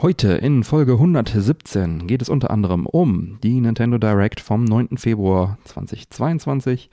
[0.00, 4.96] Heute in Folge 117 geht es unter anderem um die Nintendo Direct vom 9.
[4.96, 6.88] Februar 2022,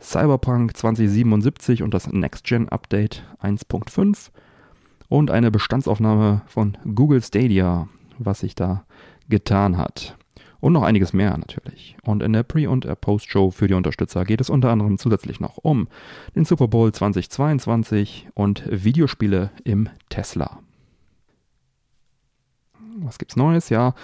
[0.00, 4.30] Cyberpunk 2077 und das Next Gen Update 1.5
[5.10, 7.86] und eine Bestandsaufnahme von Google Stadia,
[8.18, 8.86] was sich da
[9.28, 10.16] getan hat.
[10.60, 11.98] Und noch einiges mehr natürlich.
[12.02, 15.58] Und in der Pre- und Post-Show für die Unterstützer geht es unter anderem zusätzlich noch
[15.58, 15.86] um
[16.34, 20.60] den Super Bowl 2022 und Videospiele im Tesla
[23.04, 23.68] was gibt's Neues?
[23.68, 23.94] Ja,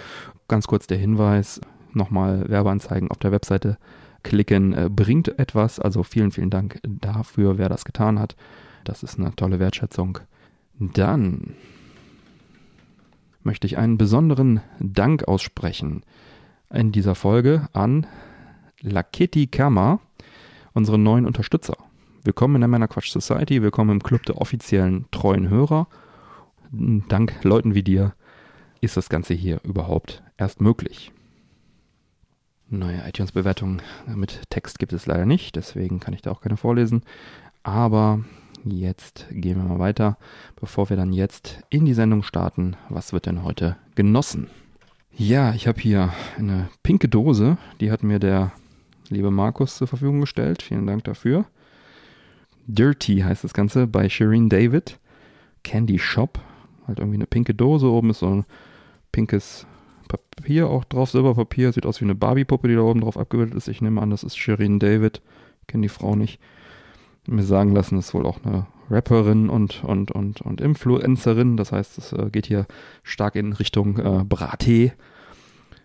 [0.47, 1.61] ganz kurz der Hinweis,
[1.93, 3.77] nochmal Werbeanzeigen auf der Webseite
[4.23, 5.79] klicken äh, bringt etwas.
[5.79, 8.35] Also vielen, vielen Dank dafür, wer das getan hat.
[8.83, 10.19] Das ist eine tolle Wertschätzung.
[10.79, 11.55] Dann
[13.43, 16.03] möchte ich einen besonderen Dank aussprechen
[16.73, 18.07] in dieser Folge an
[18.81, 19.99] Laketi Kama,
[20.73, 21.77] unseren neuen Unterstützer.
[22.23, 25.87] Willkommen in der Männerquatsch Society, willkommen im Club der offiziellen treuen Hörer.
[26.71, 28.15] Dank Leuten wie dir
[28.85, 31.11] ist das Ganze hier überhaupt erst möglich.
[32.67, 37.03] Neue iTunes-Bewertungen mit Text gibt es leider nicht, deswegen kann ich da auch keine vorlesen.
[37.63, 38.23] Aber
[38.63, 40.17] jetzt gehen wir mal weiter,
[40.55, 42.75] bevor wir dann jetzt in die Sendung starten.
[42.89, 44.49] Was wird denn heute genossen?
[45.17, 48.51] Ja, ich habe hier eine pinke Dose, die hat mir der
[49.09, 50.61] liebe Markus zur Verfügung gestellt.
[50.61, 51.45] Vielen Dank dafür.
[52.67, 54.99] Dirty heißt das Ganze bei Shireen David.
[55.63, 56.39] Candy Shop.
[56.87, 57.87] Halt irgendwie eine pinke Dose.
[57.87, 58.45] Oben ist so ein
[59.15, 59.65] pinkes
[60.09, 61.71] Papier auch drauf, Silberpapier.
[61.71, 63.69] Sieht aus wie eine Barbie-Puppe, die da oben drauf abgebildet ist.
[63.69, 65.21] Ich nehme an, das ist Shirin David.
[65.67, 66.41] Kenne die Frau nicht.
[67.25, 71.55] Mir sagen lassen, ist wohl auch eine Rapperin und, und, und, und Influencerin.
[71.55, 72.67] Das heißt, es äh, geht hier
[73.03, 74.91] stark in Richtung äh, Brattee.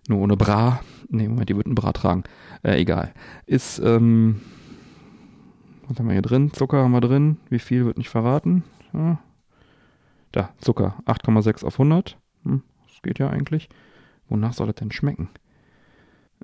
[0.09, 0.81] Nur ohne Bra.
[1.09, 2.25] Ne, Moment, die wird ein Bra tragen.
[2.65, 3.15] Äh, egal.
[3.47, 4.41] Ist, ähm,
[5.87, 6.53] was haben wir hier drin?
[6.53, 7.37] Zucker haben wir drin.
[7.49, 8.65] Wie viel wird nicht verraten?
[8.93, 9.21] Ja.
[10.33, 10.97] Da, Zucker.
[11.06, 12.19] 8,6 auf 100.
[12.44, 12.62] Hm,
[13.03, 13.69] geht ja eigentlich.
[14.28, 15.28] Wonach soll das denn schmecken?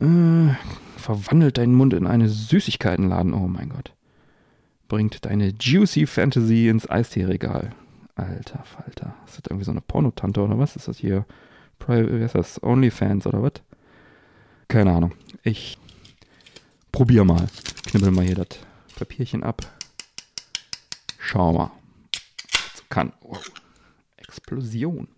[0.01, 0.55] Äh,
[0.99, 3.33] verwandelt deinen Mund in eine Süßigkeitenladen.
[3.33, 3.93] Oh mein Gott.
[4.89, 7.73] Bringt deine Juicy Fantasy ins Eisteeregal.
[8.15, 9.15] Alter Falter.
[9.27, 10.77] Ist das irgendwie so eine Pornotante oder was?
[10.77, 11.27] Ist das hier?
[11.87, 12.63] Wie heißt das?
[12.63, 13.53] Onlyfans oder was?
[14.69, 15.13] Keine Ahnung.
[15.43, 15.79] Ich
[16.93, 17.47] probier mal.
[17.87, 18.59] Knibbel mal hier das
[18.97, 19.63] Papierchen ab.
[21.19, 21.71] Schau mal.
[22.89, 23.13] Kann.
[23.21, 23.37] Oh.
[24.17, 25.09] Explosion.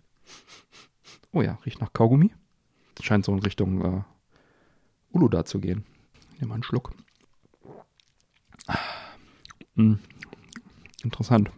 [1.31, 2.31] Oh ja, riecht nach Kaugummi.
[2.95, 4.01] Das scheint so in Richtung äh,
[5.11, 5.85] Uluda zu gehen.
[6.39, 6.91] Nehmen wir einen Schluck.
[9.75, 9.99] Hm.
[11.03, 11.51] Interessant.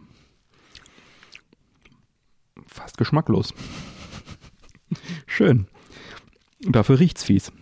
[2.66, 3.54] Fast geschmacklos.
[5.26, 5.66] Schön.
[6.60, 7.52] Dafür riecht's fies.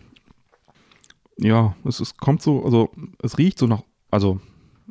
[1.38, 2.90] Ja, es, es kommt so, also
[3.22, 4.40] es riecht so nach, also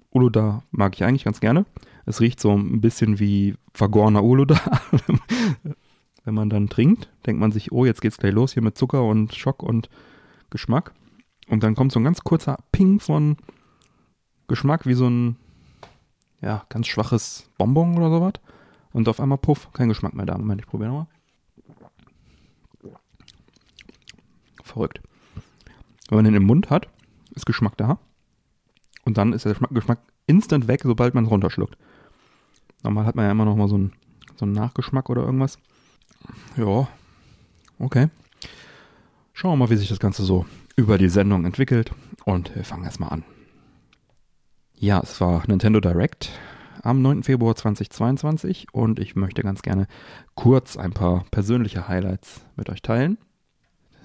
[0.10, 1.66] Uluda mag ich eigentlich ganz gerne.
[2.06, 4.60] Es riecht so ein bisschen wie vergorener Uluda.
[6.24, 9.04] wenn man dann trinkt, denkt man sich, oh, jetzt geht's gleich los hier mit Zucker
[9.04, 9.90] und Schock und
[10.50, 10.94] Geschmack.
[11.48, 13.38] Und dann kommt so ein ganz kurzer Ping von
[14.48, 15.38] Geschmack wie so ein,
[16.42, 18.34] ja, ganz schwaches Bonbon oder sowas.
[18.92, 20.38] Und auf einmal, puff, kein Geschmack mehr da.
[20.38, 21.08] Moment, ich probiere nochmal.
[24.64, 25.02] Verrückt.
[26.10, 26.88] Wenn man den im Mund hat,
[27.36, 28.00] ist Geschmack da.
[29.06, 31.78] Und dann ist der Geschmack, instant weg, sobald man es runterschluckt.
[32.84, 33.94] Normal hat man ja immer noch mal so einen,
[34.36, 35.58] so einen Nachgeschmack oder irgendwas.
[36.58, 36.88] Ja,
[37.80, 38.08] okay.
[39.34, 41.92] Schauen wir mal, wie sich das Ganze so über die Sendung entwickelt.
[42.26, 43.24] Und wir fangen erstmal an.
[44.76, 46.32] Ja, es war Nintendo Direct
[46.84, 47.24] am 9.
[47.24, 49.88] Februar 2022 und ich möchte ganz gerne
[50.36, 53.18] kurz ein paar persönliche Highlights mit euch teilen.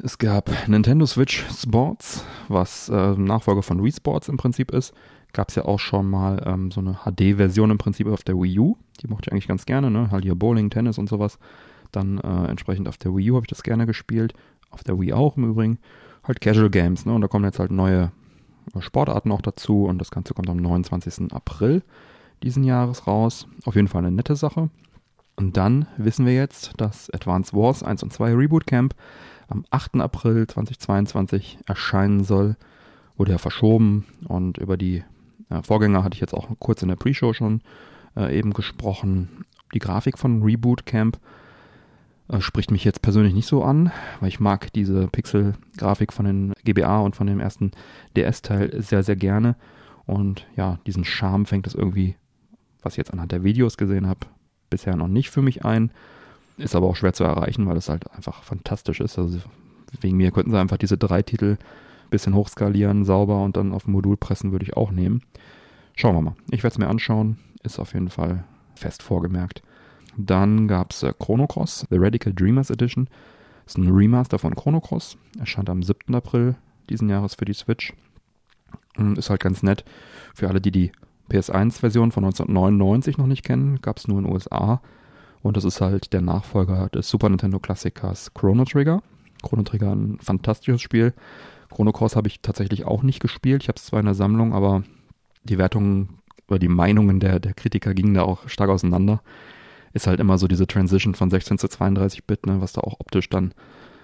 [0.03, 4.93] Es gab Nintendo Switch Sports, was äh, Nachfolger von Wii Sports im Prinzip ist.
[5.33, 8.59] Gab es ja auch schon mal ähm, so eine HD-Version im Prinzip auf der Wii
[8.59, 8.77] U.
[9.01, 10.10] Die mochte ich eigentlich ganz gerne, ne?
[10.10, 11.39] Halt hier Bowling, Tennis und sowas.
[11.95, 14.35] Dann äh, entsprechend auf der Wii U habe ich das gerne gespielt.
[14.71, 15.79] Auf der Wii auch im Übrigen.
[16.25, 17.13] Halt Casual Games, ne?
[17.13, 18.11] Und da kommen jetzt halt neue
[18.81, 19.85] Sportarten auch dazu.
[19.85, 21.33] Und das Ganze kommt am 29.
[21.33, 21.83] April
[22.43, 23.47] diesen Jahres raus.
[23.65, 24.71] Auf jeden Fall eine nette Sache.
[25.37, 28.95] Und dann wissen wir jetzt, dass Advance Wars 1 und 2 Reboot Camp
[29.49, 29.97] am 8.
[29.97, 32.57] April 2022 erscheinen soll.
[33.17, 35.05] Wurde ja verschoben und über die
[35.51, 37.61] äh, Vorgänger hatte ich jetzt auch kurz in der Pre-Show schon
[38.17, 39.45] äh, eben gesprochen.
[39.73, 41.44] Die Grafik von Reboot Camp Äh,
[42.38, 47.00] spricht mich jetzt persönlich nicht so an, weil ich mag diese Pixel-Grafik von den GBA
[47.00, 47.72] und von dem ersten
[48.16, 49.56] DS-Teil sehr, sehr gerne.
[50.06, 52.16] Und ja, diesen Charme fängt es irgendwie,
[52.82, 54.21] was ich jetzt anhand der Videos gesehen habe,
[54.71, 55.91] bisher noch nicht für mich ein.
[56.56, 59.18] Ist aber auch schwer zu erreichen, weil es halt einfach fantastisch ist.
[59.18, 59.41] Also
[60.00, 61.56] wegen mir könnten sie einfach diese drei Titel
[62.04, 65.22] ein bisschen hochskalieren, sauber und dann auf ein Modul pressen, würde ich auch nehmen.
[65.97, 66.36] Schauen wir mal.
[66.50, 67.38] Ich werde es mir anschauen.
[67.62, 68.44] Ist auf jeden Fall
[68.74, 69.62] fest vorgemerkt.
[70.16, 73.09] Dann gab es äh, Chrono Cross, The Radical Dreamers Edition.
[73.65, 75.16] Das ist ein Remaster von Chrono Cross.
[75.39, 76.15] Erscheint am 7.
[76.15, 76.57] April
[76.89, 77.93] diesen Jahres für die Switch.
[79.16, 79.84] Ist halt ganz nett.
[80.34, 80.93] Für alle, die die
[81.31, 84.81] PS1-Version von 1999 noch nicht kennen, gab es nur in den USA.
[85.43, 89.03] Und das ist halt der Nachfolger des Super Nintendo Klassikers Chrono Trigger.
[89.43, 91.13] Chrono Trigger ein fantastisches Spiel.
[91.71, 93.63] Chrono Cross habe ich tatsächlich auch nicht gespielt.
[93.63, 94.84] Ich habe es zwar in der Sammlung, aber
[95.43, 99.22] die Wertungen oder die Meinungen der, der Kritiker gingen da auch stark auseinander
[99.95, 103.01] ist halt immer so diese Transition von 16 zu 32 Bit, ne, was da auch
[103.01, 103.55] optisch dann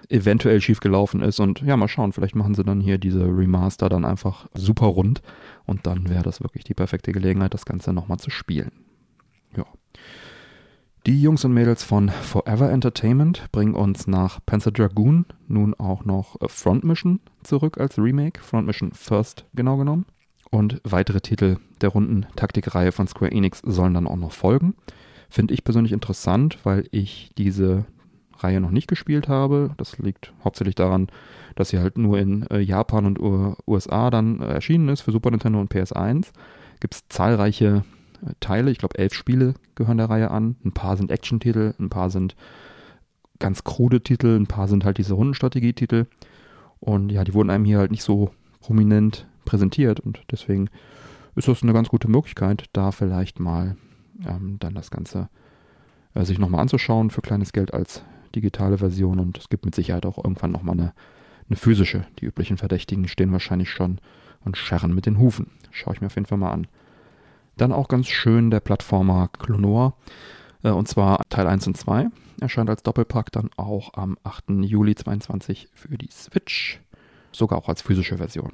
[0.09, 1.39] eventuell schief gelaufen ist.
[1.39, 5.21] Und ja, mal schauen, vielleicht machen sie dann hier diese Remaster dann einfach super rund
[5.65, 8.71] und dann wäre das wirklich die perfekte Gelegenheit, das Ganze nochmal zu spielen.
[9.55, 9.65] Ja.
[11.07, 16.37] Die Jungs und Mädels von Forever Entertainment bringen uns nach Panzer Dragoon nun auch noch
[16.47, 18.41] Front Mission zurück als Remake.
[18.41, 20.05] Front Mission First genau genommen.
[20.51, 24.75] Und weitere Titel der runden Taktikreihe von Square Enix sollen dann auch noch folgen.
[25.31, 27.85] Finde ich persönlich interessant, weil ich diese
[28.37, 29.71] Reihe noch nicht gespielt habe.
[29.77, 31.07] Das liegt hauptsächlich daran,
[31.55, 35.13] dass sie halt nur in äh, Japan und U USA dann äh, erschienen ist für
[35.13, 36.27] Super Nintendo und PS1.
[36.81, 37.85] Gibt es zahlreiche
[38.25, 40.57] äh, Teile, ich glaube elf Spiele gehören der Reihe an.
[40.65, 42.35] Ein paar sind Action-Titel, ein paar sind
[43.39, 46.07] ganz krude Titel, ein paar sind halt diese Rundenstrategietitel.
[46.81, 50.69] Und ja, die wurden einem hier halt nicht so prominent präsentiert und deswegen
[51.37, 53.77] ist das eine ganz gute Möglichkeit, da vielleicht mal
[54.25, 55.29] ähm, dann das Ganze
[56.13, 58.03] äh, sich nochmal anzuschauen für kleines Geld als
[58.35, 60.93] digitale Version und es gibt mit Sicherheit auch irgendwann nochmal eine,
[61.49, 62.05] eine physische.
[62.19, 63.99] Die üblichen Verdächtigen stehen wahrscheinlich schon
[64.43, 65.51] und scharren mit den Hufen.
[65.71, 66.67] Schaue ich mir auf jeden Fall mal an.
[67.57, 69.95] Dann auch ganz schön der Plattformer Clonor.
[70.63, 72.07] Äh, und zwar Teil 1 und 2.
[72.39, 74.45] Erscheint als Doppelpack dann auch am 8.
[74.61, 76.81] Juli 2022 für die Switch.
[77.31, 78.53] Sogar auch als physische Version.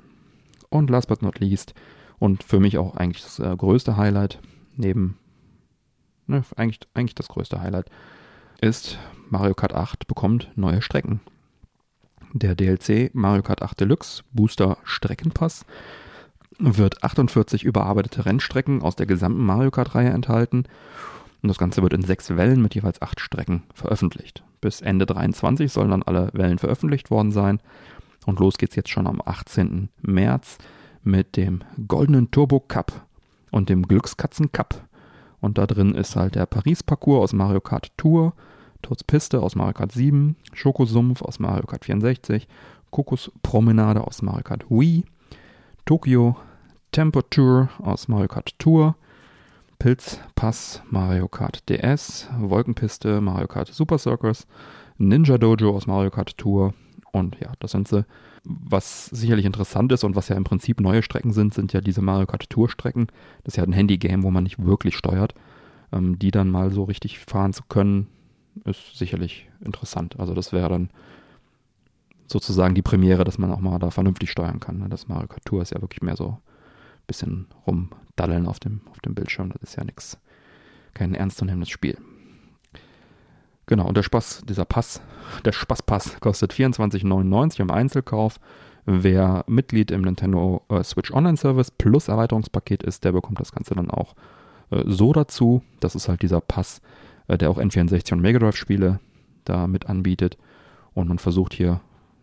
[0.70, 1.74] Und last but not least,
[2.20, 4.40] und für mich auch eigentlich das äh, größte Highlight,
[4.76, 5.18] neben
[6.28, 7.90] ne, eigentlich, eigentlich das größte Highlight,
[8.62, 8.98] ist
[9.30, 11.22] Mario Kart 8 bekommt neue Strecken.
[12.34, 15.66] Der DLC Mario Kart 8 Deluxe Booster Streckenpass
[16.60, 20.66] wird 48 überarbeitete Rennstrecken aus der gesamten Mario Kart-Reihe enthalten.
[21.42, 24.44] Und das Ganze wird in sechs Wellen mit jeweils acht Strecken veröffentlicht.
[24.60, 27.60] Bis Ende 23 sollen dann alle Wellen veröffentlicht worden sein.
[28.26, 29.90] Und los geht's jetzt schon am 18.
[30.02, 30.58] März
[31.04, 33.06] mit dem Goldenen Turbo Cup
[33.52, 34.87] und dem Glückskatzen Cup
[35.42, 38.34] und da drin ist halt der Paris-Parcours aus Mario Kart Tour,
[38.82, 42.48] Toads Piste aus Mario Kart 7, Schokosumpf aus Mario Kart 64,
[42.92, 45.04] Kokospromenade aus Mario Kart Wii,
[45.86, 46.38] Tokyo
[46.92, 48.96] Tempo Tour aus Mario Kart Tour,
[49.80, 54.48] Pilzpass Mario Kart DS, Wolkenpiste Mario Kart Super Circus,
[54.98, 56.74] Ninja Dojo aus Mario Kart Tour
[57.12, 58.06] und ja, das sind sie
[58.48, 62.02] was sicherlich interessant ist und was ja im Prinzip neue Strecken sind, sind ja diese
[62.02, 63.08] Mario Kart Tour Strecken.
[63.44, 65.34] Das ist ja ein Handy-Game, wo man nicht wirklich steuert.
[65.92, 68.08] Ähm, die dann mal so richtig fahren zu können,
[68.66, 70.20] ist sicherlich interessant.
[70.20, 70.90] Also das wäre dann
[72.28, 74.80] sozusagen die Premiere, dass man auch mal da vernünftig steuern kann.
[74.80, 74.90] Ne?
[74.90, 76.38] Das Mario Kart Tour ist ja wirklich mehr so ein
[77.08, 79.52] bisschen rumdaddeln auf dem, auf dem Bildschirm.
[79.52, 80.18] Das ist ja nichts,
[80.94, 81.98] kein ernstzunehmendes Spiel.
[83.68, 85.02] Genau, und der Spaß, dieser Pass,
[85.44, 88.40] der Spaßpass kostet 24,99 im Einzelkauf.
[88.86, 93.76] Wer Mitglied im Nintendo äh, Switch Online Service plus Erweiterungspaket ist, der bekommt das Ganze
[93.76, 94.16] dann auch
[94.72, 95.62] äh, so dazu.
[95.82, 96.82] Das ist halt dieser Pass,
[97.28, 99.02] äh, der auch N64 und Mega Drive Spiele
[99.44, 100.38] da mit anbietet.
[100.94, 101.82] Und man versucht hier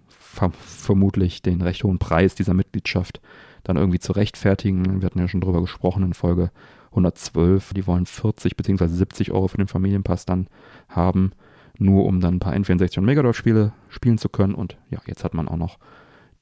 [0.08, 3.20] ver vermutlich den recht hohen Preis dieser Mitgliedschaft
[3.62, 5.02] dann irgendwie zu rechtfertigen.
[5.02, 6.50] Wir hatten ja schon drüber gesprochen in Folge
[6.94, 7.74] 112.
[7.74, 8.86] Die wollen 40 bzw.
[8.86, 10.48] 70 Euro für den Familienpass dann
[10.88, 11.32] haben,
[11.78, 14.54] nur um dann ein paar N64 und Mega Drive Spiele spielen zu können.
[14.54, 15.78] Und ja, jetzt hat man auch noch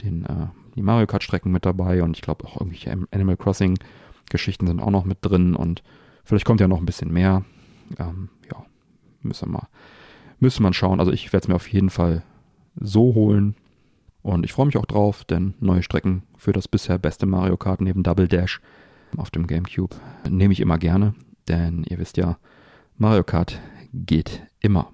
[0.03, 3.79] den, äh, die Mario Kart Strecken mit dabei und ich glaube auch irgendwelche Animal Crossing
[4.31, 5.83] Geschichten sind auch noch mit drin und
[6.25, 7.45] vielleicht kommt ja noch ein bisschen mehr.
[7.99, 8.65] Ähm, ja,
[9.21, 9.69] müssen wir mal,
[10.41, 11.01] müssen wir schauen.
[11.01, 12.23] Also ich werde es mir auf jeden Fall
[12.81, 13.55] so holen.
[14.23, 17.81] Und ich freue mich auch drauf, denn neue Strecken für das bisher beste Mario Kart
[17.81, 18.61] neben Double Dash
[19.17, 19.97] auf dem GameCube
[20.29, 21.15] nehme ich immer gerne,
[21.49, 22.39] denn ihr wisst ja,
[22.97, 23.61] Mario Kart
[23.93, 24.93] geht immer.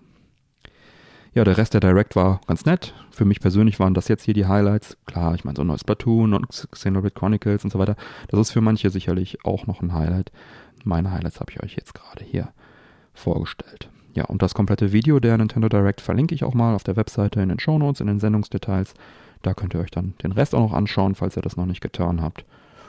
[1.35, 2.95] Ja, der Rest der Direct war ganz nett.
[3.11, 4.97] Für mich persönlich waren das jetzt hier die Highlights.
[5.07, 7.97] Klar, ich meine, so ein neues Platoon und Xenoblade Chronicles und so weiter.
[8.29, 10.33] Das ist für manche sicherlich auch noch ein Highlight.
[10.85, 12.49] Meine Highlights habe ich euch jetzt gerade hier
[13.15, 13.91] vorgestellt.
[14.15, 17.41] Ja, und das komplette Video der Nintendo Direct verlinke ich auch mal auf der Webseite
[17.41, 18.95] in den Show Notes, in den Sendungsdetails.
[19.43, 21.81] Da könnt ihr euch dann den Rest auch noch anschauen, falls ihr das noch nicht
[21.81, 22.45] getan habt.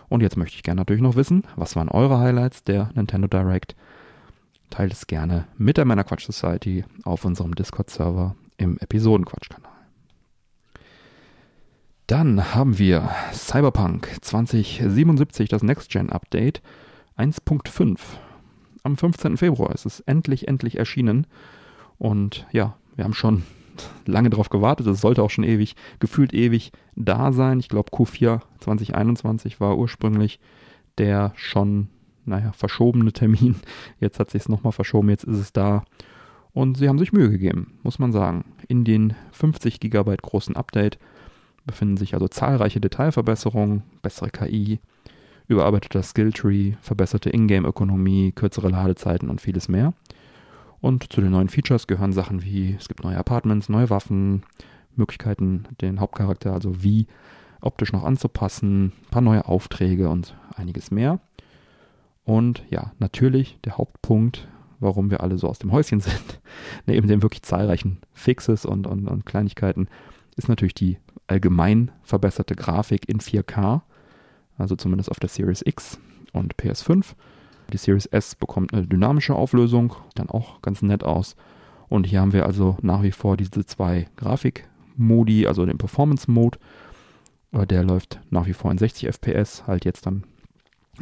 [0.09, 3.75] Und jetzt möchte ich gerne natürlich noch wissen, was waren eure Highlights der Nintendo Direct?
[4.69, 9.71] Teilt es gerne mit der Männer Quatsch Society auf unserem Discord-Server im Episodenquatsch-Kanal.
[12.07, 16.61] Dann haben wir Cyberpunk 2077, das Next-Gen-Update
[17.17, 17.99] 1.5.
[18.81, 19.37] Am 15.
[19.37, 21.27] Februar ist es endlich, endlich erschienen.
[21.99, 23.43] Und ja, wir haben schon
[24.05, 24.87] lange darauf gewartet.
[24.87, 27.59] Es sollte auch schon ewig, gefühlt ewig da sein.
[27.59, 30.39] Ich glaube, Q4 2021 war ursprünglich
[30.97, 31.87] der schon,
[32.25, 33.55] naja, verschobene Termin.
[33.99, 35.83] Jetzt hat sich es nochmal verschoben, jetzt ist es da.
[36.51, 38.43] Und sie haben sich Mühe gegeben, muss man sagen.
[38.67, 40.97] In den 50 GB großen Update
[41.65, 44.79] befinden sich also zahlreiche Detailverbesserungen, bessere KI,
[45.47, 49.93] überarbeiteter Skilltree, verbesserte Ingame-Ökonomie, kürzere Ladezeiten und vieles mehr.
[50.81, 54.43] Und zu den neuen Features gehören Sachen wie, es gibt neue Apartments, neue Waffen,
[54.95, 57.07] Möglichkeiten, den Hauptcharakter, also wie
[57.61, 61.19] optisch noch anzupassen, ein paar neue Aufträge und einiges mehr.
[62.23, 64.47] Und ja, natürlich der Hauptpunkt,
[64.79, 66.39] warum wir alle so aus dem Häuschen sind,
[66.85, 69.87] neben den wirklich zahlreichen Fixes und, und, und Kleinigkeiten,
[70.35, 73.81] ist natürlich die allgemein verbesserte Grafik in 4K,
[74.57, 75.99] also zumindest auf der Series X
[76.33, 77.15] und PS5.
[77.71, 81.35] Die Series S bekommt eine dynamische Auflösung, dann auch ganz nett aus.
[81.87, 86.59] Und hier haben wir also nach wie vor diese zwei Grafikmodi, also den Performance Mode.
[87.51, 90.23] Äh, der läuft nach wie vor in 60 FPS, halt jetzt dann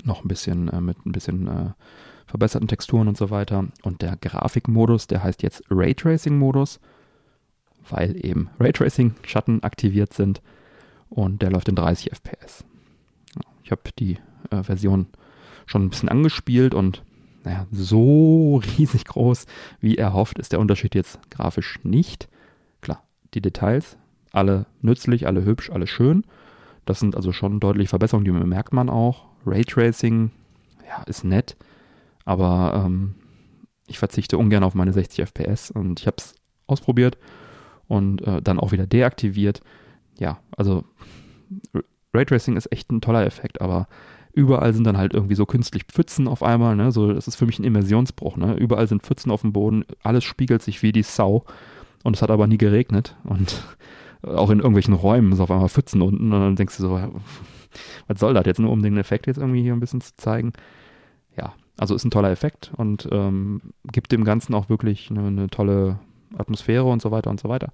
[0.04, 1.72] noch ein bisschen äh, mit ein bisschen äh,
[2.26, 3.66] verbesserten Texturen und so weiter.
[3.84, 6.80] Und der Grafikmodus, der heißt jetzt Raytracing-Modus
[7.90, 10.42] weil eben Raytracing-Schatten aktiviert sind
[11.10, 12.64] und der läuft in 30 FPS.
[13.64, 14.18] Ich habe die
[14.50, 15.08] äh, Version
[15.68, 17.04] schon ein bisschen angespielt und
[17.44, 19.46] naja, so riesig groß
[19.80, 22.28] wie erhofft ist der Unterschied jetzt grafisch nicht.
[22.82, 23.04] Klar,
[23.36, 23.98] die Details,
[24.32, 26.24] alle nützlich, alle hübsch, alle schön.
[26.86, 29.28] Das sind also schon deutliche Verbesserungen, die merkt man auch.
[29.46, 30.32] Raytracing,
[30.88, 31.58] ja, ist nett,
[32.26, 33.16] aber ähm,
[33.88, 37.18] ich verzichte ungern auf meine 60 FPS und ich habe es ausprobiert
[37.88, 39.62] und äh, dann auch wieder deaktiviert.
[40.20, 40.84] Ja, also
[42.14, 43.88] Raytracing ist echt ein toller Effekt, aber
[44.38, 46.92] überall sind dann halt irgendwie so künstlich Pfützen auf einmal, ne?
[46.92, 48.54] So, das ist für mich ein Immersionsbruch, ne?
[48.56, 51.44] Überall sind Pfützen auf dem Boden, alles spiegelt sich wie die Sau
[52.04, 53.64] und es hat aber nie geregnet und
[54.22, 57.02] auch in irgendwelchen Räumen ist auf einmal Pfützen unten und dann denkst du so,
[58.08, 60.54] was soll das jetzt nur, um den Effekt jetzt irgendwie hier ein bisschen zu zeigen?
[61.36, 65.50] Ja, also ist ein toller Effekt und ähm, gibt dem Ganzen auch wirklich eine, eine
[65.50, 66.00] tolle
[66.38, 67.72] Atmosphäre und so weiter und so weiter.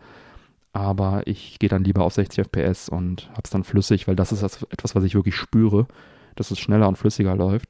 [0.72, 4.32] Aber ich gehe dann lieber auf 60 FPS und habe es dann flüssig, weil das
[4.32, 5.88] ist etwas, was ich wirklich spüre,
[6.36, 7.70] dass es schneller und flüssiger läuft.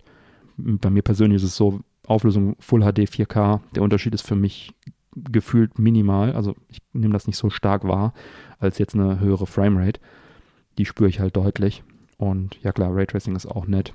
[0.57, 4.73] Bei mir persönlich ist es so, Auflösung Full HD 4K, der Unterschied ist für mich
[5.15, 6.33] gefühlt minimal.
[6.33, 8.13] Also ich nehme das nicht so stark wahr
[8.59, 9.99] als jetzt eine höhere Framerate.
[10.77, 11.83] Die spüre ich halt deutlich.
[12.17, 13.93] Und ja klar, Raytracing ist auch nett.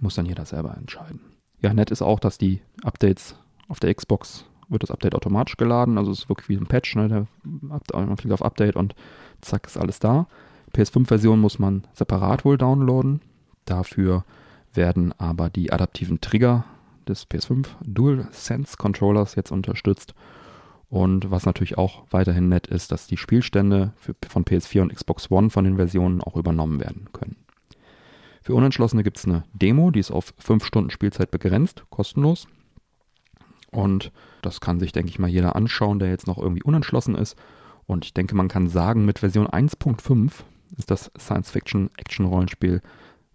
[0.00, 1.20] Muss dann jeder selber entscheiden.
[1.60, 3.36] Ja, nett ist auch, dass die Updates
[3.68, 5.98] auf der Xbox wird das Update automatisch geladen.
[5.98, 6.94] Also es ist wirklich wie ein Patch.
[6.96, 7.08] Ne?
[7.08, 8.94] Der, man klickt auf Update und
[9.40, 10.26] zack ist alles da.
[10.74, 13.20] PS5-Version muss man separat wohl downloaden.
[13.64, 14.24] Dafür
[14.72, 16.64] werden aber die adaptiven Trigger
[17.08, 20.14] des PS5 DualSense Controllers jetzt unterstützt.
[20.88, 25.30] Und was natürlich auch weiterhin nett ist, dass die Spielstände für, von PS4 und Xbox
[25.30, 27.36] One von den Versionen auch übernommen werden können.
[28.42, 32.48] Für Unentschlossene gibt es eine Demo, die ist auf 5 Stunden Spielzeit begrenzt, kostenlos.
[33.70, 34.10] Und
[34.42, 37.36] das kann sich, denke ich mal, jeder anschauen, der jetzt noch irgendwie unentschlossen ist.
[37.86, 40.32] Und ich denke, man kann sagen, mit Version 1.5
[40.76, 42.82] ist das Science-Fiction-Action-Rollenspiel,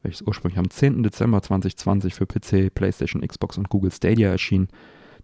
[0.05, 1.03] welches ursprünglich am 10.
[1.03, 4.69] Dezember 2020 für PC, PlayStation, Xbox und Google Stadia erschien,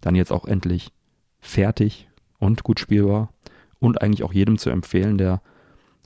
[0.00, 0.92] dann jetzt auch endlich
[1.40, 2.08] fertig
[2.38, 3.32] und gut spielbar
[3.78, 5.40] und eigentlich auch jedem zu empfehlen, der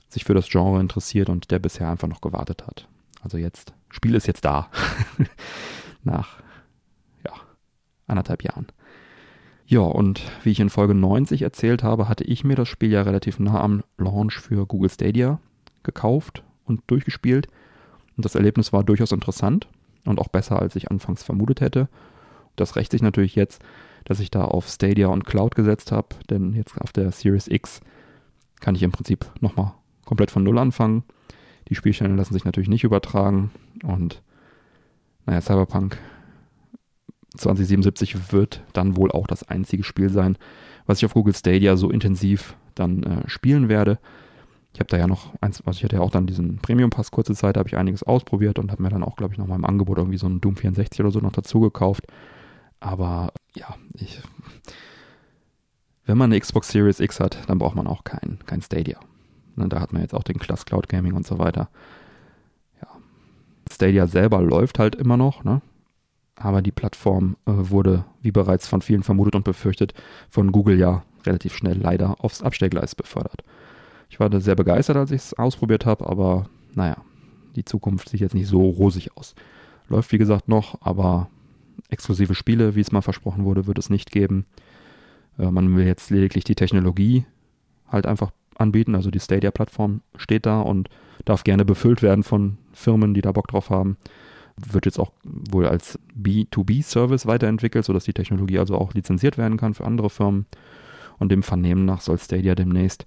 [0.09, 2.87] sich für das Genre interessiert und der bisher einfach noch gewartet hat.
[3.21, 4.69] Also jetzt, Spiel ist jetzt da.
[6.03, 6.37] Nach,
[7.25, 7.33] ja,
[8.05, 8.67] anderthalb Jahren.
[9.65, 13.01] Ja, und wie ich in Folge 90 erzählt habe, hatte ich mir das Spiel ja
[13.01, 15.41] relativ nah am Launch für Google Stadia
[15.83, 17.47] gekauft und durchgespielt.
[18.17, 19.67] Und das Erlebnis war durchaus interessant
[20.05, 21.87] und auch besser, als ich anfangs vermutet hätte.
[22.55, 23.61] Das rächt sich natürlich jetzt,
[24.05, 27.81] dass ich da auf Stadia und Cloud gesetzt habe, denn jetzt auf der Series X
[28.59, 29.73] kann ich im Prinzip nochmal
[30.05, 31.03] komplett von Null anfangen.
[31.69, 33.51] Die Spielstände lassen sich natürlich nicht übertragen
[33.83, 34.23] und
[35.25, 35.97] naja, Cyberpunk
[37.35, 40.37] 2077 wird dann wohl auch das einzige Spiel sein,
[40.85, 43.99] was ich auf Google Stadia so intensiv dann äh, spielen werde.
[44.77, 47.09] Ich habe da ja noch eins, also ich hatte ja auch dann diesen Premium Pass
[47.09, 49.55] kurze Zeit, habe ich einiges ausprobiert und habe mir dann auch, glaube ich, noch mal
[49.55, 52.05] im Angebot irgendwie so einen Doom 64 oder so noch dazu gekauft.
[52.79, 54.21] Aber ja, ich,
[56.05, 58.99] wenn man eine Xbox Series X hat, dann braucht man auch kein, kein Stadia.
[59.55, 61.69] Ne, da hat man jetzt auch den Class Cloud Gaming und so weiter.
[62.79, 62.87] Ja.
[63.71, 65.63] Stadia selber läuft halt immer noch, ne?
[66.35, 69.95] aber die Plattform äh, wurde, wie bereits von vielen vermutet und befürchtet,
[70.29, 73.43] von Google ja relativ schnell leider aufs Abstellgleis befördert.
[74.09, 76.97] Ich war da sehr begeistert, als ich es ausprobiert habe, aber naja,
[77.55, 79.35] die Zukunft sieht jetzt nicht so rosig aus.
[79.89, 81.29] Läuft wie gesagt noch, aber
[81.89, 84.45] exklusive Spiele, wie es mal versprochen wurde, wird es nicht geben.
[85.37, 87.25] Äh, man will jetzt lediglich die Technologie
[87.87, 88.95] halt einfach anbieten.
[88.95, 90.89] Also die Stadia-Plattform steht da und
[91.25, 93.97] darf gerne befüllt werden von Firmen, die da Bock drauf haben.
[94.57, 99.73] Wird jetzt auch wohl als B2B-Service weiterentwickelt, sodass die Technologie also auch lizenziert werden kann
[99.73, 100.47] für andere Firmen.
[101.19, 103.05] Und dem Vernehmen nach soll Stadia demnächst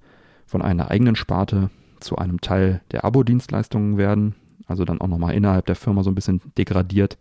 [0.50, 4.34] von einer eigenen Sparte zu einem Teil der Abo-Dienstleistungen werden.
[4.66, 7.18] Also dann auch nochmal innerhalb der Firma so ein bisschen degradiert.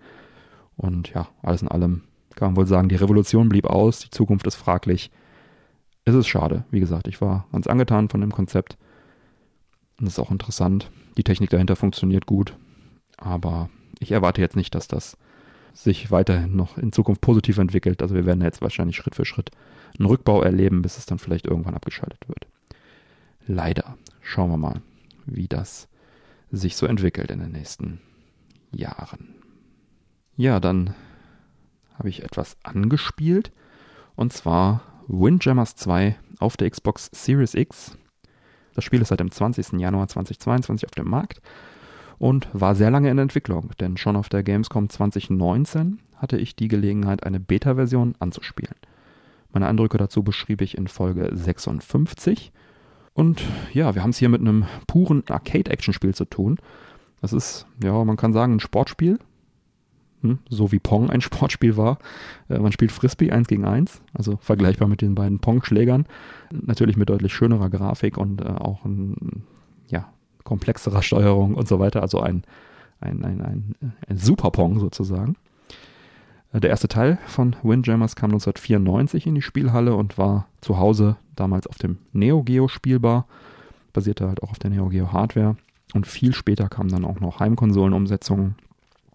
[0.76, 2.02] Und ja, alles in allem
[2.36, 5.12] kann man wohl sagen, die Revolution blieb aus, die Zukunft ist fraglich.
[6.06, 6.64] Es ist schade.
[6.72, 8.78] Wie gesagt, ich war ganz angetan von dem Konzept.
[10.00, 10.90] Und es ist auch interessant.
[11.16, 12.56] Die Technik dahinter funktioniert gut.
[13.18, 13.70] Aber
[14.00, 15.18] ich erwarte jetzt nicht, dass das
[15.74, 18.02] sich weiterhin noch in Zukunft positiv entwickelt.
[18.02, 19.52] Also wir werden jetzt wahrscheinlich Schritt für Schritt
[20.00, 22.48] einen Rückbau erleben, bis es dann vielleicht irgendwann abgeschaltet wird.
[23.52, 23.98] Leider.
[24.22, 24.84] Schauen wir mal,
[25.26, 25.88] wie das
[26.52, 28.00] sich so entwickelt in den nächsten
[28.72, 29.34] Jahren.
[30.38, 30.94] Ja, dann
[31.96, 33.52] habe ich etwas angespielt.
[34.16, 37.98] Und zwar Windjammers 2 auf der Xbox Series X.
[38.76, 39.80] Das Spiel ist seit dem 20.
[39.80, 41.42] Januar 2022 auf dem Markt
[42.20, 46.68] und war sehr lange in Entwicklung, denn schon auf der Gamescom 2019 hatte ich die
[46.68, 48.76] Gelegenheit, eine Beta-Version anzuspielen.
[49.52, 52.52] Meine Eindrücke dazu beschrieb ich in Folge 56.
[53.20, 56.58] Und ja, wir haben es hier mit einem puren Arcade-Action-Spiel zu tun.
[57.20, 59.20] Das ist, ja, man kann sagen, ein Sportspiel,
[60.22, 62.00] hm, so wie Pong ein Sportspiel war.
[62.48, 66.06] Äh, man spielt Frisbee 1 gegen 1, also vergleichbar mit den beiden Pong-Schlägern.
[66.50, 69.44] Natürlich mit deutlich schönerer Grafik und äh, auch ein,
[69.90, 70.14] ja,
[70.46, 72.02] komplexerer Steuerung und so weiter.
[72.02, 72.44] Also ein,
[73.02, 73.76] ein, ein, ein,
[74.08, 75.36] ein Super Pong sozusagen.
[76.52, 81.18] Äh, der erste Teil von Windjammers kam 1994 in die Spielhalle und war zu Hause
[81.36, 83.28] damals auf dem Neo Geo spielbar.
[83.94, 85.56] Basierte halt auch auf der Neo Geo Hardware.
[85.94, 88.56] Und viel später kamen dann auch noch Heimkonsolenumsetzungen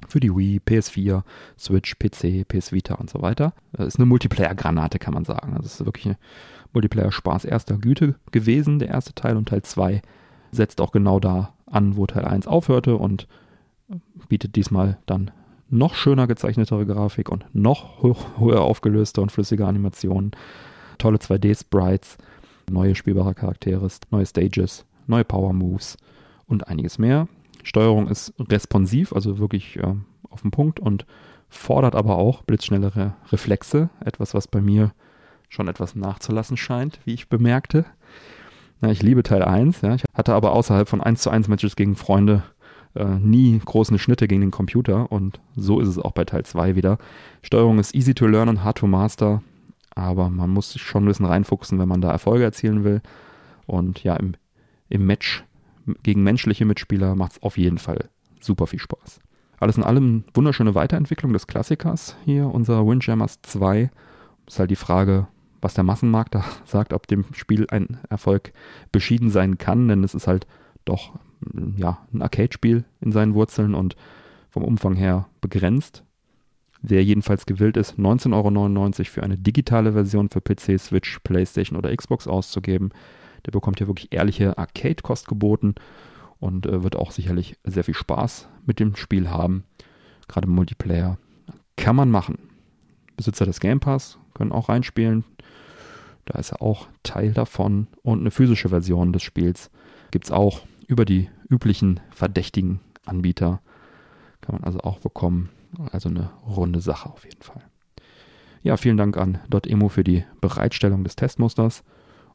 [0.09, 1.23] für die Wii, PS4,
[1.59, 3.53] Switch, PC, PS Vita und so weiter.
[3.73, 5.55] Das ist eine Multiplayer-Granate, kann man sagen.
[5.57, 6.17] Das ist wirklich ein
[6.73, 9.37] Multiplayer-Spaß erster Güte gewesen, der erste Teil.
[9.37, 10.03] Und Teil 2
[10.51, 13.29] setzt auch genau da an, wo Teil 1 aufhörte und
[14.29, 15.31] bietet diesmal dann
[15.71, 20.33] noch schöner gezeichnetere Grafik und noch höher aufgelöste und flüssige Animationen,
[20.99, 22.19] tolle 2D-Sprites,
[22.71, 25.97] neue spielbare Charaktere, neue Stages, neue Power Moves
[26.47, 27.29] und einiges mehr.
[27.63, 29.95] Steuerung ist responsiv, also wirklich äh,
[30.31, 31.07] auf den Punkt und
[31.49, 34.93] fordert aber auch blitzschnellere Reflexe, etwas, was bei mir
[35.49, 37.87] schon etwas nachzulassen scheint, wie ich bemerkte.
[38.83, 39.95] Ja, ich liebe Teil 1, ja.
[39.95, 42.43] ich hatte aber außerhalb von 1 zu 1 Matches gegen Freunde
[42.95, 46.77] äh, nie große Schnitte gegen den Computer und so ist es auch bei Teil 2
[46.77, 46.99] wieder.
[47.43, 49.43] Steuerung ist easy to learn und hard to master,
[49.95, 53.01] aber man muss sich schon ein bisschen reinfuchsen, wenn man da Erfolge erzielen will.
[53.67, 54.35] Und ja, im,
[54.89, 55.45] im Match
[56.03, 58.09] gegen menschliche Mitspieler macht es auf jeden Fall
[58.41, 59.21] super viel Spaß.
[59.59, 63.91] Alles in allem wunderschöne Weiterentwicklung des Klassikers hier, unser Windjammers 2.
[64.47, 65.27] Ist halt die Frage,
[65.61, 68.53] was der Massenmarkt da sagt, ob dem Spiel ein Erfolg
[68.93, 70.47] beschieden sein kann, denn es ist halt
[70.85, 71.13] doch
[71.77, 73.97] ja, ein Arcade-Spiel in seinen Wurzeln und
[74.51, 76.05] vom Umfang her begrenzt.
[76.83, 81.95] Wer jedenfalls gewillt ist, 19,99 Euro für eine digitale Version für PC, Switch, PlayStation oder
[81.95, 82.91] Xbox auszugeben,
[83.47, 85.75] der bekommt hier wirklich ehrliche Arcade-Kost geboten
[86.41, 89.65] und äh, wird auch sicherlich sehr viel Spaß mit dem Spiel haben.
[90.29, 91.19] Gerade im Multiplayer
[91.77, 92.39] kann man machen.
[93.17, 95.25] Besitzer des Game Pass können auch reinspielen.
[96.27, 97.87] Da ist er auch Teil davon.
[98.03, 99.71] Und eine physische Version des Spiels
[100.11, 103.61] gibt es auch über die üblichen verdächtigen Anbieter.
[104.41, 105.51] Kann man also auch bekommen.
[105.91, 107.63] Also eine runde Sache auf jeden Fall.
[108.63, 111.83] Ja, vielen Dank an .emo für die Bereitstellung des Testmusters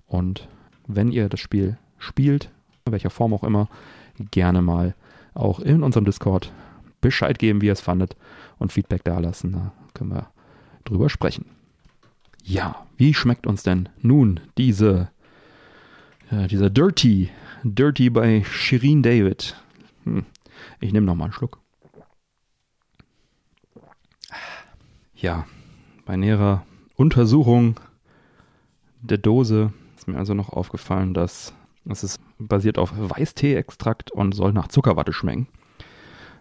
[0.07, 0.47] und
[0.87, 2.49] wenn ihr das Spiel spielt,
[2.85, 3.69] in welcher Form auch immer,
[4.31, 4.95] gerne mal
[5.33, 6.51] auch in unserem Discord
[7.01, 8.15] Bescheid geben, wie ihr es fandet
[8.57, 9.53] und Feedback dalassen.
[9.53, 10.27] Da können wir
[10.83, 11.45] drüber sprechen.
[12.43, 15.09] Ja, wie schmeckt uns denn nun diese,
[16.31, 17.29] äh, dieser Dirty,
[17.63, 19.55] Dirty bei Shirin David?
[20.03, 20.25] Hm.
[20.79, 21.59] Ich nehme nochmal einen Schluck.
[25.15, 25.45] Ja,
[26.05, 27.79] bei näherer Untersuchung
[29.01, 29.73] der Dose
[30.09, 31.53] mir also noch aufgefallen, dass
[31.85, 35.47] es ist basiert auf Weißtee-Extrakt und soll nach Zuckerwatte schmecken.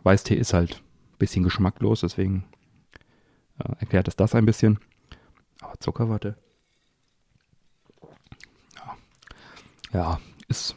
[0.02, 2.44] Weißtee ist halt ein bisschen geschmacklos, deswegen
[3.59, 4.78] äh, erklärt es das ein bisschen.
[5.61, 6.37] Aber Zuckerwatte.
[9.92, 10.76] Ja, ist,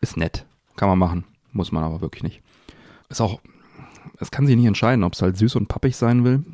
[0.00, 0.46] ist nett.
[0.76, 1.24] Kann man machen.
[1.52, 2.42] Muss man aber wirklich nicht.
[3.08, 3.40] Ist auch,
[4.18, 6.44] es kann sich nicht entscheiden, ob es halt süß und pappig sein will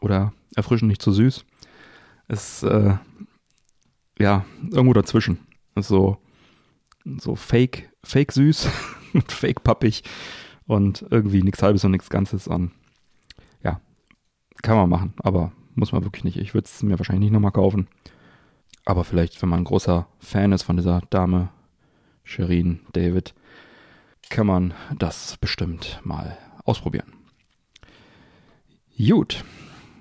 [0.00, 1.44] oder erfrischend nicht zu süß.
[2.28, 2.96] Ist, äh,
[4.18, 5.38] ja, irgendwo dazwischen.
[5.74, 6.18] Ist so,
[7.18, 8.68] so fake, fake süß
[9.14, 10.02] und fake pappig
[10.66, 12.48] und irgendwie nichts halbes und nichts Ganzes.
[12.48, 12.72] Und
[13.62, 13.80] ja,
[14.62, 16.38] kann man machen, aber muss man wirklich nicht.
[16.38, 17.88] Ich würde es mir wahrscheinlich nicht nochmal kaufen.
[18.84, 21.50] Aber vielleicht, wenn man ein großer Fan ist von dieser Dame,
[22.26, 23.34] Shirin David,
[24.28, 27.12] kann man das bestimmt mal ausprobieren.
[28.98, 29.44] Gut.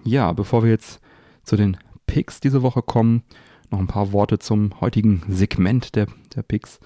[0.04, 1.00] Ja, bevor wir jetzt
[1.44, 3.24] zu den Picks diese Woche kommen,
[3.70, 6.80] noch ein paar Worte zum heutigen Segment der, der Picks.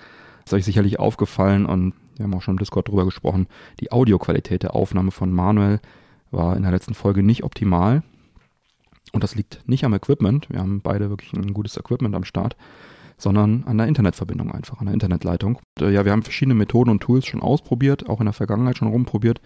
[0.45, 3.47] Ist euch sicherlich aufgefallen und wir haben auch schon im Discord drüber gesprochen.
[3.79, 5.79] Die Audioqualität der Aufnahme von Manuel
[6.31, 8.03] war in der letzten Folge nicht optimal.
[9.13, 10.49] Und das liegt nicht am Equipment.
[10.49, 12.57] Wir haben beide wirklich ein gutes Equipment am Start,
[13.19, 15.57] sondern an der Internetverbindung einfach, an der Internetleitung.
[15.57, 18.77] Und, äh, ja, wir haben verschiedene Methoden und Tools schon ausprobiert, auch in der Vergangenheit
[18.77, 19.41] schon rumprobiert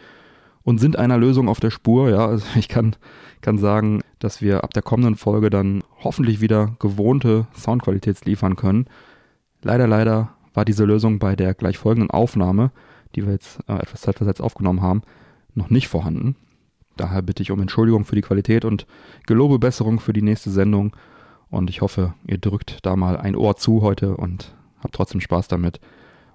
[0.63, 2.09] und sind einer Lösung auf der Spur.
[2.09, 2.95] Ja, also ich kann,
[3.41, 8.86] kann sagen, dass wir ab der kommenden Folge dann hoffentlich wieder gewohnte Soundqualität liefern können.
[9.62, 12.71] Leider, leider war diese Lösung bei der gleich folgenden Aufnahme,
[13.15, 15.01] die wir jetzt äh, etwas zeitversetzt aufgenommen haben,
[15.53, 16.36] noch nicht vorhanden.
[16.95, 18.86] Daher bitte ich um Entschuldigung für die Qualität und
[19.25, 20.95] gelobe Besserung für die nächste Sendung.
[21.53, 25.47] Und ich hoffe, ihr drückt da mal ein Ohr zu heute und habt trotzdem Spaß
[25.49, 25.79] damit.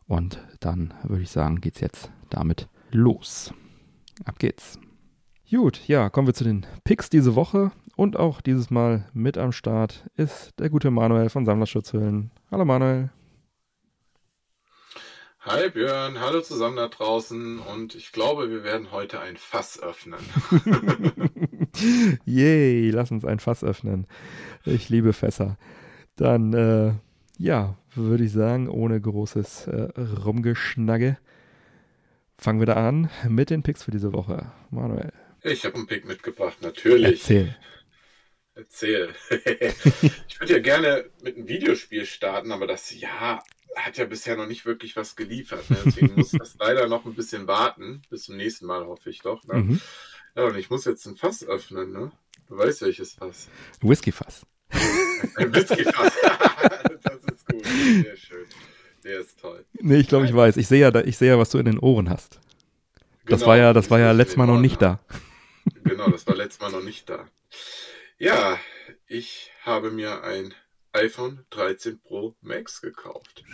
[0.06, 3.52] Und dann würde ich sagen, geht's jetzt damit los.
[4.24, 4.78] Ab geht's.
[5.50, 7.72] Gut, ja, kommen wir zu den Picks diese Woche.
[7.96, 12.30] Und auch dieses Mal mit am Start ist der gute Manuel von Sammlerschutzhüllen.
[12.52, 13.10] Hallo Manuel.
[15.40, 20.18] Hi Björn, hallo zusammen da draußen und ich glaube, wir werden heute ein Fass öffnen.
[22.26, 24.06] Yay, lass uns ein Fass öffnen.
[24.68, 25.56] Ich liebe Fässer.
[26.16, 26.92] Dann, äh,
[27.38, 29.88] ja, würde ich sagen, ohne großes äh,
[30.24, 31.18] Rumgeschnagge,
[32.36, 34.52] fangen wir da an mit den Picks für diese Woche.
[34.70, 35.12] Manuel.
[35.42, 37.20] Ich habe einen Pick mitgebracht, natürlich.
[37.20, 37.56] Erzähl.
[38.54, 39.08] Erzähl.
[40.28, 43.40] ich würde ja gerne mit einem Videospiel starten, aber das ja
[43.76, 45.70] hat ja bisher noch nicht wirklich was geliefert.
[45.70, 45.76] Ne?
[45.84, 48.02] Deswegen muss das leider noch ein bisschen warten.
[48.10, 49.44] Bis zum nächsten Mal, hoffe ich doch.
[49.44, 49.54] Ne?
[49.54, 49.80] Mhm.
[50.34, 51.92] Ja, und ich muss jetzt ein Fass öffnen.
[51.92, 52.10] Ne?
[52.48, 53.48] Du weißt welches Fass.
[53.80, 54.46] Whisky-Fass.
[54.70, 56.12] Ein Whisky-Fass.
[57.02, 57.64] das ist gut.
[57.64, 58.46] Sehr schön.
[59.04, 59.64] Der ist toll.
[59.80, 60.56] Nee, ich glaube, ich weiß.
[60.56, 62.40] Ich sehe ja, ich sehe ja, was du in den Ohren hast.
[63.26, 65.00] Das genau, war ja, das war ja letztes Mal noch nicht da.
[65.84, 67.28] Genau, das war letztes Mal noch nicht da.
[68.18, 68.58] Ja,
[69.06, 70.54] ich habe mir ein
[70.92, 73.44] iPhone 13 Pro Max gekauft.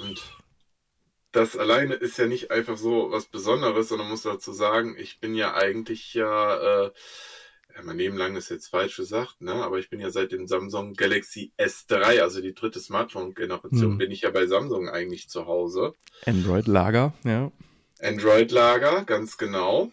[0.00, 0.22] Und
[1.32, 5.34] das alleine ist ja nicht einfach so was Besonderes, sondern muss dazu sagen, ich bin
[5.34, 6.90] ja eigentlich ja, äh,
[7.74, 9.52] ja mein Leben lang ist jetzt falsch gesagt, ne?
[9.52, 13.98] aber ich bin ja seit dem Samsung Galaxy S3, also die dritte Smartphone-Generation, hm.
[13.98, 15.94] bin ich ja bei Samsung eigentlich zu Hause.
[16.26, 17.50] Android-Lager, ja.
[18.00, 19.90] Android-Lager, ganz genau.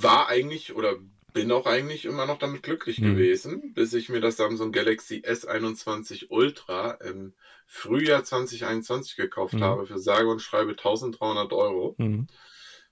[0.00, 0.96] War eigentlich oder
[1.32, 3.12] bin auch eigentlich immer noch damit glücklich mhm.
[3.12, 7.34] gewesen, bis ich mir das Samsung Galaxy S21 Ultra im
[7.66, 9.62] Frühjahr 2021 gekauft mhm.
[9.62, 11.94] habe für sage und schreibe 1300 Euro.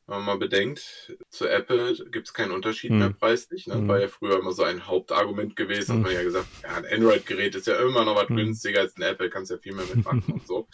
[0.07, 0.13] Mhm.
[0.13, 3.17] Wenn man mal bedenkt, zu Apple gibt es keinen Unterschied mehr mhm.
[3.17, 3.67] preislich.
[3.67, 3.77] Ne?
[3.77, 3.89] Mhm.
[3.89, 7.55] War ja früher immer so ein Hauptargument gewesen, hat man ja gesagt, ja, ein Android-Gerät
[7.55, 10.47] ist ja immer noch was günstiger als ein Apple, kannst ja viel mehr mitmachen und
[10.47, 10.69] so.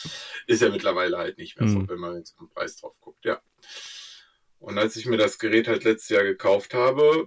[0.47, 3.40] Ist ja mittlerweile halt nicht mehr so, wenn man jetzt am Preis drauf guckt, ja.
[4.59, 7.27] Und als ich mir das Gerät halt letztes Jahr gekauft habe,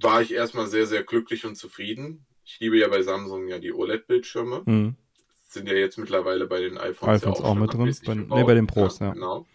[0.00, 2.26] war ich erstmal sehr, sehr glücklich und zufrieden.
[2.44, 4.62] Ich liebe ja bei Samsung ja die OLED-Bildschirme.
[4.64, 4.96] Mhm.
[5.48, 8.28] Sind ja jetzt mittlerweile bei den iPhones, iPhones ja auch, auch mit drin.
[8.28, 9.06] Bei, nee, bei den Pros, ja.
[9.06, 9.12] ja.
[9.14, 9.46] Genau.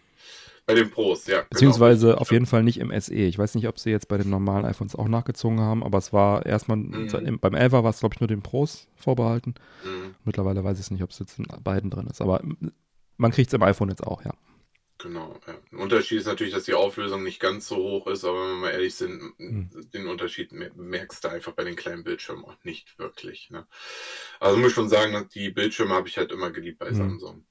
[0.64, 1.38] Bei den Pros, ja.
[1.38, 1.48] Genau.
[1.50, 2.18] Beziehungsweise genau.
[2.18, 3.14] auf jeden Fall nicht im SE.
[3.14, 6.12] Ich weiß nicht, ob sie jetzt bei den normalen iPhones auch nachgezogen haben, aber es
[6.12, 7.38] war erstmal, mhm.
[7.40, 9.54] beim 11 war es, glaube ich, nur den Pros vorbehalten.
[9.84, 10.14] Mhm.
[10.24, 12.42] Mittlerweile weiß ich es nicht, ob es jetzt in beiden drin ist, aber
[13.16, 14.32] man kriegt es im iPhone jetzt auch, ja.
[15.02, 15.36] Genau.
[15.48, 15.54] Ja.
[15.72, 18.60] Ein Unterschied ist natürlich, dass die Auflösung nicht ganz so hoch ist, aber wenn wir
[18.60, 19.68] mal ehrlich sind, mhm.
[19.92, 23.50] den Unterschied merkst du einfach bei den kleinen Bildschirmen auch nicht wirklich.
[23.50, 23.66] Ne?
[24.38, 26.96] Also muss ich schon sagen, die Bildschirme habe ich halt immer geliebt bei mhm.
[26.96, 27.44] Samsung.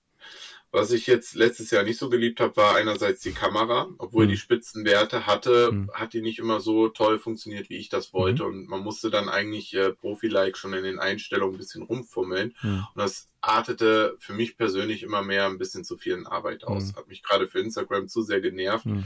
[0.73, 3.89] Was ich jetzt letztes Jahr nicht so geliebt habe, war einerseits die Kamera.
[3.97, 4.29] Obwohl mhm.
[4.29, 5.91] die Spitzenwerte hatte, mhm.
[5.93, 8.43] hat die nicht immer so toll funktioniert, wie ich das wollte.
[8.43, 8.49] Mhm.
[8.49, 12.55] Und man musste dann eigentlich äh, Profi-like schon in den Einstellungen ein bisschen rumfummeln.
[12.62, 12.86] Mhm.
[12.95, 16.93] Und das artete für mich persönlich immer mehr ein bisschen zu viel Arbeit aus.
[16.93, 16.95] Mhm.
[16.95, 18.86] Hat mich gerade für Instagram zu sehr genervt.
[18.86, 19.05] Mhm.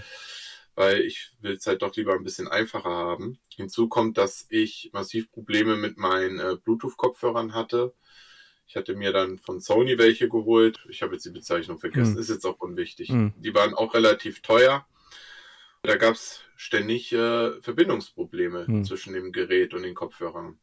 [0.75, 3.39] Weil ich will es halt doch lieber ein bisschen einfacher haben.
[3.56, 7.93] Hinzu kommt, dass ich massiv Probleme mit meinen äh, Bluetooth-Kopfhörern hatte
[8.67, 10.86] ich hatte mir dann von Sony welche geholt.
[10.89, 12.19] Ich habe jetzt die Bezeichnung vergessen, mhm.
[12.19, 13.10] ist jetzt auch unwichtig.
[13.10, 13.34] Mhm.
[13.38, 14.86] Die waren auch relativ teuer.
[15.84, 18.84] Da gab es ständig äh, Verbindungsprobleme mhm.
[18.84, 20.58] zwischen dem Gerät und den Kopfhörern.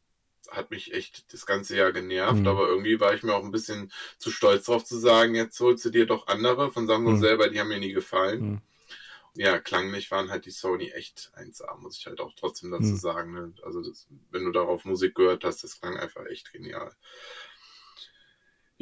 [0.51, 3.91] hat mich echt das ganze Jahr genervt, aber irgendwie war ich mir auch ein bisschen
[4.17, 7.59] zu stolz drauf zu sagen, jetzt holst du dir doch andere von Samsung selber, die
[7.59, 8.61] haben mir nie gefallen.
[9.35, 13.33] Ja, klanglich waren halt die Sony echt 1A, muss ich halt auch trotzdem dazu sagen.
[13.33, 13.53] Ne?
[13.63, 16.93] Also das, wenn du darauf Musik gehört hast, das klang einfach echt genial.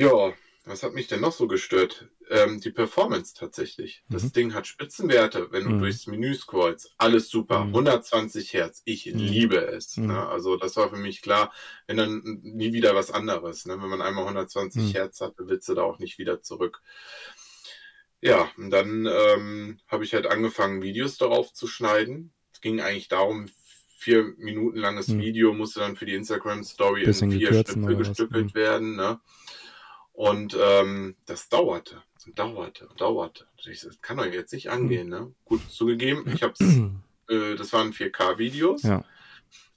[0.01, 0.33] Ja,
[0.65, 2.07] was hat mich denn noch so gestört?
[2.29, 4.03] Ähm, die Performance tatsächlich.
[4.09, 4.33] Das Mhm.
[4.33, 5.79] Ding hat Spitzenwerte, wenn du Mhm.
[5.79, 6.93] durchs Menü scrollst.
[6.97, 7.65] Alles super.
[7.65, 7.73] Mhm.
[7.75, 8.81] 120 Hertz.
[8.85, 9.17] Ich Mhm.
[9.19, 9.97] liebe es.
[9.97, 10.07] Mhm.
[10.07, 10.27] Ne?
[10.27, 11.51] Also das war für mich klar,
[11.87, 13.65] wenn dann nie wieder was anderes.
[13.65, 13.73] Ne?
[13.81, 14.91] Wenn man einmal 120 Mhm.
[14.91, 16.81] Hertz hatte, willst du da auch nicht wieder zurück.
[18.21, 22.33] Ja, und dann ähm, habe ich halt angefangen, Videos darauf zu schneiden.
[22.53, 23.49] Es ging eigentlich darum,
[23.97, 25.15] vier Minuten langes.
[25.15, 28.95] Video musste dann für die Instagram Story in vier Stücke gestückelt werden.
[28.95, 29.19] Ne?
[30.21, 33.47] Und ähm, das dauerte und dauerte und dauerte.
[33.65, 35.10] Ich das kann doch jetzt nicht angehen.
[35.10, 35.34] Ne?
[35.45, 36.53] Gut, zugegeben, ich habe
[37.27, 38.84] äh, das waren 4K-Videos.
[38.84, 39.03] Ja.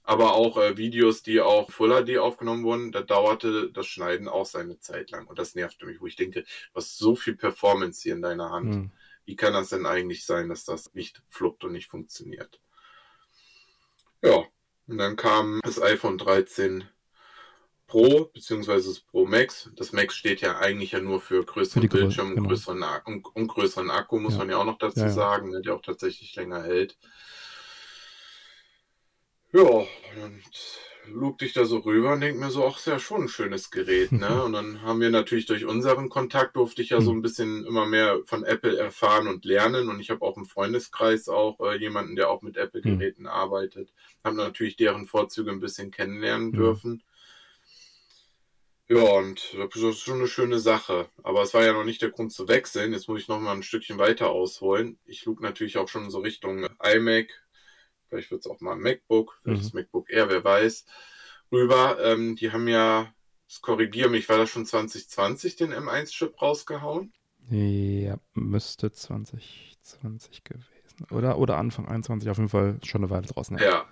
[0.03, 4.45] Aber auch äh, Videos, die auch Full HD aufgenommen wurden, da dauerte das Schneiden auch
[4.45, 5.25] seine Zeit lang.
[5.25, 8.51] Und das nervte mich, wo ich denke, du hast so viel Performance hier in deiner
[8.51, 8.67] Hand.
[8.67, 8.91] Mhm.
[9.25, 12.61] Wie kann das denn eigentlich sein, dass das nicht fluppt und nicht funktioniert?
[14.21, 14.43] Ja,
[14.85, 16.83] und dann kam das iPhone 13
[17.95, 19.69] Pro beziehungsweise das Pro Max.
[19.77, 22.49] Das Max steht ja eigentlich ja nur für Für größeren Grö- Bildschirm und, genau.
[22.49, 24.39] größeren Akku, und, und größeren Akku, muss Ja.
[24.39, 25.13] man ja auch noch dazu Ja, ja.
[25.13, 26.97] sagen, ne, der auch tatsächlich länger hält.
[29.53, 30.43] Ja, und
[31.07, 33.71] lugte ich da so rüber und denk mir so, ach, ist ja schon ein schönes
[33.71, 34.27] Gerät, ne?
[34.43, 37.19] Und dann haben wir natürlich durch unseren Kontakt durfte ich ja so Hm.
[37.19, 39.87] ein bisschen immer mehr von Apple erfahren und lernen.
[39.87, 42.63] Und ich habe auch im Freundeskreis auch äh, jemanden, der auch mit Hm.
[42.63, 43.93] Apple-Geräten arbeitet.
[44.25, 46.53] Habe natürlich deren Vorzüge ein bisschen kennenlernen Hm.
[46.53, 47.03] dürfen.
[48.87, 51.09] Ja, und das ist schon eine schöne Sache.
[51.23, 52.93] Aber es war ja noch nicht der Grund zu wechseln.
[52.93, 54.99] Jetzt muss ich noch mal ein Stückchen weiter ausholen.
[55.05, 57.29] Ich lug natürlich auch schon so Richtung iMac.
[58.09, 59.63] Vielleicht wird es auch mal ein MacBook, vielleicht Mhm.
[59.65, 60.85] das MacBook Air, wer weiß.
[61.51, 61.97] Rüber.
[62.03, 63.11] Ähm, die haben ja,
[63.47, 67.11] das korrigiere mich, war das schon 2020 den M1-Chip rausgehauen?
[67.49, 70.65] Ja, müsste 2020 gewesen.
[71.11, 73.57] Oder, oder Anfang 21, auf jeden Fall schon eine Weile draußen.
[73.57, 73.85] Ja.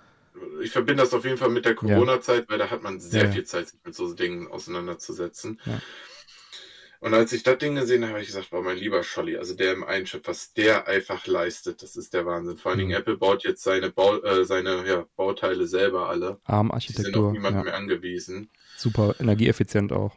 [0.64, 3.44] Ich verbinde das auf jeden Fall mit der Corona-Zeit, weil da hat man sehr viel
[3.44, 5.60] Zeit, sich mit so Dingen auseinanderzusetzen.
[7.00, 9.54] Und als ich das Ding gesehen habe, habe ich gesagt, boah, mein lieber Scholli, also
[9.54, 12.56] der im Einchip, was der einfach leistet, das ist der Wahnsinn.
[12.56, 12.96] Vor allen Dingen Mhm.
[12.96, 16.40] Apple baut jetzt seine, Bau, äh, seine ja, Bauteile selber alle.
[16.88, 17.64] Die sind auf niemanden Ja.
[17.64, 18.48] mehr angewiesen.
[18.76, 20.16] Super energieeffizient auch.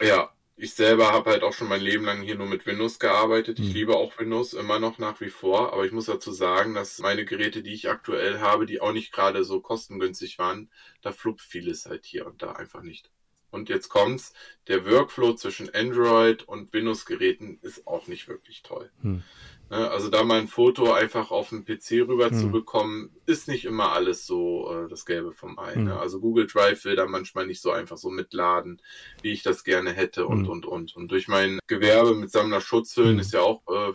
[0.00, 3.58] Ja, ich selber habe halt auch schon mein Leben lang hier nur mit Windows gearbeitet.
[3.58, 3.74] Ich Mhm.
[3.74, 7.24] liebe auch Windows immer noch nach wie vor, aber ich muss dazu sagen, dass meine
[7.24, 10.70] Geräte, die ich aktuell habe, die auch nicht gerade so kostengünstig waren,
[11.02, 13.10] da fluppt vieles halt hier und da einfach nicht.
[13.50, 14.32] Und jetzt kommt's,
[14.68, 18.90] der Workflow zwischen Android und Windows-Geräten ist auch nicht wirklich toll.
[19.02, 19.22] Hm.
[19.68, 22.52] Ne, Also da mal ein Foto einfach auf den PC rüber zu Hm.
[22.52, 25.74] bekommen, ist nicht immer alles so äh, das Gelbe vom Ei.
[25.74, 25.84] Hm.
[25.84, 25.98] Ne?
[25.98, 28.80] Also Google Drive will da manchmal nicht so einfach so mitladen,
[29.22, 30.50] wie ich das gerne hätte und Hm.
[30.50, 30.96] und und.
[30.96, 33.20] Und durch mein Gewerbe mit Sammlerschutzhüllen Hm.
[33.20, 33.92] ist ja auch äh,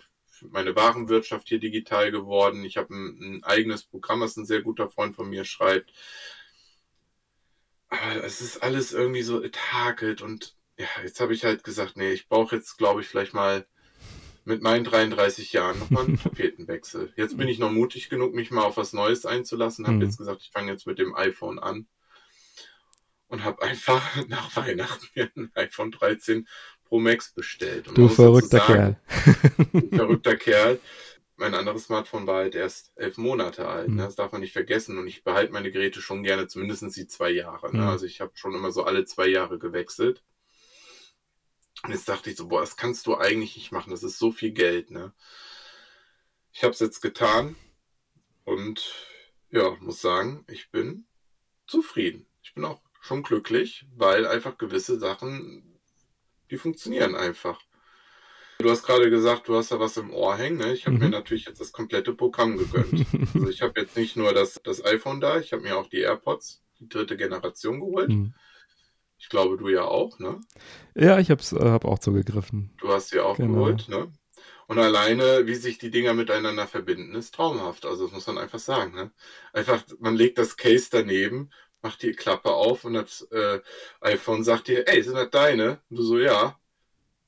[0.50, 2.64] meine Warenwirtschaft hier digital geworden.
[2.66, 5.92] Ich habe ein, ein eigenes Programm, was ein sehr guter Freund von mir schreibt.
[7.90, 11.98] Aber es ist alles irgendwie so, es hakelt und ja, jetzt habe ich halt gesagt,
[11.98, 13.68] nee, ich brauche jetzt, glaube ich, vielleicht mal
[14.44, 17.14] mit meinen 33 Jahren nochmal einen Tapetenwechsel.
[17.16, 19.86] Jetzt bin ich noch mutig genug, mich mal auf was Neues einzulassen.
[19.88, 20.02] Habe Mhm.
[20.04, 21.88] jetzt gesagt, ich fange jetzt mit dem iPhone an
[23.28, 26.48] und habe einfach nach Weihnachten mir ein iPhone 13
[26.86, 27.88] Pro Max bestellt.
[27.88, 29.90] Und Du verrückter sagen, Kerl.
[29.94, 30.80] verrückter Kerl.
[31.38, 33.88] Mein anderes Smartphone war halt erst elf Monate alt.
[33.88, 33.96] Mhm.
[33.96, 34.04] Ne?
[34.04, 34.98] Das darf man nicht vergessen.
[34.98, 37.72] Und ich behalte meine Geräte schon gerne, zumindest die zwei Jahre.
[37.76, 37.82] Ne?
[37.84, 37.88] Mhm.
[37.88, 40.24] Also ich habe schon immer so alle zwei Jahre gewechselt.
[41.84, 43.90] Und jetzt dachte ich so, boah, das kannst du eigentlich nicht machen.
[43.92, 44.92] Das ist so viel Geld.
[44.92, 45.14] Ne?
[46.54, 47.56] Ich habe es jetzt getan.
[48.44, 48.94] Und
[49.50, 51.06] ja, muss sagen, ich bin
[51.68, 52.26] zufrieden.
[52.44, 55.80] Ich bin auch schon glücklich, weil einfach gewisse Sachen,
[56.50, 57.60] die funktionieren einfach.
[58.60, 60.58] Du hast gerade gesagt, du hast da was im Ohr hängen.
[60.58, 60.74] Ne?
[60.74, 61.04] Ich habe Mhm.
[61.04, 63.06] mir natürlich jetzt das komplette Programm gegönnt.
[63.34, 66.02] Also ich habe jetzt nicht nur das, das iPhone da, ich habe mir auch die
[66.02, 68.10] AirPods, die dritte Generation geholt.
[68.10, 68.34] Hm.
[69.22, 70.40] Ich glaube, du ja auch, ne?
[70.96, 72.72] Ja, ich hab's, äh, hab auch zugegriffen.
[72.80, 73.54] Du hast sie auch Genau.
[73.54, 74.12] geholt, ne?
[74.68, 77.86] Und alleine, wie sich die Dinger miteinander verbinden, ist traumhaft.
[77.86, 79.12] Also das muss man einfach sagen, ne?
[79.54, 81.50] Einfach, man legt das Case daneben,
[81.82, 83.60] macht die Klappe auf und das äh,
[84.02, 85.80] iPhone sagt dir, ey, sind das deine?
[85.90, 86.58] Und du so, ja.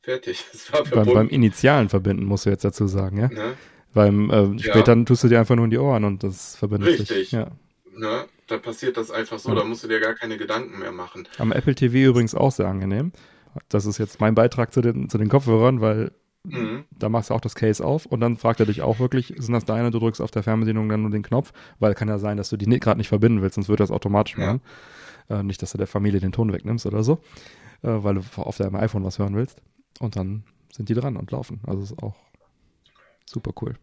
[0.01, 0.43] Fertig.
[0.53, 1.13] Es war Beim, verbunden.
[1.13, 3.27] beim Initialen verbinden, musst du jetzt dazu sagen, ja?
[3.29, 3.57] ne?
[3.93, 4.59] Beim äh, Ja.
[4.59, 7.09] später tust du dir einfach nur in die Ohren und das verbindet sich.
[7.11, 7.31] Richtig.
[7.31, 7.51] Ja.
[7.95, 8.25] Ne?
[8.47, 9.55] Da passiert das einfach so, Ja.
[9.55, 11.27] da musst du dir gar keine Gedanken mehr machen.
[11.37, 13.11] Am Apple TV übrigens auch sehr angenehm.
[13.69, 16.11] Das ist jetzt mein Beitrag zu den, zu den Kopfhörern, weil
[16.45, 16.83] Mhm.
[16.91, 19.53] da machst du auch das Case auf und dann fragt er dich auch wirklich, sind
[19.53, 19.91] das deine?
[19.91, 22.57] Du drückst auf der Fernbedienung dann nur den Knopf, weil kann ja sein, dass du
[22.57, 24.45] die gerade nicht verbinden willst, sonst wird das automatisch Ja.
[24.47, 24.61] machen.
[25.29, 27.19] Äh, nicht, dass du der Familie den Ton wegnimmst oder so,
[27.81, 29.61] äh, weil du auf deinem iPhone was hören willst.
[30.01, 31.61] Und dann sind die dran und laufen.
[31.65, 32.15] Also ist auch
[33.25, 33.75] super cool.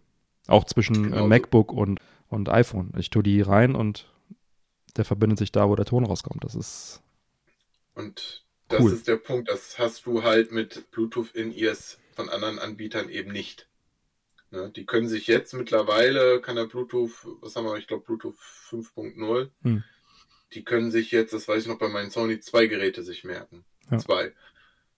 [0.48, 1.28] Auch zwischen Genau äh.
[1.28, 1.98] MacBook und,
[2.30, 2.92] und iPhone.
[2.96, 4.10] Ich tue die rein und
[4.96, 6.42] der verbindet sich da, wo der Ton rauskommt.
[6.44, 7.02] Das ist
[7.94, 8.92] Und das Cool.
[8.92, 13.32] ist der Punkt, das hast du halt mit Bluetooth in ears von anderen Anbietern eben
[13.32, 13.68] nicht.
[14.50, 14.70] Ne?
[14.74, 18.36] Die können sich jetzt mittlerweile, kann der Bluetooth, was haben wir, ich glaube Bluetooth
[18.70, 19.84] 5.0, Hm.
[20.54, 23.64] die können sich jetzt, das weiß ich noch bei meinen Sony, zwei Geräte sich merken.
[23.90, 23.98] Ja.
[23.98, 24.32] Zwei.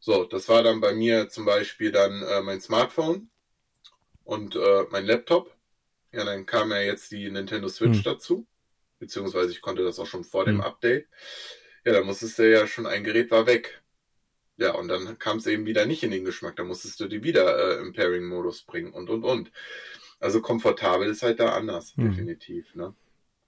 [0.00, 3.28] So, das war dann bei mir zum Beispiel dann äh, mein Smartphone
[4.24, 5.54] und äh, mein Laptop.
[6.12, 8.04] Ja, dann kam ja jetzt die Nintendo Switch Hm.
[8.04, 8.46] dazu.
[8.98, 10.60] Beziehungsweise ich konnte das auch schon vor dem Hm.
[10.60, 11.08] Update.
[11.84, 13.82] Ja, da musstest du ja schon, ein Gerät war weg.
[14.58, 16.56] Ja, und dann kam es eben wieder nicht in den Geschmack.
[16.56, 19.50] Da musstest du die wieder äh, im Pairing-Modus bringen und, und, und.
[20.20, 22.10] Also komfortabel ist halt da anders, Hm.
[22.10, 22.74] definitiv.
[22.74, 22.94] Ne?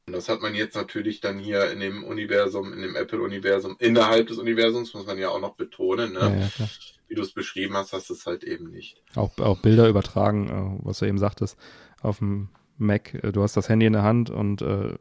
[0.07, 4.27] Und das hat man jetzt natürlich dann hier in dem Universum, in dem Apple-Universum, innerhalb
[4.29, 6.13] des Universums, muss man ja auch noch betonen.
[6.13, 6.21] Ne?
[6.21, 6.69] ja, ja.
[7.09, 9.03] Wie du es beschrieben hast, hast du es halt eben nicht.
[9.15, 10.49] auch, auch Bilder übertragen,
[10.81, 11.57] äh, was du eben sagtest,
[12.03, 13.15] auf dem Mac.
[13.15, 14.95] Äh, du hast das Handy in der Hand und äh,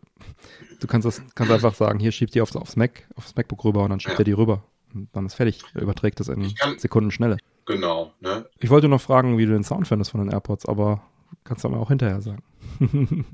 [0.79, 3.83] du kannst das kannst einfach sagen, hier schiebt die aufs, aufs Mac, aufs MacBook rüber
[3.83, 4.19] und dann schiebt Ja.
[4.19, 4.63] er die rüber.
[4.93, 5.61] Und dann ist fertig.
[5.73, 7.37] Er überträgt das in kann- Sekundenschnelle.
[7.65, 8.45] Genau, ne?
[8.59, 11.01] Ich wollte noch fragen, wie du den Sound findest von den AirPods, aber
[11.43, 12.43] kannst du mir auch hinterher sagen.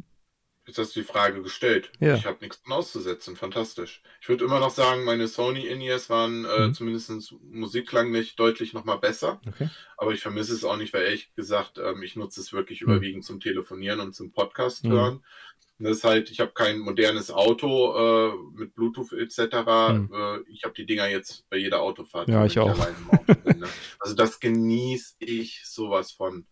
[0.70, 1.92] Jetzt hast du die Frage gestellt.
[2.00, 2.14] Ja.
[2.14, 3.36] Ich habe nichts auszusetzen.
[3.36, 4.04] Fantastisch.
[4.22, 6.74] Ich würde immer noch sagen, meine Sony In-Ears waren äh, Mhm.
[6.76, 9.42] zumindest musikklanglich deutlich nochmal besser.
[9.48, 9.68] okay.
[9.98, 12.88] Aber ich vermisse es auch nicht, weil ehrlich gesagt, ähm, ich nutze es wirklich Mhm.
[12.92, 14.92] überwiegend zum Telefonieren und zum Podcast Mhm.
[14.92, 15.24] hören.
[15.80, 19.94] Das ist halt, ich habe kein modernes Auto äh, mit Bluetooth etc.
[19.94, 20.10] Mhm.
[20.14, 22.28] Äh, ich habe die Dinger jetzt bei jeder Autofahrt.
[22.30, 22.78] Ja, ich auch.
[23.44, 23.68] bin, ne?
[24.00, 26.46] Also das genieße ich sowas von.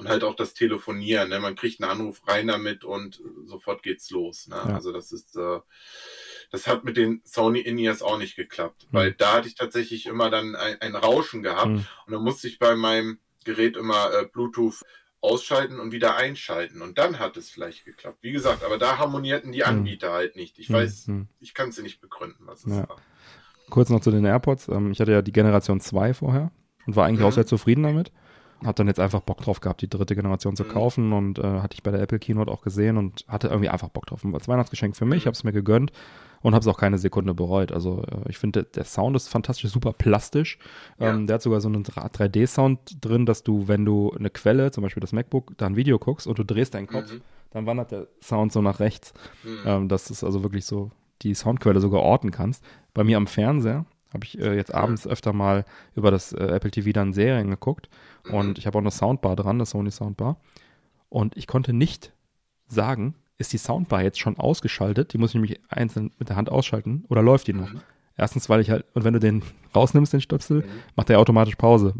[0.00, 1.28] Und halt auch das Telefonieren.
[1.28, 1.40] Ne?
[1.40, 4.48] Man kriegt einen Anruf rein damit und sofort geht's los.
[4.48, 4.56] Ne?
[4.56, 4.74] Ja.
[4.74, 5.60] Also das ist, äh,
[6.50, 8.86] das hat mit den Sony In-Ears auch nicht geklappt.
[8.90, 8.96] Mhm.
[8.96, 11.68] Weil da hatte ich tatsächlich immer dann ein, ein Rauschen gehabt.
[11.70, 11.86] Mhm.
[12.06, 14.82] Und dann musste ich bei meinem Gerät immer äh, Bluetooth
[15.22, 16.80] ausschalten und wieder einschalten.
[16.80, 18.18] Und dann hat es vielleicht geklappt.
[18.22, 20.58] Wie gesagt, aber da harmonierten die Anbieter halt nicht.
[20.58, 21.28] Ich weiß, Mhm.
[21.40, 22.88] ich kann es dir nicht begründen, was es Ja.
[22.88, 22.96] war.
[23.68, 24.68] Kurz noch zu den AirPods.
[24.68, 26.50] Ähm, ich hatte ja die Generation 2 vorher
[26.86, 27.26] und war eigentlich Mhm.
[27.26, 28.12] auch sehr zufrieden damit.
[28.64, 30.68] Hab dann jetzt einfach Bock drauf gehabt, die dritte Generation zu Mhm.
[30.68, 33.88] kaufen und äh, hatte ich bei der Apple Keynote auch gesehen und hatte irgendwie einfach
[33.88, 34.24] Bock drauf.
[34.24, 35.26] Und Als Weihnachtsgeschenk für mich, Mhm.
[35.28, 35.92] habe es mir gegönnt
[36.42, 37.72] und habe es auch keine Sekunde bereut.
[37.72, 40.58] Also äh, ich finde, der, der Sound ist fantastisch, super plastisch.
[40.98, 41.26] Ähm, Ja.
[41.26, 45.00] Der hat sogar so einen 3D-Sound drin, dass du, wenn du eine Quelle, zum Beispiel
[45.00, 47.20] das MacBook, da ein Video guckst und du drehst deinen Kopf, Mhm.
[47.50, 49.12] dann wandert der Sound so nach rechts.
[49.44, 49.58] Mhm.
[49.64, 50.90] Ähm, dass du also wirklich so
[51.22, 52.64] die Soundquelle sogar orten kannst.
[52.94, 56.70] Bei mir am Fernseher habe ich äh, jetzt abends öfter mal über das äh, Apple
[56.70, 57.88] TV dann Serien geguckt
[58.26, 58.34] Mhm.
[58.34, 60.36] und ich habe auch eine Soundbar dran, das Sony Soundbar.
[61.08, 62.12] Und ich konnte nicht
[62.66, 65.12] sagen, ist die Soundbar jetzt schon ausgeschaltet?
[65.12, 67.72] Die muss ich nämlich einzeln mit der Hand ausschalten oder läuft die noch?
[67.72, 67.80] Mhm.
[68.16, 69.42] Erstens, weil ich halt, und wenn du den
[69.74, 70.64] rausnimmst, den Stöpsel, Mhm.
[70.96, 71.94] macht der automatisch Pause.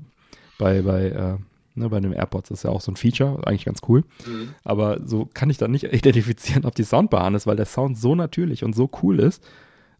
[0.58, 1.38] Bei, bei, äh,
[1.74, 4.04] ne, bei den AirPods Das ist ja auch so ein Feature, eigentlich ganz cool.
[4.26, 4.50] Mhm.
[4.62, 7.96] Aber so kann ich dann nicht identifizieren, ob die Soundbar an ist, weil der Sound
[7.96, 9.42] so natürlich und so cool ist,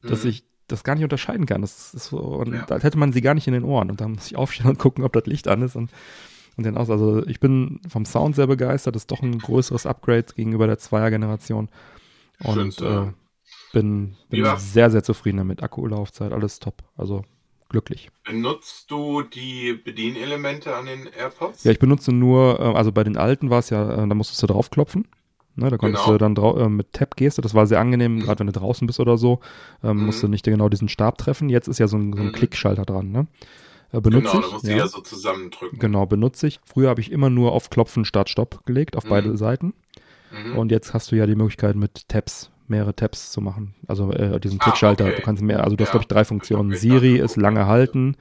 [0.03, 0.31] dass Mhm.
[0.31, 1.61] ich das gar nicht unterscheiden kann.
[1.63, 2.65] Das ist so, und Ja.
[2.67, 3.91] als hätte man sie gar nicht in den Ohren.
[3.91, 5.91] Und dann muss ich aufstehen und gucken, ob das Licht an ist und,
[6.57, 6.91] und den aus.
[6.91, 8.95] Also ich bin vom Sound sehr begeistert.
[8.95, 11.69] Das ist doch ein größeres Upgrade gegenüber der Zweier-Generation.
[12.43, 13.15] Und Schönste, äh, ja.
[13.73, 14.73] bin, bin war's?
[14.73, 15.63] sehr, sehr zufrieden damit.
[15.63, 16.83] Akkulaufzeit, alles top.
[16.97, 17.23] Also
[17.69, 18.11] glücklich.
[18.25, 21.65] Benutzt du die Bedienelemente an den AirPods?
[21.65, 24.43] Ja, ich benutze nur, äh, also bei den alten war es ja, äh, da musstest
[24.43, 25.07] du draufklopfen.
[25.61, 26.17] Ne, da konntest Genau.
[26.19, 28.21] du dann äh, mit Tab-Geste, das war sehr angenehm, Mhm.
[28.21, 29.41] gerade wenn du draußen bist oder so,
[29.85, 30.05] ähm, Mhm.
[30.07, 31.49] musst du nicht genau diesen Stab treffen.
[31.51, 32.33] Jetzt ist ja so ein, so ein Mhm.
[32.33, 33.11] Klickschalter dran.
[33.13, 33.27] Ne?
[33.93, 34.53] Äh, benutze genau, da ich.
[34.53, 34.77] musst du ja.
[34.79, 35.79] ja so zusammendrücken.
[35.79, 36.61] Genau, benutze ich.
[36.65, 39.09] Früher habe ich immer nur auf Klopfen, Start, Stopp gelegt, auf Mhm.
[39.11, 39.75] beide Seiten.
[40.33, 40.55] Mhm.
[40.59, 43.75] Und jetzt hast du ja die Möglichkeit mit Tabs, mehrere Tabs zu machen.
[43.87, 45.07] Also äh, diesen Ah, Klickschalter.
[45.07, 45.15] okay.
[45.17, 46.73] Du kannst mehr, also du hast Ja, glaube ich drei Funktionen.
[46.73, 48.17] ich Siri ist lange halten,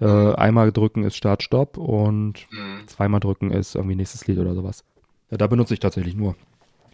[0.00, 0.34] äh, Mhm.
[0.36, 2.86] einmal drücken ist Start, Stopp und Mhm.
[2.86, 4.84] zweimal drücken ist irgendwie nächstes Lied oder sowas.
[5.30, 6.36] Ja, da benutze ich tatsächlich nur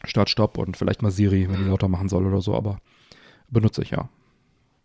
[0.04, 1.70] Start, Stopp und vielleicht mal Siri, wenn die Mhm.
[1.70, 2.78] lauter machen soll oder so, aber
[3.48, 4.08] benutze ich ja.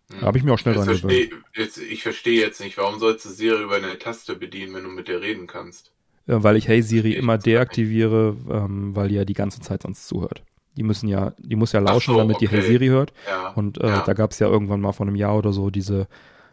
[0.10, 0.20] Mhm.
[0.22, 3.26] Da habe ich mir auch schnell dran versteh, jetzt, ich verstehe jetzt nicht, warum sollst
[3.26, 5.92] du Siri über eine Taste bedienen, wenn du mit der reden kannst?
[6.28, 9.84] Äh, weil ich Hey Siri Ich immer deaktiviere, ähm, weil die ja die ganze Zeit
[9.84, 10.44] sonst zuhört.
[10.76, 12.68] Die müssen ja, die muss ja lauschen, so, damit die Hey okay.
[12.68, 13.12] Siri hört.
[13.28, 13.50] Ja.
[13.54, 14.02] Und äh, ja.
[14.02, 16.08] da gab es ja irgendwann mal vor einem Jahr oder so diese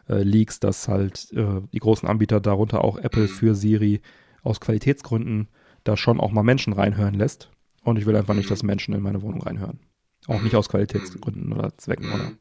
[0.09, 3.29] äh, Leaks, dass halt äh, die großen Anbieter, darunter auch Apple Mhm.
[3.29, 4.01] für Siri,
[4.43, 5.49] aus Qualitätsgründen
[5.85, 7.51] da schon auch mal Menschen reinhören lässt.
[7.85, 8.51] Und ich will einfach nicht, Mhm.
[8.51, 9.79] dass Menschen in meine Wohnung reinhören.
[10.27, 10.45] Auch Mhm.
[10.45, 12.11] nicht aus Qualitätsgründen oder Zwecken.
[12.13, 12.33] Oder.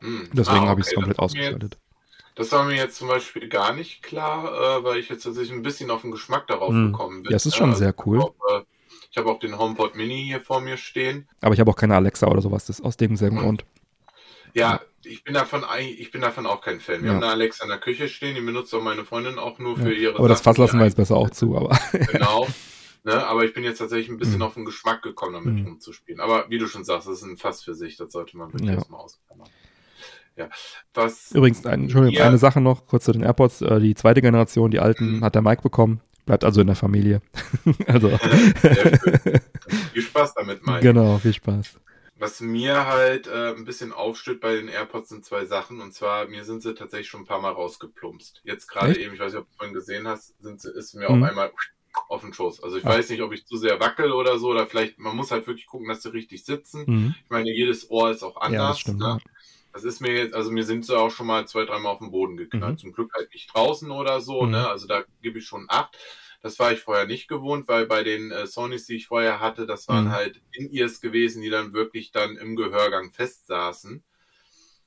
[0.00, 0.28] Mhm.
[0.32, 1.78] Deswegen Ah, habe ich es okay, komplett das ausgeschaltet.
[2.36, 5.62] Das war mir jetzt zum Beispiel gar nicht klar, äh, weil ich jetzt tatsächlich ein
[5.62, 6.92] bisschen auf den Geschmack darauf Hm.
[6.92, 7.30] gekommen bin.
[7.30, 8.20] Ja, es ist schon Also sehr ich cool.
[8.20, 8.62] Auch, äh,
[9.10, 11.28] ich habe auch den HomePod Mini hier vor mir stehen.
[11.40, 13.40] Aber ich habe auch keine Alexa oder sowas, das ist aus demselben Mhm.
[13.40, 13.64] Grund.
[14.52, 17.02] Ja, ich bin davon ich bin davon auch kein Fan.
[17.02, 17.14] Wir Ja.
[17.16, 19.84] haben eine Alexa in der Küche stehen, die benutzt auch meine Freundin auch nur Ja.
[19.84, 21.78] für ihre Aber das Sachen, Fass die lassen wir jetzt besser auch zu, aber
[22.10, 22.46] Genau.
[23.06, 24.42] Ne, aber ich bin jetzt tatsächlich ein bisschen Mhm.
[24.42, 25.66] auf den Geschmack gekommen, damit Mhm.
[25.66, 26.20] rumzuspielen.
[26.20, 28.68] Aber wie du schon sagst, das ist ein Fass für sich, das sollte man wirklich
[28.70, 28.76] Ja.
[28.76, 29.48] erstmal ausklammern.
[30.36, 30.48] Ja.
[30.94, 32.26] Was übrigens, ein, Entschuldigung, Ja.
[32.26, 33.60] eine Sache noch, kurz zu den AirPods.
[33.60, 35.24] Äh, die zweite Generation, die alten, Mhm.
[35.24, 36.00] hat der Mike bekommen.
[36.26, 37.20] Bleibt also in der Familie.
[37.86, 38.08] also,
[39.92, 40.80] viel Spaß damit, Mike.
[40.80, 41.78] genau, viel Spaß.
[42.16, 45.80] Was mir halt äh, ein bisschen aufstößt bei den AirPods sind zwei Sachen.
[45.80, 48.40] Und zwar, mir sind sie tatsächlich schon ein paar Mal rausgeplumpst.
[48.44, 51.10] Jetzt gerade eben, ich weiß nicht, ob du vorhin gesehen hast, sind sie, ist mir
[51.10, 51.22] Mhm.
[51.22, 51.50] auf einmal
[52.08, 52.62] auf den Schoß.
[52.62, 52.90] Also ich Ach.
[52.90, 55.66] weiß nicht, ob ich zu sehr wackel oder so, oder vielleicht, man muss halt wirklich
[55.66, 56.84] gucken, dass sie richtig sitzen.
[56.86, 57.14] Mhm.
[57.24, 58.52] Ich meine, jedes Ohr ist auch anders.
[58.60, 58.98] Ja, das stimmt.
[59.00, 59.06] ne?
[59.06, 59.18] Ja.
[59.72, 62.12] Das ist mir jetzt, also mir sind sie auch schon mal zwei, dreimal auf den
[62.12, 62.74] Boden geknallt.
[62.74, 62.78] Mhm.
[62.78, 64.50] Zum Glück halt nicht draußen oder so, Mhm.
[64.52, 64.68] ne?
[64.68, 65.96] Also da gebe ich schon acht.
[66.42, 69.66] Das war ich vorher nicht gewohnt, weil bei den äh, Sonys, die ich vorher hatte,
[69.66, 70.12] das waren Mhm.
[70.12, 74.04] halt In-Ears gewesen, die dann wirklich dann im Gehörgang festsaßen.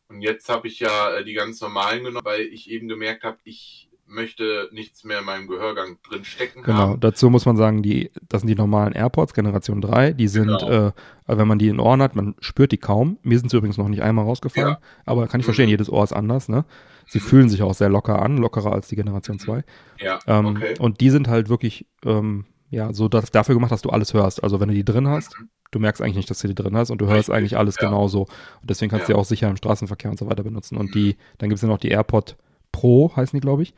[0.09, 3.39] Und jetzt habe ich ja äh, die ganz normalen genommen, weil ich eben gemerkt habe,
[3.43, 6.99] ich möchte nichts mehr in meinem Gehörgang drin stecken Genau, haben.
[6.99, 10.13] dazu muss man sagen, die, das sind die normalen AirPods, Generation 3.
[10.13, 10.87] Die sind, Genau.
[10.87, 10.91] äh,
[11.27, 13.17] wenn man die in Ohren hat, man spürt die kaum.
[13.23, 14.69] Mir sind sie übrigens noch nicht einmal rausgefallen.
[14.69, 14.79] Ja.
[15.05, 15.71] Aber kann ich verstehen, Mhm.
[15.71, 16.47] jedes Ohr ist anders.
[16.49, 16.63] Ne?
[17.07, 19.63] Sie fühlen sich auch sehr locker an, lockerer als die Generation 2.
[19.99, 20.75] Ja, Ähm, okay.
[20.79, 24.43] Und die sind halt wirklich, ähm, ja, so dass, dafür gemacht, dass du alles hörst.
[24.43, 25.35] Also wenn du die drin hast,
[25.71, 27.75] du merkst eigentlich nicht, dass du die drin hast und du hörst Richtig, eigentlich alles
[27.79, 27.87] ja.
[27.89, 28.21] genauso.
[28.21, 29.15] Und deswegen kannst du Ja.
[29.17, 30.77] die auch sicher im Straßenverkehr und so weiter benutzen.
[30.77, 32.35] Und die, dann gibt es ja noch die AirPod
[32.73, 33.73] Pro, heißen die, glaube ich.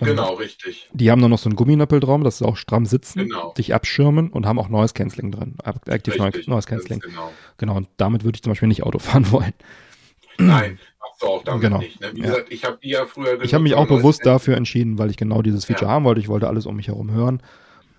[0.00, 0.88] Ähm, Genau, richtig.
[0.92, 3.52] Die haben nur noch so einen Gumminöppel drauf, dass sie auch stramm sitzen, Genau.
[3.54, 5.56] dich abschirmen und haben auch Noise Cancelling drin.
[5.86, 6.48] Active richtig.
[6.48, 7.00] Noise Cancelling.
[7.00, 7.32] Genau.
[7.58, 9.52] Genau, und damit würde ich zum Beispiel nicht Auto fahren wollen.
[10.38, 11.78] Nein, machst du auch damit Genau.
[11.78, 12.00] nicht.
[12.00, 12.10] Ne?
[12.14, 12.26] Wie Ja.
[12.26, 15.42] gesagt, ich habe ja früher Ich habe mich auch bewusst dafür entschieden, weil ich genau
[15.42, 15.94] dieses Feature Ja.
[15.94, 16.20] haben wollte.
[16.20, 17.42] Ich wollte alles um mich herum hören.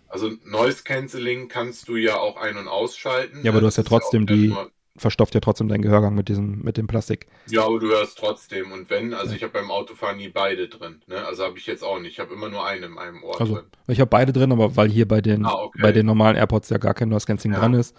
[0.08, 3.40] Also Noise Cancelling kannst du ja auch ein- und ausschalten.
[3.44, 3.62] Ja, aber ne?
[3.62, 6.62] du hast ja Das ist trotzdem die- Nur, Verstopft ja trotzdem deinen Gehörgang mit diesem,
[6.62, 7.26] mit dem Plastik.
[7.48, 8.72] ja, aber du hörst trotzdem.
[8.72, 9.38] Und wenn, also Ja.
[9.38, 11.02] ich habe beim Autofahren nie beide drin.
[11.08, 11.26] Ne?
[11.26, 12.12] Also habe ich jetzt auch nicht.
[12.12, 13.66] Ich habe immer nur einen in einem Ohr Also, drin.
[13.88, 15.80] ich habe beide drin, aber weil hier bei den, Ah, okay.
[15.82, 17.60] bei den normalen AirPods ja gar kein Noise Cancelling Ja.
[17.62, 17.96] dran ist,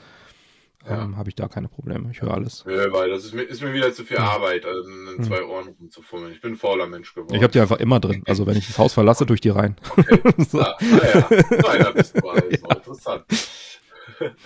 [0.89, 1.03] Ja.
[1.03, 2.11] ähm, habe ich da keine Probleme.
[2.13, 2.63] Ich höre alles.
[2.69, 4.19] Ja, weil das ist mir, ist mir wieder zu viel.
[4.19, 5.25] Arbeit, also in Hm.
[5.25, 6.33] zwei Ohren rumzufummeln.
[6.33, 7.35] Ich bin ein fauler Mensch geworden.
[7.35, 8.23] Ich habe die einfach immer drin.
[8.29, 9.75] Also wenn ich das Haus verlasse, durch die rein.
[10.49, 10.61] so.
[10.61, 11.27] Ah, ah ja,
[11.61, 12.47] so einer bist du also.
[12.47, 13.25] Interessant.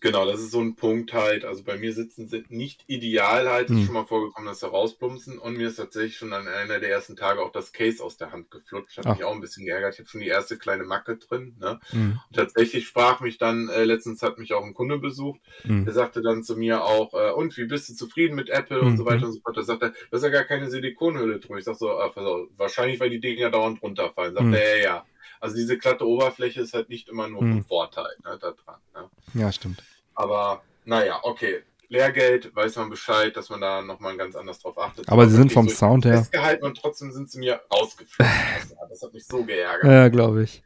[0.00, 1.44] Genau, das ist so ein Punkt halt.
[1.44, 3.64] Also bei mir sitzen sie nicht ideal halt.
[3.68, 3.78] Es Hm.
[3.80, 5.38] ist schon mal vorgekommen, dass sie rausplumpsen.
[5.38, 8.32] Und mir ist tatsächlich schon an einer der ersten Tage auch das Case aus der
[8.32, 8.98] Hand geflutscht.
[8.98, 9.14] Hat Ach.
[9.16, 9.94] mich auch ein bisschen geärgert.
[9.94, 11.56] Ich habe schon die erste kleine Macke drin.
[11.58, 11.80] Ne?
[11.92, 12.20] Mhm.
[12.28, 15.40] Und tatsächlich sprach mich dann, äh, letztens hat mich auch ein Kunde besucht.
[15.64, 15.84] Mhm.
[15.84, 18.96] Der sagte dann zu mir auch, äh, und wie bist du zufrieden mit Apple und
[18.96, 19.08] so Mhm.
[19.08, 19.56] weiter und so fort.
[19.56, 21.58] Da sagt er, du hast ja gar keine Silikonhülle drin.
[21.58, 22.16] Ich sag so, ah, auf,
[22.56, 24.34] wahrscheinlich, weil die Dinge ja dauernd runterfallen.
[24.34, 24.54] Sagt Mhm.
[24.54, 25.06] er, ja, ja.
[25.40, 27.52] Also diese glatte Oberfläche ist halt nicht immer nur Mhm.
[27.52, 28.76] vom Vorteil ne, da dran.
[28.94, 29.40] Ne?
[29.40, 29.82] Ja, stimmt.
[30.14, 31.62] Aber naja, okay.
[31.88, 35.08] Lehrgeld, weiß man Bescheid, dass man da nochmal ganz anders drauf achtet.
[35.08, 36.18] Aber sie sind vom so Sound her.
[36.18, 38.32] Festgehalten und trotzdem sind sie mir rausgeflogen.
[38.90, 39.84] das hat mich so geärgert.
[39.84, 40.64] Ja, glaube ich.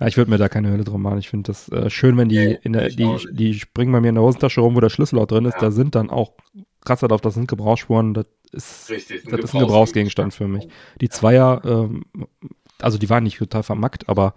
[0.00, 1.18] Ja, ich würde mir da keine Höhle drum machen.
[1.18, 4.08] Ich finde das äh, schön, wenn die Nee, in der, die, die springen bei mir
[4.08, 5.54] in der Hosentasche rum, wo der Schlüssel auch drin ist.
[5.54, 5.60] Ja.
[5.60, 6.32] Da sind dann auch
[6.84, 8.14] kratzer drauf, das sind Gebrauchsspuren.
[8.14, 10.68] Das ist, Richtig, das ist ein Gebrauchsgegenstand für mich.
[11.00, 12.04] Die Zweier, ähm,
[12.80, 14.34] also die waren nicht total vermackt, aber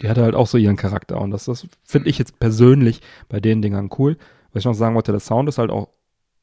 [0.00, 1.20] die hatte halt auch so ihren Charakter.
[1.20, 4.16] Und das, das finde ich jetzt persönlich bei den Dingern cool.
[4.52, 5.88] Was ich noch sagen wollte, der Sound ist halt auch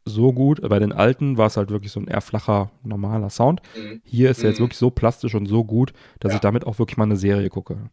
[0.06, 0.62] so gut.
[0.68, 3.62] Bei den alten war es halt wirklich so ein eher flacher, normaler Sound.
[3.78, 4.02] Mhm.
[4.04, 4.64] Hier ist er jetzt Mhm.
[4.66, 6.36] wirklich so plastisch und so gut, dass Ja.
[6.36, 7.90] ich damit auch wirklich mal eine Serie gucke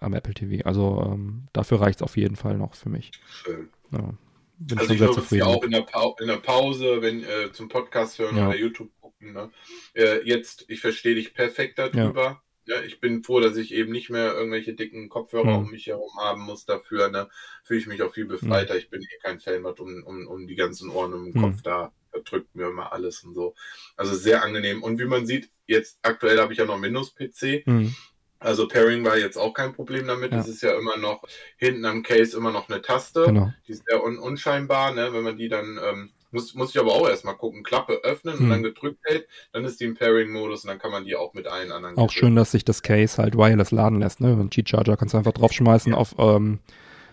[0.00, 0.64] am Apple TV.
[0.66, 3.12] Also ähm, dafür reicht es auf jeden Fall noch für mich.
[3.30, 3.68] Schön.
[3.92, 4.14] Ja,
[4.58, 5.42] bin Also ich sehr sie zufrieden.
[5.44, 5.86] auch in der,
[6.20, 8.48] in der Pause, wenn äh, zum Podcast hören Ja.
[8.48, 9.32] oder YouTube gucken.
[9.32, 9.50] Ne?
[9.94, 12.22] Äh, jetzt, ich verstehe dich perfekt darüber.
[12.24, 12.40] Ja.
[12.86, 15.64] Ich bin froh, dass ich eben nicht mehr irgendwelche dicken Kopfhörer Hm.
[15.64, 17.10] um mich herum haben muss dafür.
[17.10, 17.28] Ne?
[17.64, 18.76] Fühle ich mich auch viel befreiter.
[18.76, 21.42] Ich bin eh kein Fan, was um, um, um die ganzen Ohren im Hm.
[21.42, 21.92] Kopf da
[22.24, 23.54] drückt mir immer alles und so.
[23.96, 24.82] Also sehr angenehm.
[24.82, 27.66] Und wie man sieht, jetzt aktuell habe ich ja noch Windows-PC.
[27.66, 27.94] Mhm.
[28.38, 30.32] Also Pairing war jetzt auch kein Problem damit.
[30.32, 30.40] Ja.
[30.40, 31.22] Es ist ja immer noch
[31.56, 33.24] hinten am Case immer noch eine Taste.
[33.26, 33.52] Genau.
[33.66, 35.12] Die ist sehr un unscheinbar, ne?
[35.12, 38.44] wenn man die dann, ähm, muss, muss ich aber auch erstmal gucken, Klappe öffnen Hm.
[38.44, 41.34] und dann gedrückt hält, dann ist die im Pairing-Modus und dann kann man die auch
[41.34, 41.96] mit allen anderen.
[41.96, 44.20] Auch Geräten- schön, dass sich das Case halt wireless laden lässt.
[44.20, 44.28] Ne?
[44.32, 46.58] Ein Cheat-Charger kannst du einfach draufschmeißen auf ähm,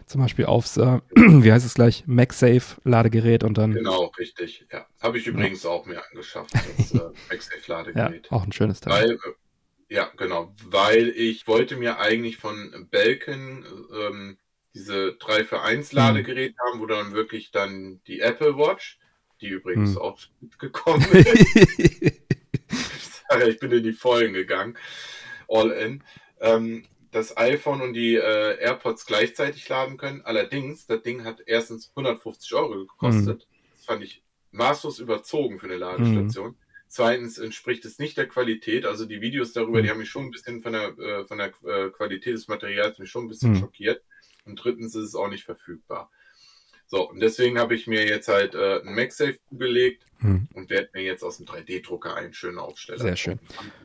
[0.06, 4.66] zum Beispiel aufs, äh, wie heißt es gleich, MagSafe-Ladegerät und dann, Genau, richtig.
[4.72, 8.32] Ja, habe ich übrigens auch mir angeschafft, das äh, ja, MagSafe-Ladegerät.
[8.32, 8.92] auch ein schönes Teil.
[8.92, 13.66] Weil, äh, ja, genau, weil ich wollte mir eigentlich von Belkin
[14.00, 14.38] ähm,
[14.76, 18.99] diese 3 für 1 Ladegerät haben, wo dann wirklich dann die Apple Watch,
[19.42, 19.98] die übrigens Hm.
[19.98, 22.32] auch mitgekommen ist,
[23.48, 24.78] ich bin in die Vollen gegangen.
[25.48, 26.04] All in.
[26.40, 30.22] Ähm, das iPhone und die äh, AirPods gleichzeitig laden können.
[30.24, 33.48] Allerdings, das Ding hat erstens 150 Euro gekostet.
[33.50, 33.56] Mhm.
[33.76, 36.50] Das fand ich maßlos überzogen für eine Ladestation.
[36.50, 36.56] Mhm.
[36.88, 38.86] Zweitens entspricht es nicht der Qualität.
[38.86, 41.52] Also die Videos darüber, die haben mich schon ein bisschen von der, äh, von der
[41.66, 43.60] äh, Qualität des Materials mich schon ein bisschen mhm.
[43.60, 44.04] schockiert.
[44.46, 46.12] Und drittens ist es auch nicht verfügbar.
[46.92, 50.48] So, und deswegen habe ich mir jetzt halt äh, einen MagSafe gelegt hm.
[50.56, 52.98] und werde mir jetzt aus dem 3D-Drucker einen schönen Aufsteller.
[52.98, 53.40] Sehr schön.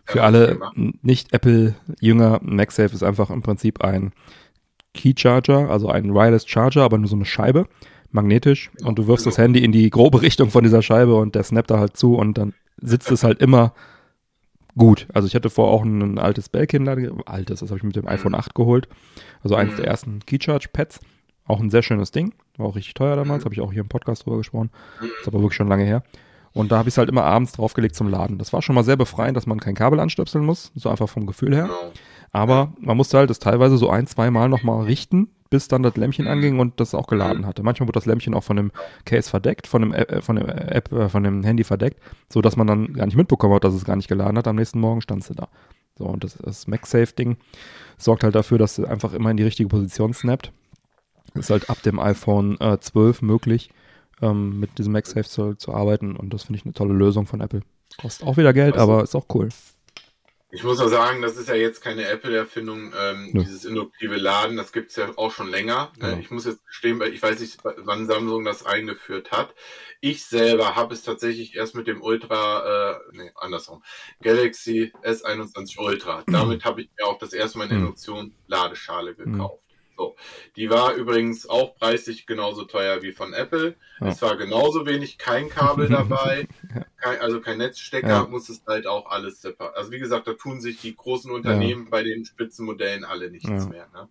[0.06, 0.58] Für alle
[1.02, 4.12] nicht-Apple-Jünger, MagSafe ist einfach im Prinzip ein
[4.94, 7.68] Key-Charger, also ein Wireless Charger, aber nur so eine Scheibe,
[8.10, 8.70] magnetisch.
[8.80, 9.36] Ja, und du wirfst genau.
[9.36, 12.14] das Handy in die grobe Richtung von dieser Scheibe und der snappt da halt zu
[12.16, 13.74] und dann sitzt es halt immer
[14.78, 15.06] gut.
[15.12, 16.88] Also ich hatte vorher auch ein altes Belkin,
[17.26, 18.08] altes, das habe ich mit dem mhm.
[18.08, 18.88] iPhone 8 geholt.
[19.42, 19.78] Also eines mhm.
[19.78, 21.00] der ersten Keycharge-Pads.
[21.46, 22.32] Auch ein sehr schönes Ding.
[22.56, 23.46] War auch richtig teuer damals, mhm.
[23.46, 24.70] habe ich auch hier im Podcast drüber gesprochen.
[25.00, 25.10] Mhm.
[25.20, 26.02] Ist aber wirklich schon lange her.
[26.52, 28.38] Und da habe ich es halt immer abends draufgelegt zum Laden.
[28.38, 31.26] Das war schon mal sehr befreiend, dass man kein Kabel anstöpseln muss, so einfach vom
[31.26, 31.64] Gefühl her.
[31.64, 31.92] Genau.
[32.30, 35.96] Aber man musste halt das teilweise so ein, zwei Mal nochmal richten, bis dann das
[35.96, 36.30] Lämpchen mhm.
[36.30, 37.46] anging und das auch geladen mhm.
[37.46, 37.62] hatte.
[37.64, 38.72] Manchmal wird das Lämpchen auch von dem
[39.04, 42.00] Case verdeckt, von dem, äh, von dem App, äh, von dem Handy verdeckt,
[42.32, 44.46] so dass man dann gar nicht mitbekommen hat, dass es gar nicht geladen hat.
[44.46, 45.48] Am nächsten Morgen stand sie da.
[45.96, 47.36] So, und das, das MagSafe-Ding
[47.98, 50.52] sorgt halt dafür, dass sie einfach immer in die richtige Position snappt.
[51.34, 53.70] Ist halt ab dem iPhone äh, 12 möglich,
[54.22, 57.40] ähm, mit diesem MagSafe zu, zu arbeiten und das finde ich eine tolle Lösung von
[57.40, 57.62] Apple.
[58.00, 59.48] Kostet auch wieder Geld, also, aber ist auch cool.
[60.54, 63.40] Ich muss auch sagen, das ist ja jetzt keine Apple-Erfindung, ähm, ja.
[63.40, 65.92] dieses induktive Laden, das gibt es ja auch schon länger.
[65.98, 66.12] Ne?
[66.12, 66.18] Ja.
[66.18, 69.52] Ich muss jetzt gestehen, ich weiß nicht, wann Samsung das eingeführt hat.
[70.00, 73.82] Ich selber habe es tatsächlich erst mit dem Ultra, äh, nee, andersrum,
[74.22, 76.22] Galaxy S21 Ultra.
[76.28, 77.80] Damit habe ich mir auch das erste Mal eine mhm.
[77.80, 79.63] Induktion-Ladeschale gekauft.
[79.96, 80.16] So.
[80.56, 83.76] Die war übrigens auch preislich genauso teuer wie von Apple.
[84.00, 84.08] Ja.
[84.08, 86.48] Es war genauso wenig, kein Kabel dabei,
[86.96, 88.26] kein, also kein Netzstecker, ja.
[88.26, 89.76] muss es halt auch alles separat.
[89.76, 91.90] Also wie gesagt, da tun sich die großen Unternehmen ja.
[91.90, 93.88] bei den Spitzenmodellen alle nichts mehr.
[93.92, 94.08] Ne?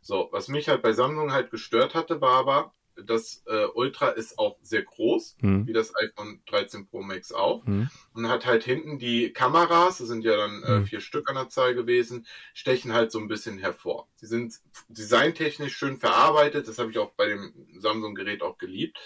[0.00, 4.38] So, was mich halt bei Samsung halt gestört hatte, war aber, das äh, Ultra ist
[4.38, 5.66] auch sehr groß, mhm.
[5.66, 7.64] wie das iPhone 13 Pro Max auch.
[7.64, 7.90] Mhm.
[8.12, 10.86] Und hat halt hinten die Kameras, das sind ja dann äh, mhm.
[10.86, 14.08] vier Stück an der Zahl gewesen, stechen halt so ein bisschen hervor.
[14.16, 14.54] Sie sind
[14.88, 18.98] designtechnisch schön verarbeitet, das habe ich auch bei dem Samsung-Gerät auch geliebt.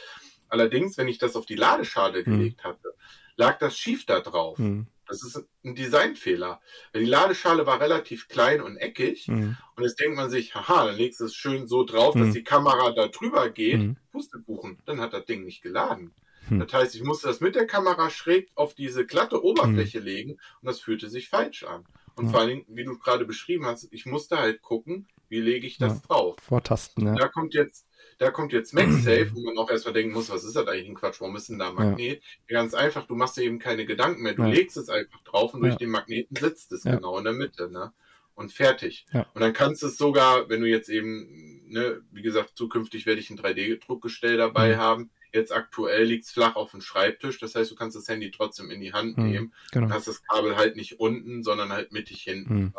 [0.49, 2.25] Allerdings, wenn ich das auf die Ladeschale mhm.
[2.39, 2.95] gelegt hatte,
[3.37, 4.59] lag das schief da drauf.
[4.59, 4.87] Mhm.
[5.09, 6.61] Das ist ein Designfehler.
[6.93, 9.29] Weil die Ladeschale war relativ klein und eckig.
[9.29, 9.57] Mhm.
[9.77, 12.21] Und jetzt denkt man sich, haha, dann legst du es schön so drauf, mhm.
[12.21, 13.79] dass die Kamera da drüber geht.
[13.79, 13.97] Mhm.
[14.13, 14.79] Pustekuchen.
[14.85, 16.13] Dann hat das Ding nicht geladen.
[16.49, 16.61] Mhm.
[16.61, 20.07] Das heißt, ich musste das mit der Kamera schräg auf diese glatte Oberfläche mhm.
[20.07, 21.85] legen und das fühlte sich falsch an.
[22.15, 22.31] Und ja.
[22.33, 25.79] vor allen Dingen, wie du gerade beschrieben hast, ich musste halt gucken, wie lege ich
[25.79, 26.01] das ja.
[26.07, 26.37] drauf.
[26.43, 27.15] Vortasten, ja.
[27.15, 27.87] Da kommt jetzt
[28.19, 30.95] da kommt jetzt MagSafe, wo man auch erstmal denken muss, was ist das eigentlich ein
[30.95, 32.23] Quatsch, warum ist denn da ein Magnet?
[32.49, 32.61] Ja.
[32.61, 34.49] Ganz einfach, du machst dir eben keine Gedanken mehr, du ja.
[34.49, 37.93] legst es einfach drauf und durch den Magneten sitzt es genau in der Mitte, ne?
[38.35, 39.05] Und fertig.
[39.35, 43.21] Und dann kannst du es sogar, wenn du jetzt eben, ne, wie gesagt, zukünftig werde
[43.21, 44.79] ich ein 3D-Druckgestell dabei mhm.
[44.79, 47.39] haben, Jetzt aktuell liegt es flach auf dem Schreibtisch.
[47.39, 49.87] Das heißt, du kannst das Handy trotzdem in die Hand mhm, nehmen genau.
[49.87, 52.55] und hast das Kabel halt nicht unten, sondern halt mittig hinten.
[52.55, 52.75] Mhm.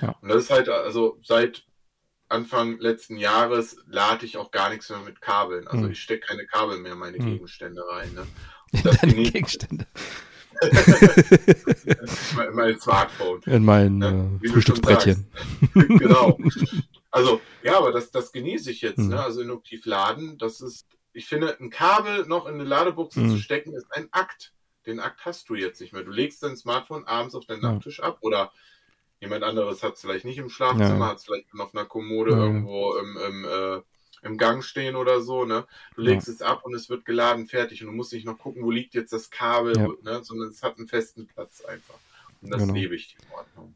[0.00, 0.16] Ja.
[0.20, 1.64] Und das ist halt, also seit
[2.34, 5.68] Anfang letzten Jahres lade ich auch gar nichts mehr mit Kabeln.
[5.68, 5.92] Also hm.
[5.92, 7.26] ich stecke keine Kabel mehr in meine hm.
[7.26, 8.12] Gegenstände rein.
[8.12, 8.26] Ne?
[8.82, 9.86] Deine Gegenstände.
[12.48, 13.40] in mein Smartphone.
[13.46, 14.10] In mein ja,
[14.42, 15.26] äh, Frühstücksbrettchen.
[15.74, 16.38] genau.
[17.10, 18.98] Also, ja, aber das, das genieße ich jetzt.
[18.98, 19.08] Hm.
[19.08, 19.22] Ne?
[19.22, 23.30] Also induktiv laden, das ist, ich finde, ein Kabel noch in eine Ladebuchse hm.
[23.30, 24.52] zu stecken, ist ein Akt.
[24.86, 26.02] Den Akt hast du jetzt nicht mehr.
[26.02, 28.52] Du legst dein Smartphone abends auf deinen Nachttisch ab oder
[29.20, 31.08] Jemand anderes hat es vielleicht nicht im Schlafzimmer, ja.
[31.08, 32.38] hat es vielleicht auf einer Kommode ja.
[32.38, 33.80] irgendwo im, im, äh,
[34.22, 35.66] im Gang stehen oder so, ne?
[35.94, 36.34] Du legst ja.
[36.34, 38.94] es ab und es wird geladen, fertig und du musst nicht noch gucken, wo liegt
[38.94, 40.22] jetzt das Kabel, ne?
[40.24, 41.98] sondern es hat einen festen Platz einfach.
[42.42, 42.74] Und das genau.
[42.74, 43.74] lebe ich in Ordnung.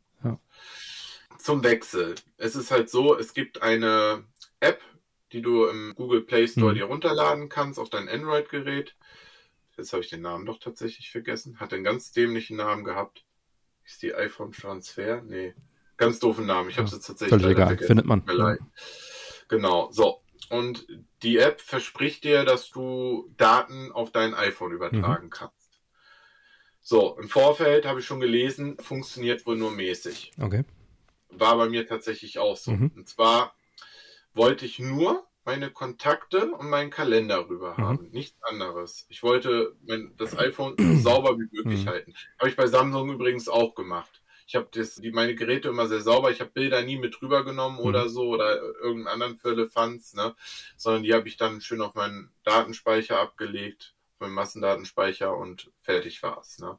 [1.38, 2.16] Zum Wechsel.
[2.36, 4.24] Es ist halt so, es gibt eine
[4.60, 4.82] App,
[5.32, 6.76] die du im Google Play Store mhm.
[6.76, 8.96] dir runterladen kannst auf dein Android-Gerät.
[9.76, 11.60] Jetzt habe ich den Namen doch tatsächlich vergessen.
[11.60, 13.24] Hat einen ganz dämlichen Namen gehabt.
[13.88, 15.22] Ist die iPhone Transfer?
[15.22, 15.54] Nee.
[15.96, 16.68] Ganz doofen Namen.
[16.68, 17.30] Ich habe sie tatsächlich.
[17.30, 17.78] Völlig egal.
[17.78, 18.22] Findet man.
[18.28, 18.56] Ja.
[19.48, 19.90] Genau.
[19.90, 20.20] So.
[20.50, 20.86] Und
[21.22, 25.30] die App verspricht dir, dass du Daten auf dein iPhone übertragen mhm.
[25.30, 25.80] kannst.
[26.82, 30.32] So, im Vorfeld habe ich schon gelesen, funktioniert wohl nur mäßig.
[30.40, 30.64] Okay.
[31.30, 32.72] War bei mir tatsächlich auch so.
[32.72, 32.92] Mhm.
[32.94, 33.54] Und zwar
[34.34, 37.82] wollte ich nur meine Kontakte und meinen Kalender rüber mhm.
[37.82, 38.10] haben.
[38.10, 39.06] Nichts anderes.
[39.08, 41.88] Ich wollte mein, das iPhone so sauber wie möglich mhm.
[41.88, 42.14] halten.
[42.38, 44.20] Habe ich bei Samsung übrigens auch gemacht.
[44.46, 46.30] Ich habe die meine Geräte immer sehr sauber.
[46.30, 47.84] Ich habe Bilder nie mit rübergenommen mhm.
[47.86, 50.34] oder so oder irgendeinen anderen Firlefanz, ne?
[50.76, 56.22] Sondern die habe ich dann schön auf meinen Datenspeicher abgelegt, auf meinen Massendatenspeicher und fertig
[56.22, 56.78] war's, ne?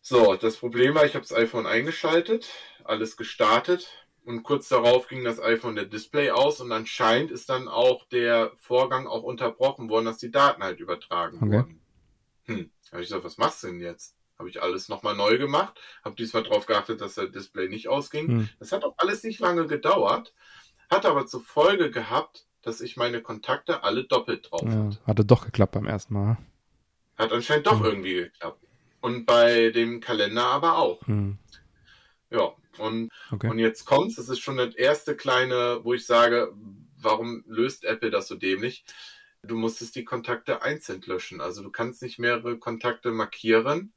[0.00, 2.48] So, das Problem war, ich habe das iPhone eingeschaltet,
[2.82, 7.66] alles gestartet und kurz darauf ging das iPhone der Display aus und anscheinend ist dann
[7.66, 11.50] auch der Vorgang auch unterbrochen worden, dass die Daten halt übertragen Okay.
[11.50, 11.80] wurden.
[12.44, 14.16] Hm, habe ich gesagt, was machst du denn jetzt?
[14.38, 18.28] Habe ich alles nochmal neu gemacht, habe diesmal darauf geachtet, dass der Display nicht ausging.
[18.28, 18.48] Hm.
[18.58, 20.34] Das hat auch alles nicht lange gedauert,
[20.90, 24.98] hat aber zur Folge gehabt, dass ich meine Kontakte alle doppelt drauf Ja, hatte.
[25.06, 26.36] hatte doch geklappt beim ersten Mal.
[27.16, 27.86] Hat anscheinend doch Hm.
[27.86, 28.62] irgendwie geklappt.
[29.00, 31.00] Und bei dem Kalender aber auch.
[31.06, 31.38] Hm.
[32.30, 33.48] Ja, und, Okay.
[33.48, 34.16] und jetzt kommt's.
[34.16, 36.52] Das ist schon das erste kleine, wo ich sage,
[37.00, 38.84] warum löst Apple das so dämlich?
[39.42, 41.40] Du musstest die Kontakte einzeln löschen.
[41.40, 43.92] Also du kannst nicht mehrere Kontakte markieren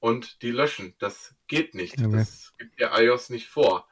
[0.00, 0.94] und die löschen.
[0.98, 1.98] Das geht nicht.
[1.98, 2.12] Okay.
[2.12, 3.87] Das gibt dir iOS nicht vor.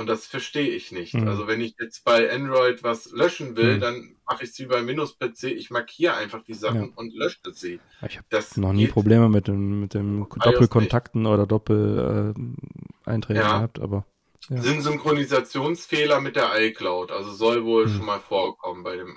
[0.00, 1.12] Und das verstehe ich nicht.
[1.12, 1.28] Mhm.
[1.28, 3.80] Also wenn ich jetzt bei Android was löschen will, Mhm.
[3.80, 5.44] dann mache ich es wie bei Windows-PC.
[5.52, 6.88] Ich markiere einfach die Sachen Ja.
[6.96, 7.80] und lösche sie.
[8.08, 8.26] Ich habe
[8.56, 13.56] noch nie Probleme mit dem, mit dem Doppelkontakten oder Doppel-Einträgen Ja.
[13.56, 14.06] gehabt, aber
[14.48, 14.62] Ja.
[14.62, 17.10] sind Synchronisationsfehler mit der iCloud.
[17.10, 17.96] Also soll wohl Hm.
[17.96, 19.16] schon mal vorkommen bei dem.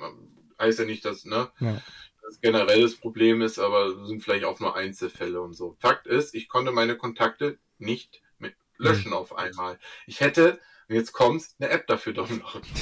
[0.59, 1.81] Heißt ja nicht, dass ne, ja.
[2.23, 5.75] das generell das Problem ist, aber sind vielleicht auch nur Einzelfälle und so.
[5.79, 9.17] Fakt ist, ich konnte meine Kontakte nicht mit löschen Hm.
[9.17, 9.79] auf einmal.
[10.07, 10.59] Ich hätte,
[10.89, 12.61] und jetzt kommt's, eine App dafür downloaden.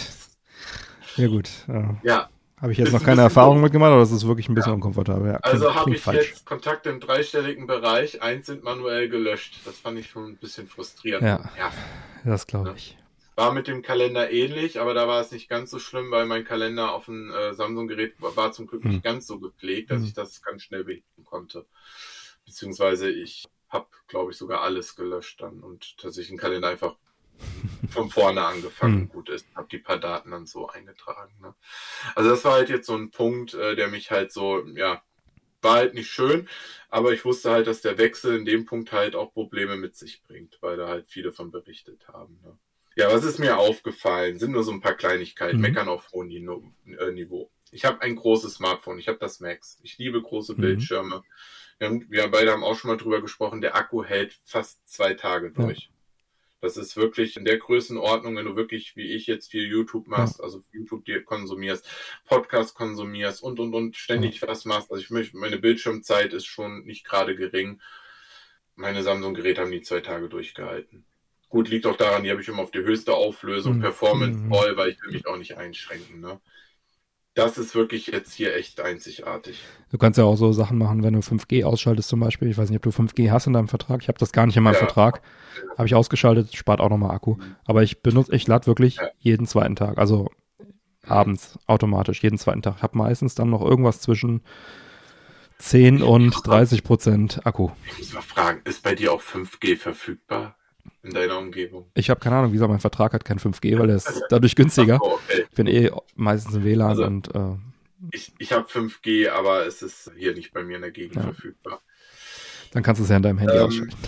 [1.18, 1.50] Ja gut.
[1.68, 2.30] Äh, ja,
[2.62, 3.64] habe ich jetzt Ist noch ein keine Erfahrung doof.
[3.64, 5.32] mitgemacht, aber das ist wirklich ein bisschen unkomfortabel.
[5.32, 6.30] Ja, also habe ich falsch.
[6.30, 8.22] jetzt Kontakte im dreistelligen Bereich.
[8.22, 9.60] Eins sind manuell gelöscht.
[9.66, 11.24] Das fand ich schon ein bisschen frustrierend.
[11.24, 11.50] Ja.
[11.58, 11.72] ja
[12.24, 12.98] Das glaube ich.
[13.36, 16.46] War mit dem Kalender ähnlich, aber da war es nicht ganz so schlimm, weil mein
[16.46, 18.92] Kalender auf dem äh, Samsung-Gerät war, zum Glück Hm.
[18.92, 20.06] nicht ganz so gepflegt, dass Hm.
[20.06, 21.66] ich das ganz schnell beheben konnte.
[22.46, 26.96] Beziehungsweise ich habe, glaube ich, sogar alles gelöscht dann und tatsächlich einen Kalender einfach
[27.90, 29.02] von vorne angefangen.
[29.02, 29.10] Hm.
[29.10, 31.34] Gut ist, habe die paar Daten dann so eingetragen.
[31.42, 31.54] Ne?
[32.16, 35.02] Also das war halt jetzt so ein Punkt, äh, der mich halt so, ja,
[35.62, 36.48] war halt nicht schön,
[36.90, 40.24] aber ich wusste halt, dass der Wechsel in dem Punkt halt auch Probleme mit sich
[40.24, 42.40] bringt, weil da halt viele von berichtet haben.
[42.44, 42.58] Ne?
[42.96, 44.40] Ja, was ist mir aufgefallen?
[44.40, 45.62] Sind nur so ein paar Kleinigkeiten, Mhm.
[45.62, 47.52] meckern auf hohem äh, Niveau.
[47.72, 49.80] Ich habe ein großes Smartphone, ich habe das Max.
[49.82, 50.62] Ich liebe große Mhm.
[50.62, 51.24] Bildschirme.
[51.78, 55.14] Wir, haben, wir beide haben auch schon mal drüber gesprochen, der Akku hält fast zwei
[55.14, 55.64] Tage Ja.
[56.62, 60.42] Das ist wirklich in der Größenordnung, wenn du wirklich, wie ich jetzt viel YouTube machst,
[60.42, 61.88] also YouTube dir konsumierst,
[62.26, 64.92] Podcast konsumierst und, und, und ständig was machst.
[64.92, 67.82] Also ich möchte, meine Bildschirmzeit ist schon nicht gerade gering.
[68.76, 71.04] Meine Samsung-Geräte haben die zwei Tage durchgehalten.
[71.50, 73.82] Gut, liegt auch daran, die habe ich immer auf die höchste Auflösung, Mhm.
[73.82, 74.50] Performance Mhm.
[74.50, 76.22] voll, weil ich will mich auch nicht einschränken.
[76.22, 76.40] Ne?
[77.34, 79.62] Das ist wirklich jetzt hier echt einzigartig.
[79.90, 82.50] Du kannst ja auch so Sachen machen, wenn du 5G ausschaltest zum Beispiel.
[82.50, 84.02] Ich weiß nicht, ob du 5G hast in deinem Vertrag.
[84.02, 84.80] Ich habe das gar nicht in meinem Ja.
[84.80, 85.22] Vertrag.
[85.78, 87.38] Habe ich ausgeschaltet, spart auch nochmal Akku.
[87.66, 89.10] Aber ich benutze, ich lade wirklich Ja.
[89.20, 89.98] jeden zweiten Tag.
[89.98, 90.30] Also
[91.08, 92.76] abends automatisch, jeden zweiten Tag.
[92.78, 94.42] Ich habe meistens dann noch irgendwas zwischen
[95.58, 97.70] 10 und 30 Prozent Akku.
[97.94, 100.58] Ich muss mal fragen, ist bei dir auch 5G verfügbar
[101.04, 101.90] in deiner Umgebung?
[101.96, 104.56] Ich habe keine Ahnung, wie gesagt, mein Vertrag hat kein 5G, weil der ist dadurch
[104.56, 104.96] günstiger.
[105.02, 105.46] Ach so, okay.
[105.50, 107.56] Ich bin eh meistens im WLAN Also- und äh,
[108.12, 111.22] Ich, ich habe 5G, aber es ist hier nicht bei mir in der Gegend Ja.
[111.24, 111.82] verfügbar.
[112.72, 113.98] dann kannst du es ja in deinem Handy Ähm, ausschalten.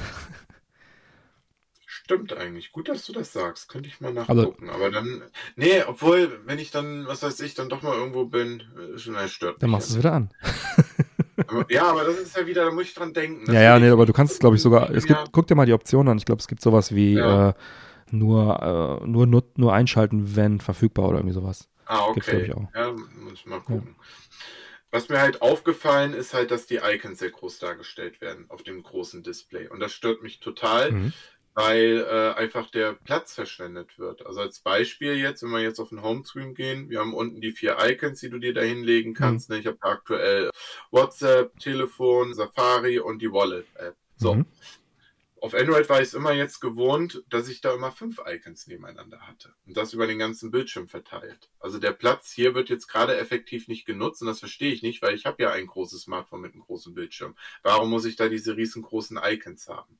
[1.85, 2.71] Stimmt eigentlich.
[2.73, 3.69] Gut, dass du das sagst.
[3.69, 4.69] Könnte ich mal Also- nachgucken.
[4.69, 5.23] aber dann.
[5.55, 8.61] Nee, obwohl, wenn ich dann, was weiß ich, dann doch mal irgendwo bin,
[8.95, 10.29] äh, schon ein stört Dann machst du es wieder an.
[11.69, 13.45] Ja, aber das ist ja wieder, da muss ich dran denken.
[13.45, 14.89] Das Ja, ja, nee, aber du kannst es, glaube ich, sogar.
[14.91, 15.25] Es gibt, Ja.
[15.31, 16.17] guck dir mal die Option an.
[16.17, 17.49] Ich glaube, es gibt sowas wie Ja.
[17.49, 17.53] äh,
[18.11, 21.67] nur, äh, nur, nur, nur einschalten, wenn verfügbar oder irgendwie sowas.
[21.85, 22.53] Ah, Gibt's, okay.
[22.53, 22.67] auch.
[22.75, 23.95] Ja, muss ich mal gucken.
[24.91, 28.83] Was mir halt aufgefallen ist halt, dass die Icons sehr groß dargestellt werden auf dem
[28.83, 29.67] großen Display.
[29.67, 31.13] Und das stört mich total, Mhm.
[31.53, 34.25] Weil äh, einfach der Platz verschwendet wird.
[34.25, 37.51] Also als Beispiel jetzt, wenn wir jetzt auf den Homescreen gehen, wir haben unten die
[37.51, 39.49] vier Icons, die du dir da hinlegen kannst.
[39.49, 39.59] Ne?
[39.59, 40.49] Ich habe aktuell
[40.91, 43.95] WhatsApp, Telefon, Safari und die Wallet-App.
[44.15, 44.45] So, Mhm.
[45.41, 49.19] auf Android war ich es immer jetzt gewohnt, dass ich da immer fünf Icons nebeneinander
[49.27, 49.53] hatte.
[49.67, 51.49] Und das über den ganzen Bildschirm verteilt.
[51.59, 55.01] Also der Platz hier wird jetzt gerade effektiv nicht genutzt und das verstehe ich nicht,
[55.01, 57.35] weil ich habe ja ein großes Smartphone mit einem großen Bildschirm.
[57.61, 59.99] Warum muss ich da diese riesengroßen Icons haben?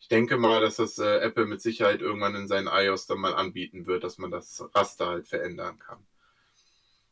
[0.00, 3.34] Ich denke mal, dass das äh, Apple mit Sicherheit irgendwann in seinen iOS dann mal
[3.34, 5.98] anbieten wird, dass man das Raster halt verändern kann.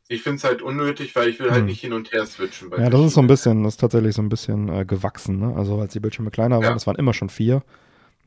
[0.08, 1.66] Ich finde es halt unnötig, weil ich will halt Hm.
[1.66, 2.68] nicht hin und her switchen.
[2.68, 5.38] bei Ja, das ist so ein bisschen, das ist tatsächlich so ein bisschen äh, gewachsen.
[5.38, 5.54] Ne?
[5.56, 6.72] Also als die Bildschirme kleiner waren, Ja.
[6.74, 7.62] das waren immer schon vier.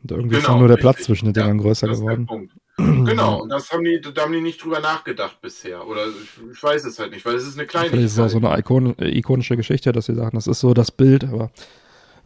[0.01, 1.05] Und irgendwie ist Genau, dann nur der Platz richtig.
[1.07, 2.51] zwischen den Dingern größer Das ist der geworden.
[2.77, 5.85] Genau, und das haben die, da haben die nicht drüber nachgedacht bisher.
[5.87, 8.01] Oder ich, ich weiß es halt nicht, weil es ist eine Vielleicht Kleinigkeit.
[8.05, 10.91] ist es auch so eine Ikon ikonische Geschichte, dass sie sagen, das ist so das
[10.91, 11.51] Bild, aber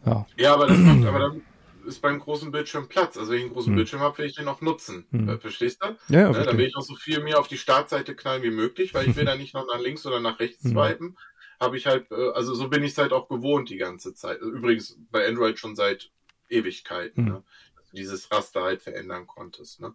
[0.06, 0.26] ja.
[0.38, 1.42] ja, aber das macht, aber dann
[1.86, 3.16] ist beim großen Bildschirm Platz.
[3.16, 3.76] Also wenn ich einen großen Hm.
[3.76, 5.06] Bildschirm habe, will ich den auch nutzen.
[5.10, 5.28] Hm.
[5.28, 5.88] Äh, Verstehst du?
[6.12, 6.58] Ja, ja, Ne, dann verstehe.
[6.58, 9.24] will ich noch so viel mir auf die Startseite knallen wie möglich, weil ich will
[9.26, 10.72] da nicht noch nach links oder nach rechts Hm.
[10.72, 11.18] swipen.
[11.60, 14.40] Habe ich halt, äh, also so bin ich es halt auch gewohnt die ganze Zeit.
[14.40, 16.10] Übrigens bei Android schon seit
[16.48, 17.28] Ewigkeiten, mhm.
[17.30, 17.42] ne?
[17.76, 19.80] dass du dieses Raster halt verändern konntest.
[19.80, 19.94] Ne?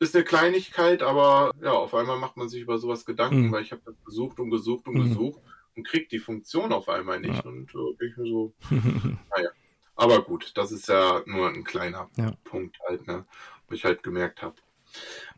[0.00, 3.52] Ist eine Kleinigkeit, aber ja, auf einmal macht man sich über sowas Gedanken, mhm.
[3.52, 5.40] weil ich habe das gesucht und gesucht und gesucht
[5.76, 7.44] und kriegt die Funktion auf einmal nicht.
[7.44, 7.50] Ja.
[7.50, 9.50] Und äh, ich mir so, naja.
[9.98, 12.30] Aber gut, das ist ja nur ein kleiner ja.
[12.44, 13.26] Punkt halt, ne?
[13.66, 14.54] Wo ich halt gemerkt habe.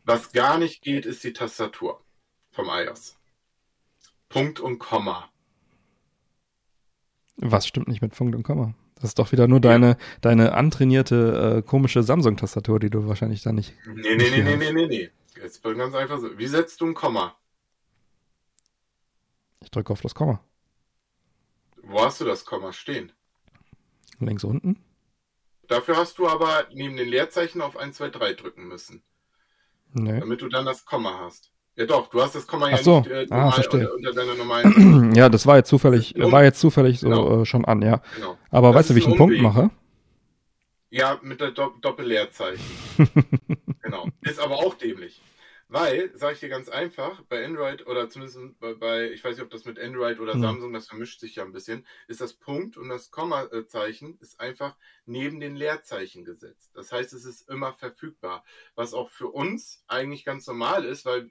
[0.05, 1.99] Was gar nicht geht, ist die Tastatur
[2.51, 3.17] vom iOS.
[4.29, 5.29] Punkt und Komma.
[7.37, 8.75] Was stimmt nicht mit Punkt und Komma?
[8.95, 13.51] Das ist doch wieder nur deine, deine antrainierte äh, komische Samsung-Tastatur, die du wahrscheinlich da
[13.51, 13.73] nicht.
[13.87, 15.09] Nee, nee, nee, nee, nee, nee, nee.
[15.41, 16.37] Jetzt ganz einfach so.
[16.37, 17.35] Wie setzt du ein Komma?
[19.59, 20.39] Ich drücke auf das Komma.
[21.81, 23.11] Wo hast du das Komma stehen?
[24.25, 24.77] Links unten.
[25.67, 29.03] Dafür hast du aber neben den Leerzeichen auf 1, 2, 3 drücken müssen.
[29.93, 30.19] Nee.
[30.19, 31.51] Damit du dann das Komma hast.
[31.75, 32.99] Ja doch, du hast das Komma Ach ja so.
[32.99, 35.13] nicht äh, ah, normal unter, unter, deiner normalen.
[35.15, 37.41] ja, das war jetzt zufällig, war jetzt zufällig so genau.
[37.41, 38.01] äh, schon an, ja.
[38.15, 38.37] Genau.
[38.49, 39.69] Aber das weißt du, wie ich einen Punkt mache?
[40.89, 42.65] Ja, mit der Do Doppelleerzeichen.
[43.81, 44.09] genau.
[44.21, 45.21] Ist aber auch dämlich.
[45.71, 49.51] Weil, sage ich dir ganz einfach, bei Android oder zumindest bei, ich weiß nicht, ob
[49.51, 50.41] das mit Android oder mhm.
[50.41, 54.75] Samsung, das vermischt sich ja ein bisschen, ist das Punkt und das Kommazeichen ist einfach
[55.05, 56.71] neben den Leerzeichen gesetzt.
[56.73, 58.43] Das heißt, es ist immer verfügbar.
[58.75, 61.29] Was auch für uns eigentlich ganz normal ist, weil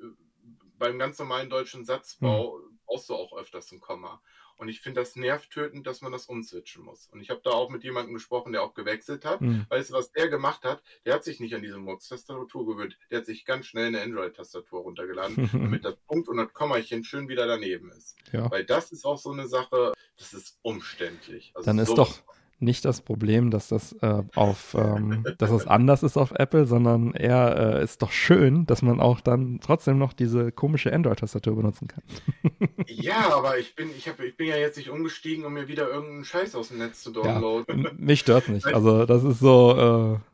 [0.78, 2.78] beim ganz normalen deutschen Satzbau mhm.
[2.86, 4.22] brauchst du auch öfters ein Komma.
[4.61, 7.07] Und ich finde das nervtötend, dass man das umswitchen muss.
[7.07, 9.41] Und ich habe da auch mit jemandem gesprochen, der auch gewechselt hat.
[9.41, 9.65] Mhm.
[9.71, 10.83] Weißt du, was der gemacht hat?
[11.07, 12.99] Der hat sich nicht an diese Murks-Tastatur gewöhnt.
[13.11, 17.27] Der hat sich ganz schnell eine Android-Tastatur runtergeladen, damit das Punkt und das Kommachen schön
[17.29, 18.17] wieder daneben ist.
[18.33, 18.51] Ja.
[18.51, 21.53] Weil das ist auch so eine Sache, das ist umständlich.
[21.55, 22.23] Also Dann ist doch
[22.61, 27.13] nicht das Problem, dass das äh, auf, ähm, dass es anders ist auf Apple, sondern
[27.13, 31.89] eher äh, ist doch schön, dass man auch dann trotzdem noch diese komische Android-Tastatur benutzen
[31.89, 32.03] kann.
[32.87, 35.89] ja, aber ich bin, ich habe, ich bin ja jetzt nicht umgestiegen, um mir wieder
[35.89, 37.85] irgendeinen Scheiß aus dem Netz zu downloaden.
[37.85, 38.67] Ja, mich stört nicht.
[38.81, 40.21] Also das ist so.
[40.21, 40.31] Äh,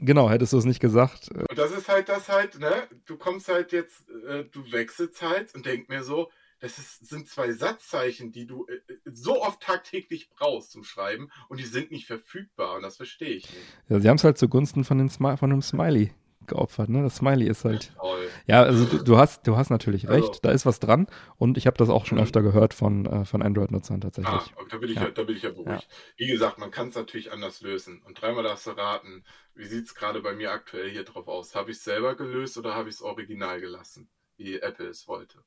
[0.00, 1.30] Genau, hättest du es nicht gesagt.
[1.30, 2.86] Und das ist halt das halt, ne?
[3.04, 6.30] Du kommst halt jetzt, äh, du wechselst halt und denk mir so,
[6.62, 11.28] das ist, sind zwei Satzzeichen, die du äh, äh, so oft tagtäglich brauchst zum Schreiben
[11.48, 13.66] und die sind nicht verfügbar und das verstehe ich nicht.
[13.88, 16.12] Ja, sie haben es halt zugunsten von, den Smi von dem Smiley
[16.46, 17.02] geopfert, ne?
[17.02, 17.92] Das Smiley ist halt.
[17.96, 18.28] Toll.
[18.46, 21.58] Ja, also du, du, hast, du hast natürlich recht, also, da ist was dran und
[21.58, 22.24] ich habe das auch schon mhm.
[22.24, 24.32] öfter gehört von, äh, von Android-Nutzern tatsächlich.
[24.32, 25.68] Ah, da bin ich ja, da bin ich ja beruhigt.
[25.68, 25.96] Ja.
[26.16, 29.86] Wie gesagt, man kann es natürlich anders lösen und dreimal darfst du raten, wie sieht
[29.86, 31.56] es gerade bei mir aktuell hier drauf aus?
[31.56, 35.42] Habe ich es selber gelöst oder habe ich es original gelassen, wie Apple es wollte?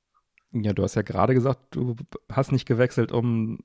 [0.64, 1.96] Ja, du hast ja gerade gesagt, du
[2.32, 3.60] hast nicht gewechselt, um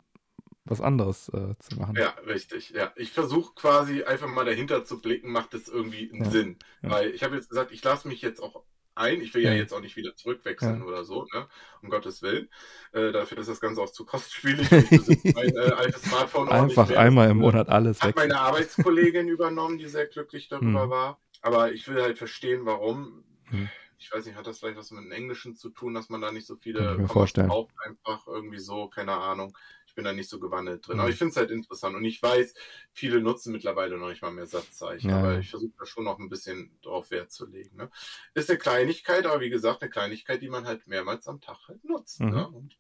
[0.65, 1.97] was anderes äh, zu machen.
[1.97, 2.71] Ja, richtig.
[2.71, 6.31] Ja, ich versuche quasi einfach mal dahinter zu blicken, macht das irgendwie einen ja.
[6.31, 6.59] Sinn.
[6.83, 6.91] Ja.
[6.91, 8.65] Weil ich habe jetzt gesagt, ich lasse mich jetzt auch
[8.95, 9.21] ein.
[9.21, 11.47] Ich will ja, ja jetzt auch nicht wieder zurückwechseln oder so, ne?
[11.83, 12.49] um Gottes Willen.
[12.93, 14.71] Äh, dafür ist das Ganze auch zu kostspielig.
[14.71, 18.29] Ich mein äh, altes Smartphone Einfach einmal im Monat alles Hat wechseln.
[18.29, 20.91] meine Arbeitskollegin übernommen, die sehr glücklich darüber hm.
[20.91, 21.21] war.
[21.43, 23.25] Aber ich will halt verstehen, warum.
[23.47, 23.69] Hm
[24.01, 26.33] ich weiß nicht, hat das vielleicht was mit dem Englischen zu tun, dass man da
[26.33, 29.57] nicht so viele braucht, einfach irgendwie so, keine Ahnung.
[29.87, 30.97] Ich bin da nicht so gewandelt drin.
[30.97, 31.01] Mhm.
[31.01, 31.95] Aber ich finde es halt interessant.
[31.95, 32.55] Und ich weiß,
[32.93, 35.11] viele nutzen mittlerweile noch nicht mal mehr Satzzeichen.
[35.11, 35.19] Ja.
[35.19, 37.77] Aber ich versuche da schon noch ein bisschen drauf Wert zu legen.
[37.77, 37.91] Ne?
[38.33, 41.85] Ist eine Kleinigkeit, aber wie gesagt, eine Kleinigkeit, die man halt mehrmals am Tag halt
[41.85, 42.21] nutzt.
[42.21, 42.31] Mhm.
[42.31, 42.49] Ne?
[42.49, 42.79] Und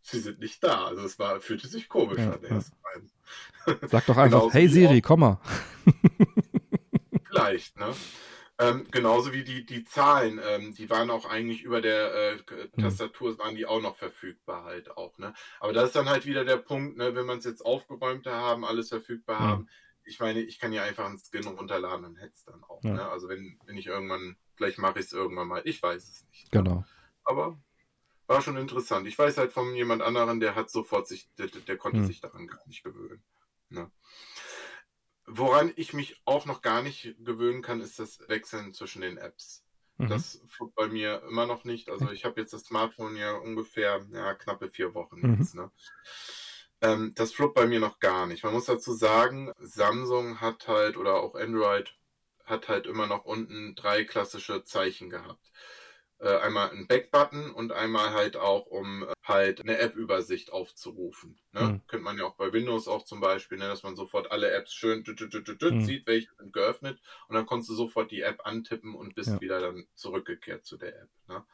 [0.00, 0.86] sie sind nicht da.
[0.86, 2.60] Also es war, fühlte sich komisch ja, an ja.
[3.88, 5.40] Sag doch einfach, hey Siri, komm mal.
[7.24, 7.92] Vielleicht, ne?
[8.58, 12.82] Ähm, genauso wie die, die Zahlen, ähm, die waren auch eigentlich über der äh, hm.
[12.82, 15.34] Tastatur, waren die auch noch verfügbar halt auch, ne?
[15.60, 18.64] Aber das ist dann halt wieder der Punkt, ne, wenn man es jetzt aufgeräumter haben,
[18.64, 19.46] alles verfügbar ja.
[19.46, 19.68] haben.
[20.04, 22.94] Ich meine, ich kann ja einfach einen Skin runterladen und hätte es dann auch, ja.
[22.94, 23.08] ne?
[23.10, 26.54] Also wenn, wenn ich irgendwann, vielleicht mache ich es irgendwann mal, ich weiß es nicht.
[26.54, 26.62] Ne?
[26.62, 26.84] Genau.
[27.24, 27.58] Aber
[28.26, 29.06] war schon interessant.
[29.06, 32.06] Ich weiß halt von jemand anderen, der hat sofort sich, der, der konnte hm.
[32.06, 33.22] sich daran gar nicht gewöhnen.
[33.68, 33.90] Ne?
[35.26, 39.64] Woran ich mich auch noch gar nicht gewöhnen kann, ist das Wechseln zwischen den Apps.
[39.98, 40.08] Mhm.
[40.08, 40.40] Das
[40.74, 41.88] bei mir immer noch nicht.
[41.88, 45.38] Also ich habe jetzt das Smartphone ja ungefähr ja, knappe vier Wochen mhm.
[45.38, 45.54] jetzt.
[45.54, 45.70] Ne?
[46.80, 48.44] Ähm, das fluppt bei mir noch gar nicht.
[48.44, 51.94] Man muss dazu sagen, Samsung hat halt oder auch Android
[52.44, 55.50] hat halt immer noch unten drei klassische Zeichen gehabt
[56.24, 61.38] einmal ein Back-Button und einmal halt auch, um äh, halt eine App-Übersicht aufzurufen.
[61.52, 61.60] Ne?
[61.60, 61.86] Mhm.
[61.86, 64.72] Könnte man ja auch bei Windows auch zum Beispiel, ne, dass man sofort alle Apps
[64.72, 65.84] schön mhm.
[65.84, 69.40] sieht, welche sind geöffnet und dann konntest du sofort die App antippen und bist ja.
[69.40, 71.10] wieder dann zurückgekehrt zu der App.
[71.28, 71.44] Ne?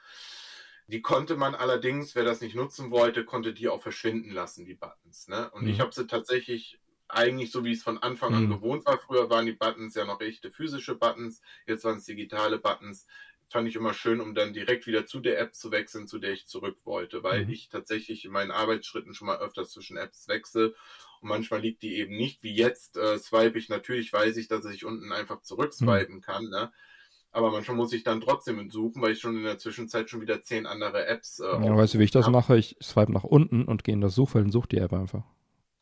[0.86, 4.74] Die konnte man allerdings, wer das nicht nutzen wollte, konnte die auch verschwinden lassen, die
[4.74, 5.28] Buttons.
[5.28, 5.50] Ne?
[5.50, 5.70] Und mhm.
[5.70, 6.78] ich habe sie tatsächlich
[7.12, 8.50] eigentlich so, wie es von Anfang an mhm.
[8.50, 8.98] gewohnt war.
[8.98, 13.06] Früher waren die Buttons ja noch echte physische Buttons, jetzt waren es digitale Buttons
[13.52, 16.32] fand ich immer schön, um dann direkt wieder zu der App zu wechseln, zu der
[16.32, 17.52] ich zurück wollte, weil Mhm.
[17.52, 20.74] ich tatsächlich in meinen Arbeitsschritten schon mal öfters zwischen Apps wechsle
[21.20, 24.64] und manchmal liegt die eben nicht, wie jetzt äh, swipe ich, natürlich weiß ich, dass
[24.66, 26.72] ich unten einfach zurückswipen kann, ne?
[27.30, 30.42] aber manchmal muss ich dann trotzdem suchen, weil ich schon in der Zwischenzeit schon wieder
[30.42, 32.32] zehn andere Apps äh, Ja, weißt du, wie ich das hab.
[32.32, 32.56] mache?
[32.58, 35.24] Ich swipe nach unten und gehe in das Suchfeld und suche die App einfach.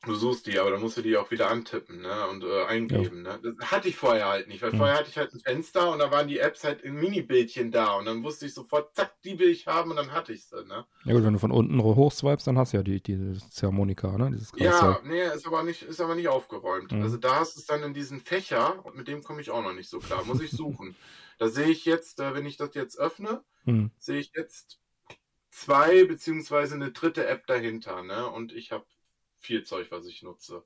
[0.07, 2.27] Du suchst die, aber dann musst du die auch wieder antippen ne?
[2.29, 3.21] und äh, eingeben.
[3.21, 3.39] Ne?
[3.43, 4.79] Das hatte ich vorher halt nicht, weil Mhm.
[4.79, 7.93] vorher hatte ich halt ein Fenster und da waren die Apps halt in Mini-Bildchen da
[7.99, 10.65] und dann wusste ich sofort, zack, die will ich haben und dann hatte ich sie.
[10.65, 10.87] Ne?
[11.05, 14.31] Ja gut, wenn du von unten hochswipest, dann hast du ja die, die Ziehharmonika, ne?
[14.33, 14.91] Dieses Karussell.
[14.91, 16.93] Ja, nee, ist aber nicht, ist aber nicht aufgeräumt.
[16.93, 17.03] Mhm.
[17.03, 19.63] Also da hast du es dann in diesen Fächer und mit dem komme ich auch
[19.63, 20.25] noch nicht so klar.
[20.25, 20.97] Muss ich suchen.
[21.39, 23.91] da sehe ich jetzt, äh, wenn ich das jetzt öffne, Hm.
[23.99, 24.81] sehe ich jetzt
[25.51, 28.27] zwei beziehungsweise eine dritte App dahinter, ne?
[28.29, 28.87] Und ich habe
[29.41, 30.65] viel Zeug, was ich nutze.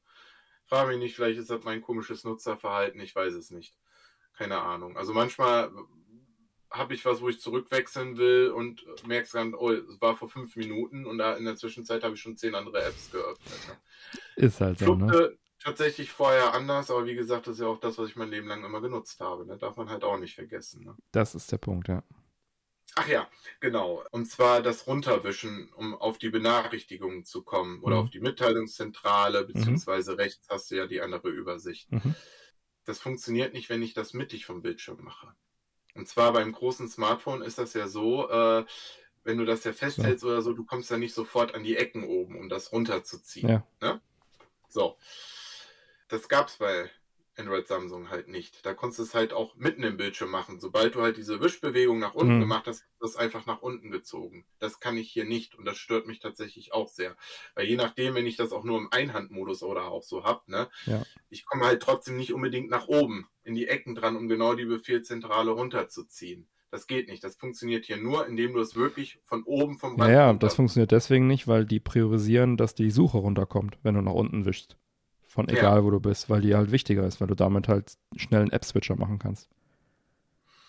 [0.67, 3.77] Frage mich nicht, vielleicht ist das mein komisches Nutzerverhalten, ich weiß es nicht.
[4.37, 4.97] Keine Ahnung.
[4.97, 5.71] Also manchmal
[6.71, 10.57] habe ich was, wo ich zurückwechseln will und merkst dann, oh, es war vor fünf
[10.57, 13.59] Minuten und in der Zwischenzeit habe ich schon zehn andere Apps geöffnet.
[13.69, 13.77] Ne?
[14.37, 15.39] Ist halt so, ne?
[15.63, 18.49] Tatsächlich vorher anders, aber wie gesagt, das ist ja auch das, was ich mein Leben
[18.49, 19.47] lang immer genutzt habe.
[19.47, 19.57] Ne?
[19.57, 20.85] Darf man halt auch nicht vergessen.
[20.85, 20.95] Ne?
[21.13, 22.03] Das ist der Punkt, ja.
[22.97, 23.29] Ach ja,
[23.61, 24.05] genau.
[24.13, 28.03] Und zwar das Runterwischen, um auf die Benachrichtigungen zu kommen oder Mhm.
[28.03, 31.91] auf die Mitteilungszentrale, beziehungsweise rechts hast du ja die andere Übersicht.
[31.91, 32.15] Mhm.
[32.85, 35.35] Das funktioniert nicht, wenn ich das mittig vom Bildschirm mache.
[35.95, 38.65] Und zwar beim großen Smartphone ist das ja so, äh,
[39.25, 42.05] wenn du das ja festhältst oder so, du kommst ja nicht sofort an die Ecken
[42.05, 43.49] oben, um das runterzuziehen.
[43.49, 43.67] Ja.
[43.81, 44.01] Ne?
[44.69, 44.99] So.
[46.09, 46.91] Das gab's bei
[47.37, 48.65] Android Samsung halt nicht.
[48.65, 50.61] Da konntest du es halt auch mitten im Bildschirm machen.
[50.61, 52.41] Sobald du halt diese Wischbewegung nach unten Mhm.
[52.41, 54.45] gemacht hast, ist das einfach nach unten gezogen.
[54.61, 57.17] Das kann ich hier nicht und das stört mich tatsächlich auch sehr.
[57.55, 60.69] Weil je nachdem, wenn ich das auch nur im Einhandmodus oder auch so hab, ne,
[60.87, 61.03] Ja.
[61.31, 64.65] ich komme halt trotzdem nicht unbedingt nach oben in die Ecken dran, um genau die
[64.65, 66.49] Befehlzentrale runterzuziehen.
[66.71, 67.23] Das geht nicht.
[67.23, 70.57] Das funktioniert hier nur, indem du es wirklich von oben vom Rand ja, runter- das
[70.57, 74.77] funktioniert deswegen nicht, weil die priorisieren, dass die Suche runterkommt, wenn du nach unten wischst.
[75.35, 75.57] Von Ja.
[75.57, 78.53] egal, wo du bist, weil die halt wichtiger ist, weil du damit halt schnell einen
[78.53, 79.49] App-Switcher machen kannst.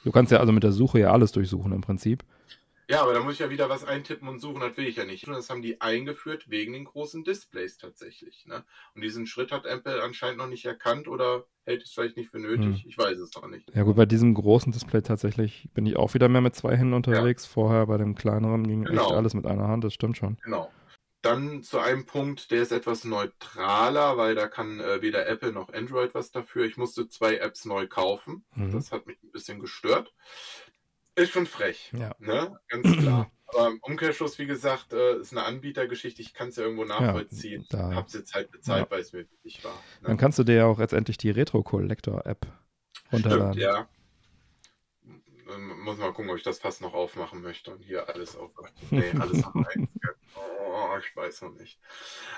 [0.03, 2.24] Du kannst ja also mit der Suche ja alles durchsuchen im Prinzip.
[2.89, 5.05] Ja, aber da muss ich ja wieder was eintippen und suchen, das will ich ja
[5.05, 5.28] nicht.
[5.28, 8.45] Und das haben die eingeführt wegen den großen Displays tatsächlich.
[8.47, 8.63] Ne?
[8.95, 12.39] Und diesen Schritt hat Apple anscheinend noch nicht erkannt oder hält es vielleicht nicht für
[12.39, 12.82] nötig.
[12.82, 12.89] Hm.
[12.89, 13.70] Ich weiß es noch nicht.
[13.76, 16.93] Ja gut, bei diesem großen Display tatsächlich bin ich auch wieder mehr mit zwei Händen
[16.93, 17.45] unterwegs.
[17.45, 19.01] Vorher bei dem kleineren ging Genau.
[19.03, 20.38] echt alles mit einer Hand, das stimmt schon.
[20.43, 20.72] Genau.
[21.26, 25.74] Dann zu einem Punkt, der ist etwas neutraler, weil da kann äh, weder Apple noch
[25.74, 26.66] Android was dafür.
[26.66, 28.46] Ich musste zwei Apps neu kaufen.
[28.56, 28.72] Mhm.
[28.74, 30.14] Das hat mich ein bisschen gestört.
[31.16, 32.14] Ist schon frech, Ja.
[32.20, 32.60] ne?
[32.68, 33.32] Ganz klar.
[33.48, 36.22] Aber im Umkehrschluss, wie gesagt, äh, ist eine Anbietergeschichte.
[36.22, 37.66] Ich kann es ja irgendwo nachvollziehen.
[37.70, 38.92] da- Hab's jetzt halt bezahlt, Ja.
[38.92, 39.74] weil es mir wichtig war.
[39.74, 40.08] Ne?
[40.08, 42.46] Dann kannst du dir ja auch letztendlich die Retro Collector App
[43.12, 43.54] runterladen.
[43.54, 43.90] Stimmt, ja.
[45.84, 48.52] Muss mal gucken, ob ich das fast noch aufmachen möchte und hier alles auf.
[48.90, 49.90] Nee, alles auf eins.
[50.38, 51.80] Oh, ich weiß noch nicht.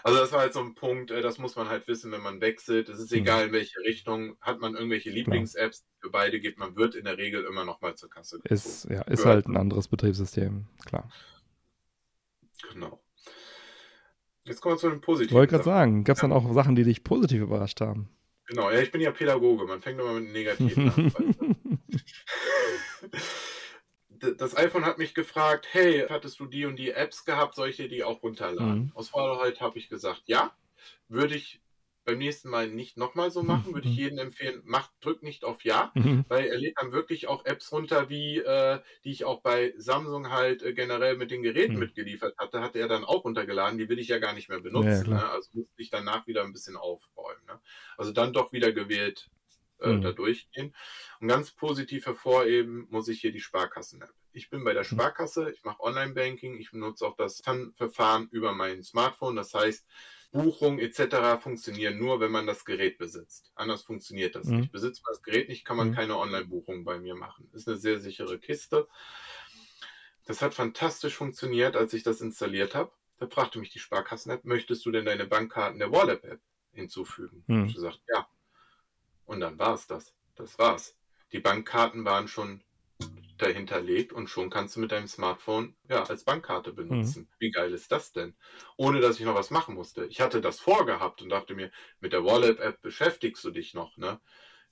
[0.03, 2.41] Also das war halt so ein Punkt, äh, das muss man halt wissen, wenn man
[2.41, 2.89] wechselt.
[2.89, 3.17] Es ist Mhm.
[3.19, 4.37] egal, in welche Richtung.
[4.41, 7.95] Hat man irgendwelche Lieblings-Apps, für beide geht, man wird in der Regel immer noch mal
[7.95, 11.09] zur Kasse Ist, ja, ist halt ein anderes Betriebssystem, klar.
[12.73, 13.01] Genau.
[14.45, 16.75] Jetzt kommen wir zu den Ich positiven wollte gerade sagen, gab es dann auch Sachen,
[16.75, 18.09] die dich positiv überrascht haben?
[18.45, 19.65] Genau, ja, ich bin ja Pädagoge.
[19.65, 21.11] Man fängt immer mit Negativen an.
[24.19, 27.77] Das iPhone hat mich gefragt, hey, hattest du die und die Apps gehabt, soll ich
[27.77, 28.85] dir die auch runterladen?
[28.85, 28.91] Mhm.
[28.93, 30.55] Aus Fahrerheit habe ich gesagt, ja.
[31.07, 31.61] Würde ich
[32.05, 33.97] beim nächsten Mal nicht nochmal so machen, würde ich Mhm.
[33.97, 36.23] jedem empfehlen, mach, drück nicht auf Ja, Mhm.
[36.29, 40.31] weil er lädt dann wirklich auch Apps runter, wie äh, die ich auch bei Samsung
[40.31, 41.79] halt äh, generell mit den Geräten Mhm.
[41.79, 45.01] mitgeliefert hatte, hatte er dann auch runtergeladen, die will ich ja gar nicht mehr Ja,
[45.01, 45.09] benutzen.
[45.09, 45.21] klar.
[45.21, 45.29] ne?
[45.29, 47.45] Also musste ich danach wieder ein bisschen aufräumen.
[47.47, 47.61] Ne?
[47.97, 49.29] Also dann doch wieder gewählt
[49.79, 50.01] äh, Mhm.
[50.01, 50.75] da durchgehen.
[51.19, 54.13] Und ganz positiv hervorheben muss ich hier die Sparkassen-App.
[54.33, 54.87] Ich bin bei der Mhm.
[54.87, 59.35] Sparkasse, ich mache Online-Banking, ich benutze auch das TAN-Verfahren über mein Smartphone.
[59.35, 59.85] Das heißt,
[60.31, 61.39] Buchung etc.
[61.41, 63.51] funktionieren nur, wenn man das Gerät besitzt.
[63.55, 64.57] Anders funktioniert das Mhm.
[64.57, 64.71] nicht.
[64.71, 65.95] Besitzt man das Gerät nicht, kann man Mhm.
[65.95, 67.49] keine Online-Buchung bei mir machen.
[67.53, 68.87] Ist eine sehr sichere Kiste.
[70.25, 72.91] Das hat fantastisch funktioniert, als ich das installiert habe.
[73.17, 76.41] Da fragte mich die Sparkassen-App, möchtest du denn deine Bankkarten der Wallet-App
[76.73, 77.43] hinzufügen?
[77.47, 77.65] Mhm.
[77.65, 78.27] Ich gesagt, ja.
[79.27, 80.15] Und dann war es das.
[80.35, 80.97] Das war's.
[81.31, 82.63] Die Bankkarten waren schon
[83.37, 87.29] dahinterlegt und schon kannst du mit deinem Smartphone ja als Bankkarte benutzen.
[87.37, 88.35] Wie geil ist das denn?
[88.77, 90.05] Ohne dass ich noch was machen musste.
[90.05, 94.19] Ich hatte das vorgehabt und dachte mir, mit der Wallet-App beschäftigst du dich noch, ne?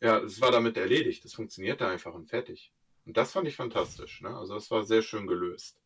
[0.02, 1.24] Ja, es war damit erledigt.
[1.24, 2.72] Das funktionierte einfach und fertig.
[3.06, 4.36] Und das fand ich fantastisch, ne?
[4.36, 5.80] Also das war sehr schön gelöst.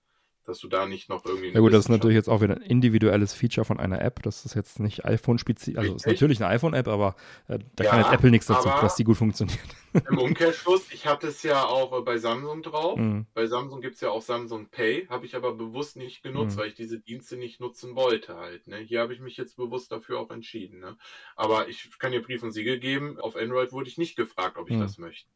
[0.48, 1.50] Dass du da nicht noch irgendwie.
[1.50, 4.22] Ja gut, das ist natürlich jetzt auch wieder ein individuelles Feature von einer App.
[4.24, 5.78] Das ist jetzt nicht iPhone-spezifisch.
[5.78, 7.16] Also ist natürlich eine iPhone-App, aber
[7.48, 9.60] äh, da ja, kann jetzt Apple nichts dazu, dass die gut funktioniert.
[10.10, 12.98] Im Umkehrschluss, ich hatte es ja auch äh, bei Samsung drauf.
[12.98, 13.26] Mhm.
[13.34, 16.62] Bei Samsung gibt es ja auch Samsung Pay, habe ich aber bewusst nicht genutzt, mhm.
[16.62, 18.68] weil ich diese Dienste nicht nutzen wollte halt.
[18.68, 18.78] Ne?
[18.78, 20.80] Hier habe ich mich jetzt bewusst dafür auch entschieden.
[20.80, 20.98] Ne?
[21.36, 23.20] Aber ich kann dir Brief und Siegel geben.
[23.20, 24.82] Auf Android wurde ich nicht gefragt, ob ich mhm.
[24.82, 25.30] das möchte.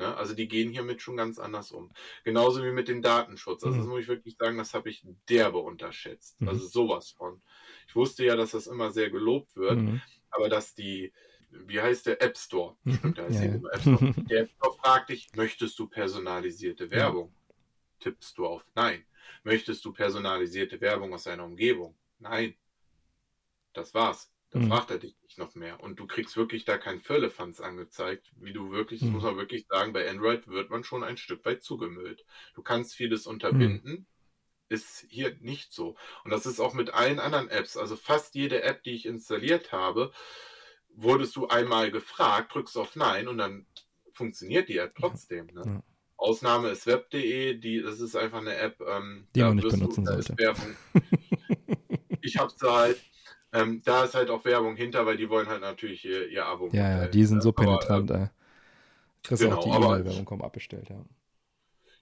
[0.00, 0.16] Ne?
[0.16, 1.90] Also die gehen hiermit schon ganz anders um.
[2.24, 3.62] Genauso wie mit dem Datenschutz.
[3.62, 3.80] Also mhm.
[3.80, 6.40] das muss ich wirklich sagen, das habe ich derbe unterschätzt.
[6.40, 6.48] Mhm.
[6.48, 7.42] Also sowas von.
[7.86, 10.00] Ich wusste ja, dass das immer sehr gelobt wird, mhm.
[10.30, 11.12] aber dass die,
[11.50, 12.76] wie heißt der App Store?
[12.84, 12.94] Mhm.
[12.94, 13.54] Stimmt, der heißt ja, ja.
[13.54, 14.14] App Store.
[14.30, 17.34] Der App Store fragt dich, möchtest du personalisierte Werbung?
[17.98, 19.04] Tippst du auf Nein.
[19.44, 21.94] Möchtest du personalisierte Werbung aus deiner Umgebung?
[22.18, 22.54] Nein.
[23.74, 24.32] Das war's.
[24.50, 24.68] Dann mhm.
[24.68, 25.80] fragt er dich nicht noch mehr.
[25.80, 29.14] Und du kriegst wirklich da kein Firlefanz angezeigt, wie du wirklich, das mhm.
[29.14, 32.24] muss man wirklich sagen, bei Android wird man schon ein Stück weit zugemüllt.
[32.54, 34.06] Du kannst vieles unterbinden, mhm.
[34.68, 35.96] ist hier nicht so.
[36.24, 37.76] Und das ist auch mit allen anderen Apps.
[37.76, 40.12] Also fast jede App, die ich installiert habe,
[40.94, 43.66] wurdest du einmal gefragt, drückst auf Nein und dann
[44.12, 45.46] funktioniert die App trotzdem.
[45.46, 45.62] Ne?
[45.64, 45.82] Ja.
[46.16, 50.36] Ausnahme ist web.de, die, das ist einfach eine App, ähm, die man nicht benutzen sollte.
[52.20, 53.00] ich habe sie halt
[53.52, 56.68] ähm, da ist halt auch Werbung hinter, weil die wollen halt natürlich ihr, ihr Abo.
[56.72, 58.28] Ja, ja, die sind so penetrant, aber, äh,
[59.22, 61.04] Kriegst genau, auch die E-Mail-Werbung kaum abbestellt, ja.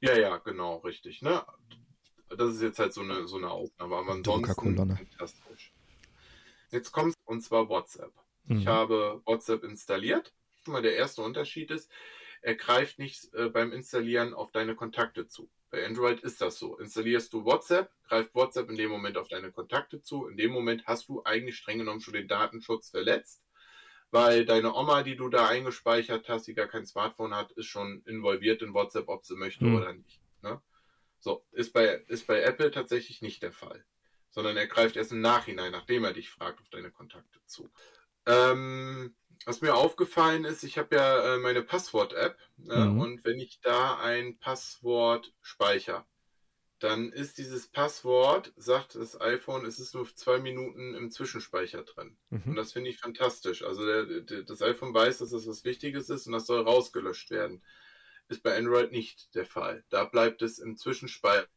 [0.01, 1.23] Ja, ja, genau, richtig.
[1.23, 1.43] Ne?
[2.37, 4.97] Das ist jetzt halt so eine, so eine Aufnahme, aber ansonsten ne?
[4.97, 5.73] fantastisch.
[6.71, 8.13] Jetzt kommt und zwar WhatsApp.
[8.45, 8.59] Mhm.
[8.59, 10.33] Ich habe WhatsApp installiert.
[10.65, 11.91] Schon mal der erste Unterschied ist,
[12.43, 15.49] er greift nicht äh, beim Installieren auf deine Kontakte zu.
[15.71, 16.79] Bei Android ist das so.
[16.79, 20.27] Installierst du WhatsApp, greift WhatsApp in dem Moment auf deine Kontakte zu.
[20.27, 23.45] In dem Moment hast du eigentlich streng genommen schon den Datenschutz verletzt,
[24.11, 28.03] weil deine Oma, die du da eingespeichert hast, die gar kein Smartphone hat, ist schon
[28.07, 29.77] involviert in WhatsApp, ob sie möchte mhm.
[29.77, 30.23] oder nicht.
[30.43, 30.63] Ne?
[31.21, 33.85] So, ist bei, ist bei Apple tatsächlich nicht der Fall.
[34.31, 37.71] Sondern er greift erst im Nachhinein, nachdem er dich fragt, auf deine Kontakte zu.
[38.25, 39.15] Ähm,
[39.47, 43.01] was mir aufgefallen ist, ich habe ja äh, meine Passwort-App äh, mhm.
[43.01, 46.05] und wenn ich da ein Passwort speichere,
[46.79, 52.17] dann ist dieses Passwort, sagt das iPhone, es ist nur zwei Minuten im Zwischenspeicher drin.
[52.31, 52.43] Mhm.
[52.47, 53.65] Und das finde ich fantastisch.
[53.65, 57.31] Also der, der, das iPhone weiß, dass das was Wichtiges ist und das soll rausgelöscht
[57.31, 57.63] werden.
[58.29, 59.85] Ist bei Android nicht der Fall.
[59.89, 61.49] Da bleibt es im Zwischenspeicher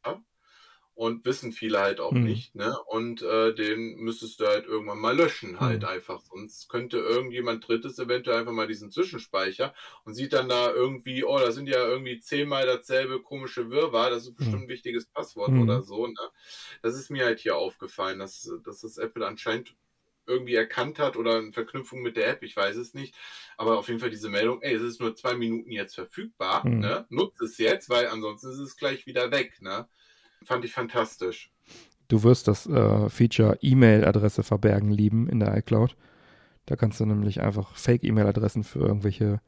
[1.01, 2.25] und wissen viele halt auch mhm.
[2.25, 2.77] nicht, ne?
[2.85, 5.87] Und äh, den müsstest du halt irgendwann mal löschen, halt mhm.
[5.87, 6.21] einfach.
[6.21, 9.73] Sonst könnte irgendjemand Drittes eventuell einfach mal diesen Zwischenspeicher
[10.05, 14.27] und sieht dann da irgendwie, oh, da sind ja irgendwie zehnmal dasselbe komische Wirrwarr, das
[14.27, 14.63] ist bestimmt mhm.
[14.65, 15.63] ein wichtiges Passwort mhm.
[15.63, 16.29] oder so, ne?
[16.83, 19.73] Das ist mir halt hier aufgefallen, dass, dass das Apple anscheinend
[20.27, 23.15] irgendwie erkannt hat oder in Verknüpfung mit der App, ich weiß es nicht.
[23.57, 26.77] Aber auf jeden Fall diese Meldung, ey, es ist nur zwei Minuten jetzt verfügbar, mhm.
[26.77, 27.07] ne?
[27.09, 29.87] Nutze es jetzt, weil ansonsten ist es gleich wieder weg, ne?
[30.43, 31.51] Fand ich fantastisch.
[32.07, 35.95] Du wirst das äh, Feature E-Mail-Adresse verbergen lieben in der iCloud.
[36.65, 39.39] Da kannst du nämlich einfach Fake-E-Mail-Adressen für irgendwelche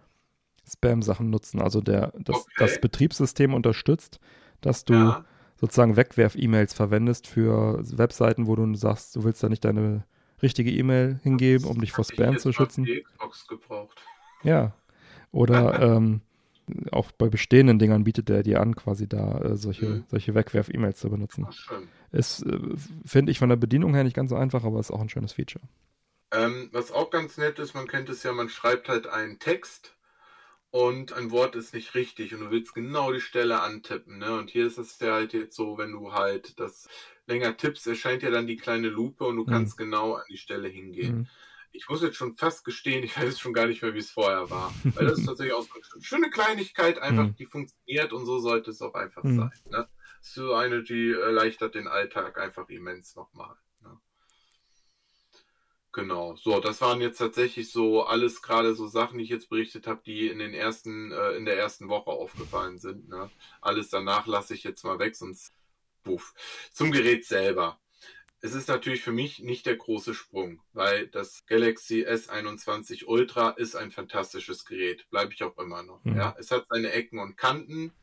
[0.66, 1.62] Spam-Sachen nutzen.
[1.62, 2.54] Also der, das, okay.
[2.58, 4.20] das Betriebssystem unterstützt,
[4.62, 5.26] dass du ja.
[5.56, 10.06] sozusagen Wegwerf-E-Mails verwendest für Webseiten, wo du sagst, du willst da nicht deine
[10.41, 12.88] richtige E-Mail hingeben, um dich vor Spam zu schützen.
[14.44, 14.74] Ja.
[15.32, 16.22] Oder ähm,
[16.91, 20.03] auch bei bestehenden Dingern bietet er dir an, quasi da äh, solche, mhm.
[20.07, 21.47] solche Wegwerf-E-Mails zu benutzen.
[22.11, 22.59] Ist, äh,
[23.05, 25.34] finde ich von der Bedienung her nicht ganz so einfach, aber ist auch ein schönes
[25.34, 25.64] Feature.
[26.32, 29.95] Ähm, was auch ganz nett ist, man kennt es ja, man schreibt halt einen Text
[30.72, 34.18] und ein Wort ist nicht richtig und du willst genau die Stelle antippen.
[34.18, 34.38] Ne?
[34.38, 36.88] Und hier ist es ja halt jetzt so, wenn du halt das
[37.28, 39.47] länger tippst, erscheint ja dann die kleine Lupe und du mhm.
[39.49, 41.18] kannst genau an die Stelle hingehen.
[41.18, 41.28] Mhm
[41.74, 44.50] ich muss jetzt schon fast gestehen, ich weiß schon gar nicht mehr, wie es vorher
[44.50, 44.74] war.
[44.84, 47.36] Weil das ist tatsächlich auch eine schöne Kleinigkeit, einfach, mhm.
[47.36, 49.38] die funktioniert und so sollte es auch einfach mhm.
[49.38, 49.52] sein.
[49.66, 49.90] Ne?
[50.22, 53.56] So eine, die erleichtert den Alltag einfach immens nochmal.
[53.82, 54.00] Ne?
[55.92, 59.88] Genau, so, das waren jetzt tatsächlich so alles gerade so Sachen, die ich jetzt berichtet
[59.88, 63.10] habe, die in den ersten, äh, in der ersten Woche aufgefallen sind.
[63.10, 63.32] Ne?
[63.62, 65.54] Alles danach lasse ich jetzt mal weg, sonst
[66.04, 66.34] puff.
[66.72, 67.80] Zum Gerät selber
[68.44, 73.76] es ist natürlich für mich nicht der große Sprung, weil das Galaxy S21 Ultra ist
[73.76, 76.04] ein fantastisches Gerät, bleibe ich auch immer noch.
[76.04, 76.18] Mhm.
[76.18, 77.94] Ja, es hat seine Ecken und Kanten.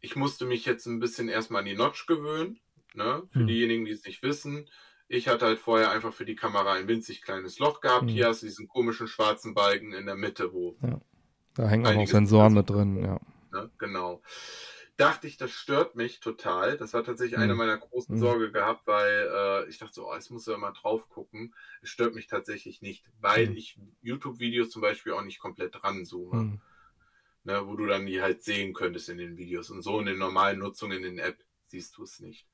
[0.00, 2.60] Ich musste mich jetzt ein bisschen erstmal an die Notch gewöhnen.
[2.92, 3.22] Ne?
[3.32, 3.46] Für mhm.
[3.46, 4.68] diejenigen, die es nicht wissen.
[5.08, 8.04] Ich hatte halt vorher einfach für die Kamera ein winzig kleines Loch gehabt.
[8.04, 8.08] Mhm.
[8.08, 10.76] Hier hast du diesen komischen schwarzen Balken in der Mitte, wo.
[10.82, 11.00] Ja.
[11.54, 13.18] Da hängen auch Sensoren mit drin, ja.
[13.50, 13.70] Ne?
[13.78, 14.20] Genau
[14.96, 16.76] dachte ich, das stört mich total.
[16.76, 17.44] Das war tatsächlich mhm.
[17.44, 18.20] eine meiner großen mhm.
[18.20, 21.54] Sorge gehabt, weil äh, ich dachte so, oh, jetzt muss ja mal drauf gucken.
[21.82, 23.56] Es stört mich tatsächlich nicht, weil mhm.
[23.56, 26.42] ich YouTube-Videos zum Beispiel auch nicht komplett ranzoome.
[26.42, 26.60] Mhm.
[27.46, 29.68] Ne, wo du dann die halt sehen könntest in den Videos.
[29.68, 31.36] Und so in den normalen Nutzungen in den App
[31.66, 32.46] siehst du es nicht.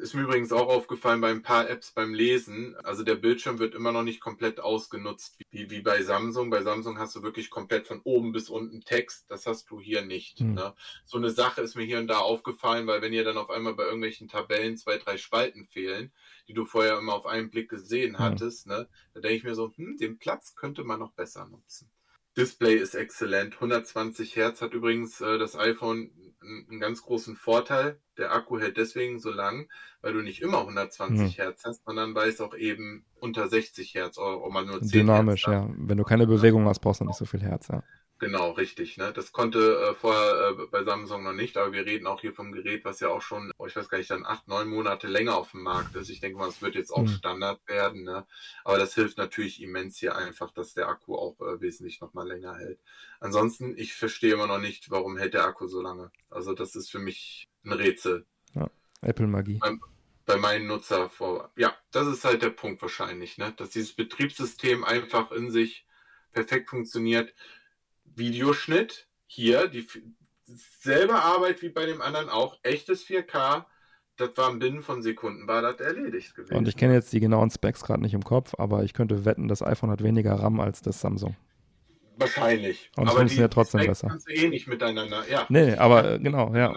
[0.00, 2.76] Ist mir übrigens auch aufgefallen bei ein paar Apps beim Lesen.
[2.84, 6.50] Also der Bildschirm wird immer noch nicht komplett ausgenutzt, wie, wie bei Samsung.
[6.50, 9.24] Bei Samsung hast du wirklich komplett von oben bis unten Text.
[9.30, 10.40] Das hast du hier nicht.
[10.40, 10.54] Hm.
[10.54, 10.74] Ne?
[11.04, 13.74] So eine Sache ist mir hier und da aufgefallen, weil wenn ihr dann auf einmal
[13.74, 16.12] bei irgendwelchen Tabellen zwei, drei Spalten fehlen,
[16.46, 18.72] die du vorher immer auf einen Blick gesehen hattest, hm.
[18.72, 21.90] ne, da denke ich mir so, hm, den Platz könnte man noch besser nutzen.
[22.36, 23.54] Display ist exzellent.
[23.54, 26.10] 120 Hertz hat übrigens äh, das iPhone
[26.42, 27.98] einen ganz großen Vorteil.
[28.18, 29.68] Der Akku hält deswegen so lang,
[30.00, 31.28] weil du nicht immer 120 hm.
[31.44, 35.46] Hertz hast, sondern weil es auch eben unter 60 Hertz oder mal nur 10 Dynamisch,
[35.46, 35.74] Hertz ja.
[35.76, 37.82] Wenn du keine Bewegung hast, brauchst du nicht so viel Herz, ja.
[38.18, 38.96] Genau, richtig.
[38.96, 39.12] Ne?
[39.12, 42.52] Das konnte äh, vorher äh, bei Samsung noch nicht, aber wir reden auch hier vom
[42.52, 45.36] Gerät, was ja auch schon, oh, ich weiß gar nicht, dann acht, neun Monate länger
[45.36, 46.08] auf dem Markt ist.
[46.08, 47.08] Ich denke mal, es wird jetzt auch mhm.
[47.08, 48.04] Standard werden.
[48.04, 48.26] Ne?
[48.64, 52.56] Aber das hilft natürlich immens hier einfach, dass der Akku auch äh, wesentlich nochmal länger
[52.56, 52.80] hält.
[53.20, 56.10] Ansonsten, ich verstehe immer noch nicht, warum hält der Akku so lange.
[56.30, 58.24] Also das ist für mich ein Rätsel.
[58.54, 58.70] Ja,
[59.02, 59.58] Apple-Magie.
[59.58, 59.76] Bei,
[60.24, 61.50] bei meinen Nutzer vor.
[61.54, 63.52] Ja, das ist halt der Punkt wahrscheinlich, ne?
[63.58, 65.86] dass dieses Betriebssystem einfach in sich
[66.32, 67.34] perfekt funktioniert
[68.16, 69.86] Videoschnitt, hier die
[70.80, 73.64] selbe Arbeit wie bei dem anderen auch, echtes 4K,
[74.16, 76.56] das war Binnen von Sekunden, war das erledigt gewesen.
[76.56, 79.48] Und ich kenne jetzt die genauen Specs gerade nicht im Kopf, aber ich könnte wetten,
[79.48, 81.36] das iPhone hat weniger RAM als das Samsung.
[82.18, 82.90] Wahrscheinlich.
[82.96, 84.08] Und es funktioniert trotzdem Specs besser.
[84.08, 85.44] Kannst du eh nicht miteinander, ja.
[85.50, 86.74] Nee, aber äh, genau, ja.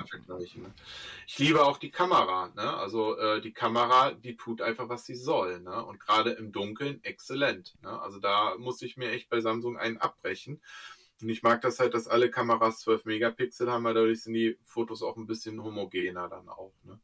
[1.25, 2.73] Ich liebe auch die Kamera, ne?
[2.77, 5.85] Also äh, die Kamera, die tut einfach, was sie soll, ne?
[5.85, 7.75] Und gerade im Dunkeln exzellent.
[7.83, 8.01] Ne?
[8.01, 10.59] Also da muss ich mir echt bei Samsung einen abbrechen.
[11.22, 14.57] Und ich mag das halt, dass alle Kameras 12 Megapixel haben, weil dadurch sind die
[14.63, 16.74] Fotos auch ein bisschen homogener dann auch.
[16.84, 16.99] Ne?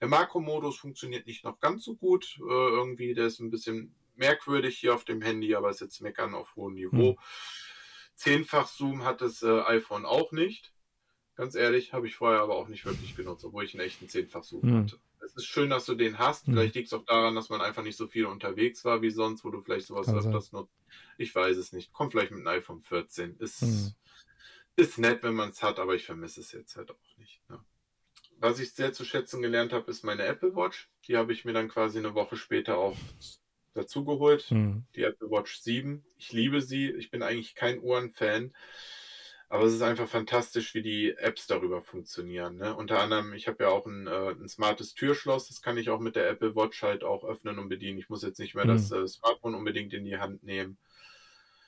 [0.00, 2.38] Der Makromodus funktioniert nicht noch ganz so gut.
[2.38, 6.34] Äh, irgendwie, der ist ein bisschen merkwürdig hier auf dem Handy, aber ist jetzt meckern
[6.34, 7.10] auf hohem Niveau.
[7.10, 7.18] Hm.
[8.14, 10.72] Zehnfach Zoom hat das äh, iPhone auch nicht.
[11.34, 14.42] Ganz ehrlich, habe ich vorher aber auch nicht wirklich genutzt, obwohl ich einen echten Zehnfach
[14.42, 14.82] Zoom hm.
[14.84, 14.98] hatte.
[15.26, 16.46] Es ist schön, dass du den hast.
[16.46, 16.54] Hm.
[16.54, 19.44] Vielleicht liegt es auch daran, dass man einfach nicht so viel unterwegs war wie sonst,
[19.44, 20.74] wo du vielleicht sowas Kann öfters nutzt.
[21.18, 21.92] Ich weiß es nicht.
[21.92, 23.36] Kommt vielleicht mit einem iPhone 14.
[23.38, 23.92] Ist, hm.
[24.76, 27.42] ist nett, wenn man es hat, aber ich vermisse es jetzt halt auch nicht.
[27.48, 27.58] Ne?
[28.38, 30.90] Was ich sehr zu schätzen gelernt habe, ist meine Apple Watch.
[31.06, 32.96] Die habe ich mir dann quasi eine Woche später auch
[33.74, 34.42] dazu geholt.
[34.50, 34.84] Hm.
[34.94, 36.04] Die Apple Watch 7.
[36.18, 36.90] Ich liebe sie.
[36.90, 38.54] Ich bin eigentlich kein Uhrenfan.
[39.48, 42.56] Aber es ist einfach fantastisch, wie die Apps darüber funktionieren.
[42.56, 42.74] Ne?
[42.74, 46.00] Unter anderem, ich habe ja auch ein, äh, ein smartes Türschloss, das kann ich auch
[46.00, 47.98] mit der Apple Watch halt auch öffnen und bedienen.
[47.98, 48.70] Ich muss jetzt nicht mehr mhm.
[48.70, 50.78] das äh, Smartphone unbedingt in die Hand nehmen.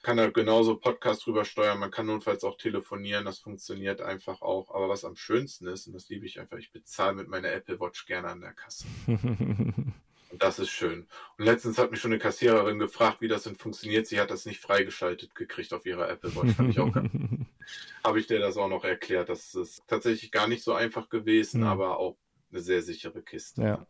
[0.02, 4.74] Kann da genauso Podcast drüber steuern, man kann notfalls auch telefonieren, das funktioniert einfach auch.
[4.74, 7.78] Aber was am schönsten ist, und das liebe ich einfach, ich bezahle mit meiner Apple
[7.78, 8.86] Watch gerne an der Kasse.
[10.30, 11.06] Und das ist schön.
[11.38, 14.06] Und letztens hat mich schon eine Kassiererin gefragt, wie das denn funktioniert.
[14.06, 16.54] Sie hat das nicht freigeschaltet gekriegt auf ihrer Apple Watch.
[16.54, 16.94] Fand ich auch
[18.04, 19.28] Habe ich dir das auch noch erklärt.
[19.28, 21.66] Das ist tatsächlich gar nicht so einfach gewesen, mhm.
[21.66, 22.16] aber auch
[22.50, 23.62] eine sehr sichere Kiste.
[23.62, 23.86] Ja.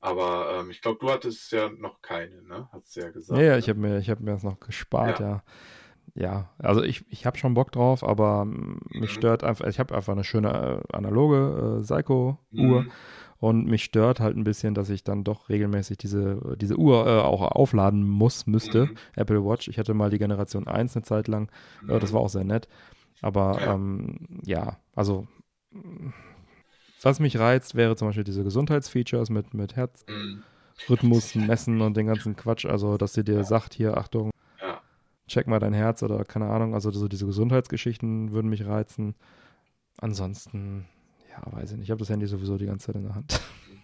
[0.00, 2.68] Aber ähm, ich glaube, du hattest ja noch keine, ne?
[2.72, 3.40] Hast du ja gesagt.
[3.40, 3.58] Ja, ja ne?
[3.58, 5.26] ich habe mir, hab mir das noch gespart, ja.
[5.26, 5.44] ja.
[6.16, 9.06] Ja, also ich, ich habe schon Bock drauf, aber mich mhm.
[9.08, 12.82] stört einfach, ich habe einfach eine schöne äh, analoge äh, Seiko-Uhr.
[12.82, 12.92] Mhm
[13.44, 17.20] und mich stört halt ein bisschen, dass ich dann doch regelmäßig diese, diese Uhr äh,
[17.20, 18.86] auch aufladen muss, müsste.
[18.86, 18.96] Mhm.
[19.16, 19.68] Apple Watch.
[19.68, 21.50] Ich hatte mal die Generation 1 eine Zeit lang.
[21.82, 21.90] Mhm.
[21.90, 22.68] Äh, das war auch sehr nett.
[23.20, 24.16] Aber ja, ähm,
[24.46, 25.28] ja also
[27.02, 31.46] was mich reizt, wäre zum Beispiel diese Gesundheitsfeatures mit, mit Herzrhythmus mhm.
[31.46, 32.64] messen und den ganzen Quatsch.
[32.64, 33.44] Also, dass sie dir ja.
[33.44, 34.80] sagt, hier, Achtung, ja.
[35.28, 36.72] check mal dein Herz oder keine Ahnung.
[36.72, 39.14] Also, so diese Gesundheitsgeschichten würden mich reizen.
[39.98, 40.86] Ansonsten,
[41.34, 41.86] ja, weiß ich nicht.
[41.86, 43.40] Ich habe das Handy sowieso die ganze Zeit in der Hand.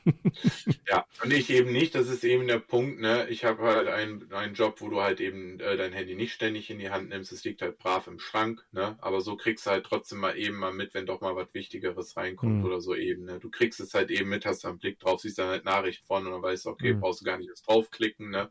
[0.88, 1.94] ja, und ich eben nicht.
[1.94, 3.00] Das ist eben der Punkt.
[3.00, 3.26] Ne?
[3.28, 6.70] Ich habe halt einen, einen Job, wo du halt eben äh, dein Handy nicht ständig
[6.70, 7.32] in die Hand nimmst.
[7.32, 8.64] Es liegt halt brav im Schrank.
[8.72, 8.96] Ne?
[9.00, 12.16] Aber so kriegst du halt trotzdem mal eben mal mit, wenn doch mal was Wichtigeres
[12.16, 12.64] reinkommt mhm.
[12.64, 13.24] oder so eben.
[13.24, 13.38] Ne?
[13.40, 16.26] Du kriegst es halt eben mit, hast einen Blick drauf, siehst dann halt Nachricht von
[16.26, 17.00] und dann weißt du, okay, mhm.
[17.00, 18.30] brauchst du gar nicht erst draufklicken.
[18.30, 18.50] Ne?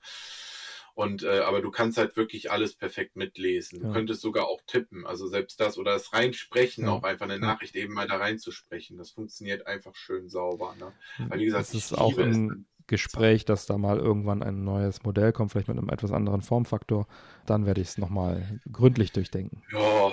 [0.94, 3.80] Und äh, aber du kannst halt wirklich alles perfekt mitlesen.
[3.80, 3.94] Du ja.
[3.94, 6.92] könntest sogar auch tippen, also selbst das oder das reinsprechen, ja.
[6.92, 8.98] auch einfach eine Nachricht eben mal da reinzusprechen.
[8.98, 10.76] Das funktioniert einfach schön sauber.
[10.80, 10.92] Ne?
[11.30, 15.32] Weil wie gesagt, das ist auch ein Gespräch, dass da mal irgendwann ein neues Modell
[15.32, 17.08] kommt, vielleicht mit einem etwas anderen Formfaktor.
[17.46, 19.64] Dann werde ich es nochmal gründlich durchdenken.
[19.72, 20.12] Ja,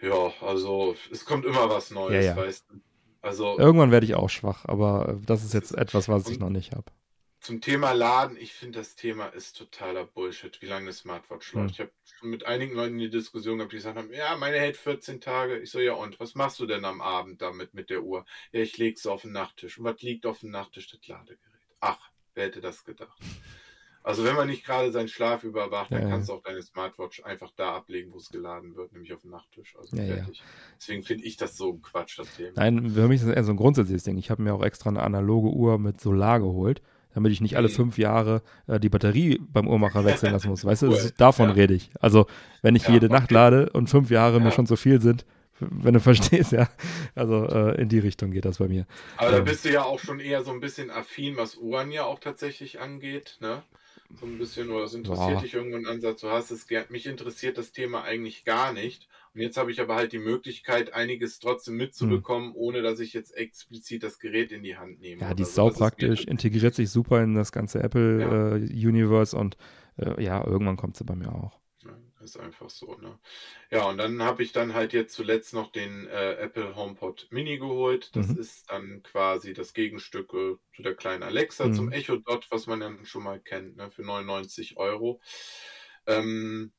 [0.00, 2.80] ja, also es kommt immer was Neues, ja, weißt du.
[3.20, 6.72] Also, Irgendwann werde ich auch schwach, aber das ist jetzt etwas, was ich noch nicht
[6.72, 6.84] habe
[7.44, 11.66] zum Thema Laden, ich finde, das Thema ist totaler Bullshit, wie lange eine Smartwatch läuft.
[11.66, 11.70] Mhm.
[11.72, 14.78] Ich habe schon mit einigen Leuten die Diskussion gehabt, die gesagt haben, ja, meine hält
[14.78, 15.58] 14 Tage.
[15.58, 18.24] Ich so, ja und, was machst du denn am Abend damit mit der Uhr?
[18.52, 19.78] Ja, ich lege sie auf den Nachttisch.
[19.78, 20.90] Und was liegt auf dem Nachttisch?
[20.90, 21.38] Das Ladegerät.
[21.80, 21.98] Ach,
[22.34, 23.20] wer hätte das gedacht?
[24.02, 26.10] Also wenn man nicht gerade seinen Schlaf überwacht, dann Ja, ja.
[26.10, 29.30] kannst du auch deine Smartwatch einfach da ablegen, wo es geladen wird, nämlich auf dem
[29.30, 29.76] Nachttisch.
[29.76, 30.14] Also Ja, ja.
[30.16, 30.42] fertig.
[30.78, 32.52] Deswegen finde ich das so ein Quatsch, das Thema.
[32.56, 34.18] Nein, für mich ist das eher so ein grundsätzliches Ding.
[34.18, 36.82] Ich habe mir auch extra eine analoge Uhr mit Solar geholt,
[37.14, 37.72] damit ich nicht alle Mhm.
[37.72, 40.64] fünf Jahre äh, die Batterie beim Uhrmacher wechseln lassen muss.
[40.64, 40.94] Weißt du, Cool.
[40.94, 41.54] ist, davon Ja.
[41.54, 41.90] rede ich.
[42.00, 42.26] Also,
[42.62, 43.14] wenn ich Ja, jede okay.
[43.14, 44.50] Nacht lade und fünf Jahre mir Ja.
[44.52, 45.24] schon zu viel sind,
[45.60, 46.00] wenn du
[46.40, 46.68] verstehst, ja.
[47.14, 48.86] Also, äh, in die Richtung geht das bei mir.
[49.16, 49.44] Aber da Ähm.
[49.44, 52.80] bist du ja auch schon eher so ein bisschen affin, was Uhren ja auch tatsächlich
[52.80, 53.62] angeht, ne?
[54.20, 55.40] So ein bisschen, oder das interessiert Ja.
[55.40, 56.84] dich irgendwo einen Ansatz, du hast es gern.
[56.88, 59.08] Mich interessiert das Thema eigentlich gar nicht.
[59.34, 63.36] Und jetzt habe ich aber halt die Möglichkeit, einiges trotzdem mitzubekommen, ohne dass ich jetzt
[63.36, 65.22] explizit das Gerät in die Hand nehme.
[65.22, 65.28] Hm.
[65.28, 65.62] Ja, die ist so.
[65.68, 68.56] Das mir saupraktisch, halt- integriert sich super in das ganze Apple Ja.
[68.56, 69.56] äh, und
[69.96, 71.58] äh, ja, irgendwann kommt sie bei mir auch.
[71.82, 73.18] Ja, ist einfach so, ne?
[73.70, 77.58] Ja, und dann habe ich dann halt jetzt zuletzt noch den äh, Apple HomePod Mini
[77.58, 78.14] geholt.
[78.16, 78.38] Das Mhm.
[78.38, 81.74] ist dann quasi das Gegenstück äh, zu der kleinen Alexa, Mhm.
[81.74, 83.90] zum Echo Dot, was man dann schon mal kennt, ne?
[83.90, 85.20] Für 99 Euro.
[86.06, 86.72] Ähm,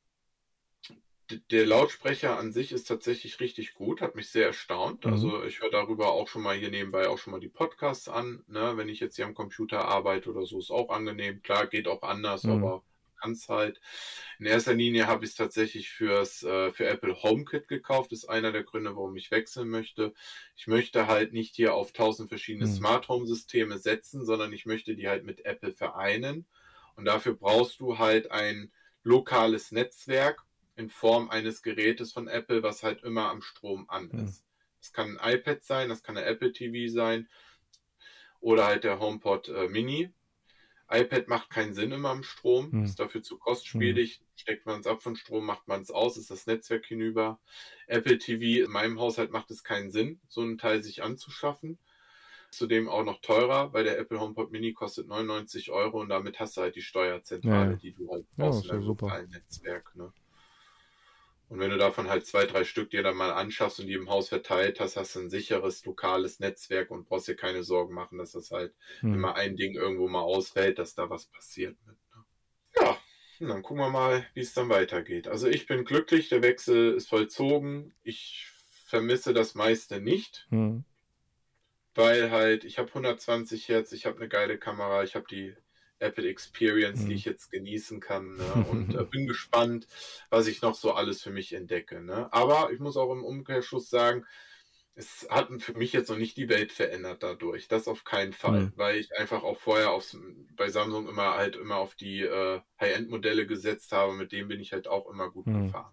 [1.52, 5.06] der Lautsprecher an sich ist tatsächlich richtig gut, hat mich sehr erstaunt.
[5.06, 5.12] Mhm.
[5.12, 8.44] Also ich höre darüber auch schon mal hier nebenbei auch schon mal die Podcasts an.
[8.48, 8.74] Ne?
[8.78, 11.42] Wenn ich jetzt hier am Computer arbeite oder so, ist auch angenehm.
[11.42, 12.48] Klar, geht auch anders, Mhm.
[12.48, 12.84] aber
[13.32, 13.82] es halt.
[14.38, 18.12] In erster Linie habe ich es tatsächlich fürs, äh, für Apple HomeKit gekauft.
[18.12, 20.14] Das ist einer der Gründe, warum ich wechseln möchte.
[20.56, 22.68] Ich möchte halt nicht hier auf tausend verschiedene Mhm.
[22.68, 26.46] Smart Home Systeme setzen, sondern ich möchte die halt mit Apple vereinen.
[26.96, 28.72] Und dafür brauchst du halt ein
[29.04, 30.44] lokales Netzwerk
[30.76, 34.26] in Form eines Gerätes von Apple, was halt immer am Strom an Mhm.
[34.26, 34.46] ist.
[34.82, 37.28] Das kann ein iPad sein, das kann eine Apple TV sein
[38.40, 40.12] oder halt der HomePod äh, Mini.
[40.92, 42.84] iPad macht keinen Sinn immer am Strom, Hm.
[42.84, 44.22] ist dafür zu kostspielig.
[44.36, 47.40] Steckt man es ab von Strom, macht man es aus, ist das Netzwerk hinüber.
[47.88, 51.80] Apple TV in meinem Haushalt macht es keinen Sinn, so einen Teil sich anzuschaffen.
[52.52, 56.58] Zudem auch noch teurer, weil der Apple HomePod Mini kostet 99 Euro und damit hast
[56.58, 57.78] du halt die Steuerzentrale, Ja, ja.
[57.78, 59.28] die du halt Ja, brauchst ist in ja super.
[59.32, 59.96] Netzwerk.
[59.96, 60.14] Ne?
[61.48, 64.10] Und wenn du davon halt zwei, drei Stück dir dann mal anschaffst und die im
[64.10, 68.18] Haus verteilt hast, hast du ein sicheres lokales Netzwerk und brauchst dir keine Sorgen machen,
[68.18, 69.20] dass das halt Hm.
[69.22, 71.98] mal ein Ding irgendwo mal ausfällt, dass da was passiert mit.
[72.16, 72.24] Ne?
[72.82, 72.98] Ja,
[73.40, 75.28] und dann gucken wir mal, wie es dann weitergeht.
[75.28, 77.94] Also ich bin glücklich, der Wechsel ist vollzogen.
[78.04, 78.48] Ich
[78.86, 80.84] vermisse das meiste nicht, Hm.
[81.96, 85.56] weil halt ich habe 120 Hertz, ich habe eine geile Kamera, ich habe die
[86.06, 87.10] Apple Experience, Mhm.
[87.10, 88.54] die ich jetzt genießen kann ne?
[88.70, 89.88] und äh, bin gespannt,
[90.30, 92.02] was ich noch so alles für mich entdecke.
[92.02, 92.32] Ne?
[92.32, 94.26] Aber ich muss auch im Umkehrschluss sagen,
[94.98, 97.68] es hat für mich jetzt noch nicht die Welt verändert dadurch.
[97.68, 98.74] Das auf keinen Fall, Mhm.
[98.76, 100.18] weil ich einfach auch vorher aufs,
[100.56, 104.14] bei Samsung immer halt immer auf die äh, High-End-Modelle gesetzt habe.
[104.14, 105.66] Mit dem bin ich halt auch immer gut Mhm.
[105.66, 105.92] gefahren.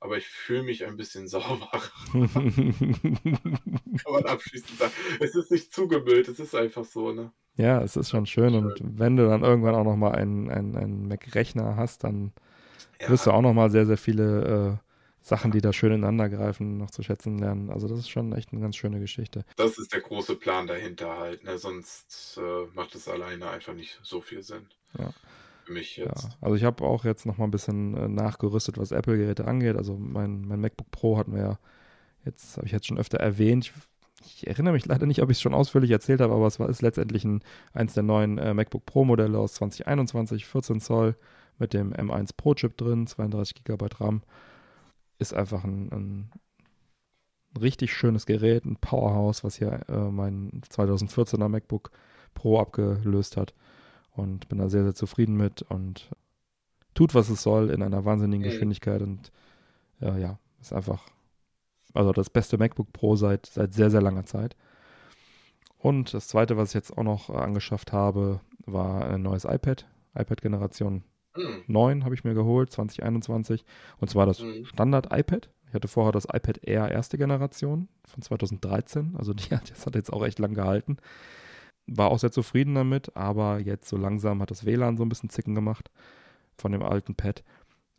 [0.00, 1.70] Aber ich fühle mich ein bisschen sauber,
[4.04, 4.92] kann man abschließend sagen.
[5.20, 7.32] Es ist nicht zugemüllt, es ist einfach so, ne?
[7.56, 11.08] ja, es ist schon schön und wenn du dann irgendwann auch nochmal einen, einen, einen
[11.08, 12.32] Mac-Rechner hast, dann
[13.00, 14.86] Ja, wirst du auch nochmal sehr, sehr viele äh,
[15.22, 17.70] Sachen, die da schön ineinander greifen, noch zu schätzen lernen.
[17.70, 19.44] Also das ist schon echt eine ganz schöne Geschichte.
[19.56, 21.56] das ist der große Plan dahinter halt, ne?
[21.56, 24.68] Sonst äh, macht es alleine einfach nicht so viel Sinn.
[24.98, 25.12] Ja.
[25.64, 26.38] Für mich Ja, jetzt.
[26.40, 29.76] also ich habe auch jetzt noch mal ein bisschen äh, nachgerüstet, was Apple-Geräte angeht.
[29.76, 31.58] Also mein, mein MacBook Pro hatten wir ja
[32.24, 33.72] jetzt, habe ich jetzt schon öfter erwähnt.
[34.24, 36.60] Ich, ich erinnere mich leider nicht, ob ich es schon ausführlich erzählt habe, aber es
[36.60, 37.42] war ist letztendlich ein,
[37.72, 41.16] eins der neuen äh, MacBook Pro-Modelle aus 2021, 14 Zoll
[41.58, 44.22] mit dem M1 Pro-Chip drin, 32 GB RAM.
[45.18, 46.30] Ist einfach ein, ein
[47.60, 51.90] richtig schönes Gerät, ein Powerhouse, was hier äh, mein 2014er MacBook
[52.34, 53.54] Pro abgelöst hat.
[54.14, 56.10] Und bin da sehr, sehr zufrieden mit und
[56.94, 58.44] tut, was es soll, in einer wahnsinnigen.
[58.44, 59.02] Geschwindigkeit.
[59.02, 59.32] Und
[60.00, 61.06] äh, ja, ist einfach,
[61.94, 64.56] also das beste MacBook Pro seit, seit sehr, sehr langer Zeit.
[65.78, 69.86] Und das zweite, was ich jetzt auch noch äh, angeschafft habe, war ein neues iPad.
[70.14, 71.04] iPad-Generation
[71.34, 71.62] Hm.
[71.66, 73.64] 9 habe ich mir geholt, 2021.
[73.98, 74.64] Und zwar das Mhm.
[74.66, 75.48] Standard-iPad.
[75.68, 79.14] Ich hatte vorher das iPad Air erste Generation von 2013.
[79.16, 80.98] Also die hat, das hat jetzt auch echt lang gehalten.
[81.86, 85.30] War auch sehr zufrieden damit, aber jetzt so langsam hat das WLAN so ein bisschen
[85.30, 85.90] zicken gemacht
[86.56, 87.42] von dem alten Pad,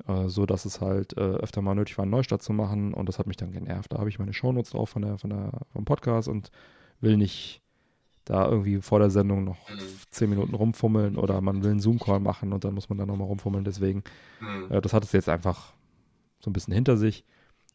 [0.07, 3.07] äh, so dass es halt äh, öfter mal nötig war, einen Neustart zu machen und
[3.09, 3.93] das hat mich dann genervt.
[3.93, 6.51] Da habe ich meine Shownotes drauf von der, von der, vom Podcast und
[7.01, 7.61] will nicht
[8.25, 9.75] da irgendwie vor der Sendung noch Mhm.
[10.09, 13.27] zehn Minuten rumfummeln oder man will einen Zoom-Call machen und dann muss man dann nochmal
[13.27, 13.65] rumfummeln.
[13.65, 14.03] Deswegen,
[14.39, 14.71] Hm.
[14.71, 15.73] äh, das hat es jetzt einfach
[16.39, 17.25] so ein bisschen hinter sich.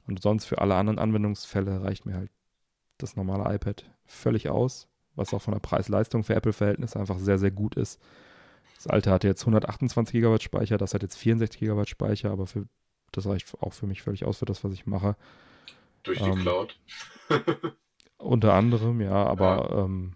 [0.07, 2.31] Und sonst für alle anderen Anwendungsfälle reicht mir halt
[2.97, 7.51] das normale iPad völlig aus, was auch von der Preis-Leistung für Apple-Verhältnisse einfach sehr, sehr
[7.51, 8.01] gut ist.
[8.79, 12.67] Das alte hatte jetzt 128 GB Speicher, das hat jetzt 64 GB Speicher, aber für,
[13.13, 15.17] das reicht auch für mich völlig aus für das, was ich mache.
[16.05, 16.79] Durch die ähm, Cloud.
[18.19, 20.15] Unter anderem, ja, aber Ähm,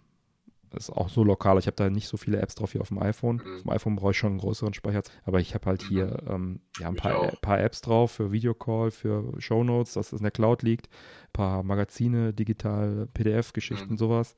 [0.74, 1.58] ist auch so lokal.
[1.58, 3.36] Ich habe da nicht so viele Apps drauf wie auf dem iPhone.
[3.44, 3.56] Mhm.
[3.56, 5.02] Auf dem iPhone brauche ich schon einen größeren Speicher.
[5.24, 9.34] Aber ich habe halt hier ähm, ja, ein paar, paar Apps drauf für Videocall, für
[9.38, 10.86] Shownotes, dass es in der Cloud liegt.
[10.86, 13.98] Ein paar Magazine, digital, PDF-Geschichten, Mhm.
[13.98, 14.34] sowas.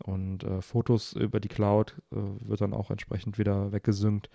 [0.00, 4.30] Und äh, Fotos über die Cloud äh, wird dann auch entsprechend wieder weggesynkt.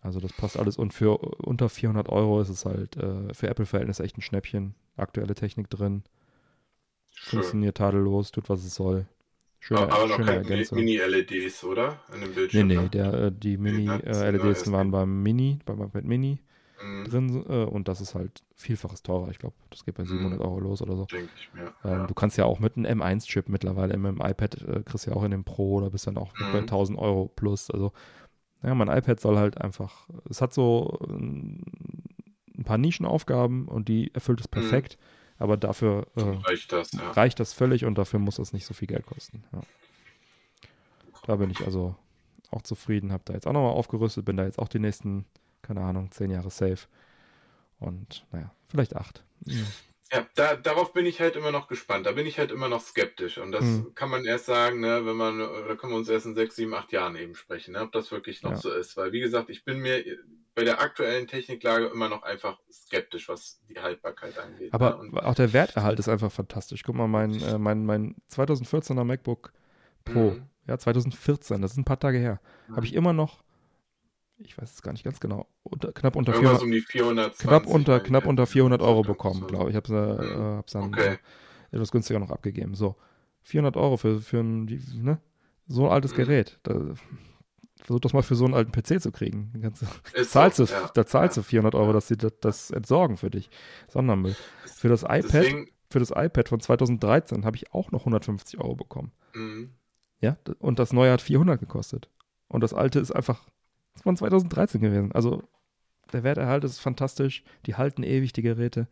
[0.00, 0.76] Also das passt alles.
[0.78, 4.74] Und für unter 400 Euro ist es halt äh, für Apple-Verhältnisse echt ein Schnäppchen.
[4.96, 6.04] Aktuelle Technik drin.
[7.14, 7.40] Schön.
[7.40, 9.06] Funktioniert tadellos, tut was es soll.
[9.58, 10.44] Schöne, Aber aber noch keine.
[10.72, 12.00] Mini-LEDs, oder?
[12.08, 12.66] An dem Nee, Bildschirm.
[12.66, 12.90] nee, ne?
[12.90, 14.02] der, äh, die Nee, ne?
[14.12, 14.90] Mini-LEDs nur waren SD.
[14.90, 16.40] beim Mini, beim iPad Mini
[16.82, 19.30] Mhm, drin äh, und das ist halt vielfaches teurer.
[19.30, 20.08] Ich glaube, das geht bei Mhm.
[20.08, 21.04] 700 Euro los oder so.
[21.06, 21.72] Denke ich mir.
[21.84, 22.06] Ähm, ja.
[22.06, 25.22] Du kannst ja auch mit einem M1-Chip mittlerweile im, im iPad, äh, kriegst ja auch
[25.24, 26.52] in dem Pro oder bist dann auch Mhm.
[26.52, 27.70] bei 1000 Euro plus.
[27.70, 27.92] Also,
[28.62, 31.62] ja, mein iPad soll halt einfach, es hat so ähm,
[32.58, 34.50] ein paar Nischenaufgaben und die erfüllt es Mhm.
[34.52, 34.98] perfekt,
[35.38, 37.10] aber dafür äh, Reicht das, ja.
[37.12, 39.44] reicht das völlig und dafür muss es nicht so viel Geld kosten.
[39.52, 39.60] Ja.
[41.26, 41.94] Da bin ich also
[42.50, 45.26] auch zufrieden, habe da jetzt auch nochmal aufgerüstet, bin da jetzt auch die nächsten,
[45.66, 46.86] keine Ahnung, zehn Jahre safe.
[47.78, 49.24] Und naja, vielleicht acht.
[49.44, 49.66] Mhm.
[50.12, 52.06] Ja, da, darauf bin ich halt immer noch gespannt.
[52.06, 53.38] Da bin ich halt immer noch skeptisch.
[53.38, 53.92] Und das Mhm.
[53.96, 56.74] kann man erst sagen, ne, wenn man, da können wir uns erst in sechs, sieben,
[56.74, 58.56] acht Jahren eben sprechen, ne, ob das wirklich noch Ja.
[58.56, 58.96] so ist.
[58.96, 60.04] Weil, wie gesagt, ich bin mir
[60.54, 64.72] bei der aktuellen Techniklage immer noch einfach skeptisch, was die Haltbarkeit angeht.
[64.72, 65.22] Aber ne?
[65.24, 66.84] Auch der Werterhalt ist einfach fantastisch.
[66.84, 69.52] Guck mal, mein, äh, mein, mein 2014er MacBook
[70.04, 70.46] Pro, Mhm.
[70.68, 72.40] ja, 2014, das ist ein paar Tage her,
[72.72, 73.42] habe ich immer noch,
[74.38, 77.46] ich weiß es gar nicht ganz genau, unter, knapp unter irgendwas 400, um die 420.
[77.46, 78.28] knapp unter, ich knapp jetzt.
[78.30, 79.12] unter 400 Euro So.
[79.12, 79.70] bekommen, glaube ich.
[79.70, 80.56] Ich habe es äh, Mhm.
[80.56, 81.14] hab's dann Okay.
[81.72, 82.74] äh, etwas günstiger noch abgegeben.
[82.74, 82.96] So,
[83.42, 84.64] 400 Euro für, für ein,
[85.02, 85.20] ne?
[85.68, 86.16] so ein altes Mhm.
[86.16, 86.58] Gerät.
[86.62, 86.94] Da,
[87.82, 89.52] versuch das mal für so einen alten PC zu kriegen.
[90.26, 90.90] Zahlst so, du, ja.
[90.94, 91.42] da zahlst ja.
[91.42, 93.48] du 400 Euro, dass sie das, das entsorgen für dich.
[93.88, 94.34] Sondermüll.
[94.64, 98.74] Für das iPad, Deswegen, für das iPad von 2013 habe ich auch noch 150 Euro
[98.74, 99.12] bekommen.
[99.34, 99.68] mh,
[100.20, 102.10] Ja, und das neue hat 400 gekostet.
[102.48, 103.46] Und das alte ist einfach
[104.02, 105.12] von 2013 gewesen.
[105.12, 105.42] Also
[106.12, 107.42] der Werterhalt ist fantastisch.
[107.66, 108.88] Die halten ewig, die Geräte.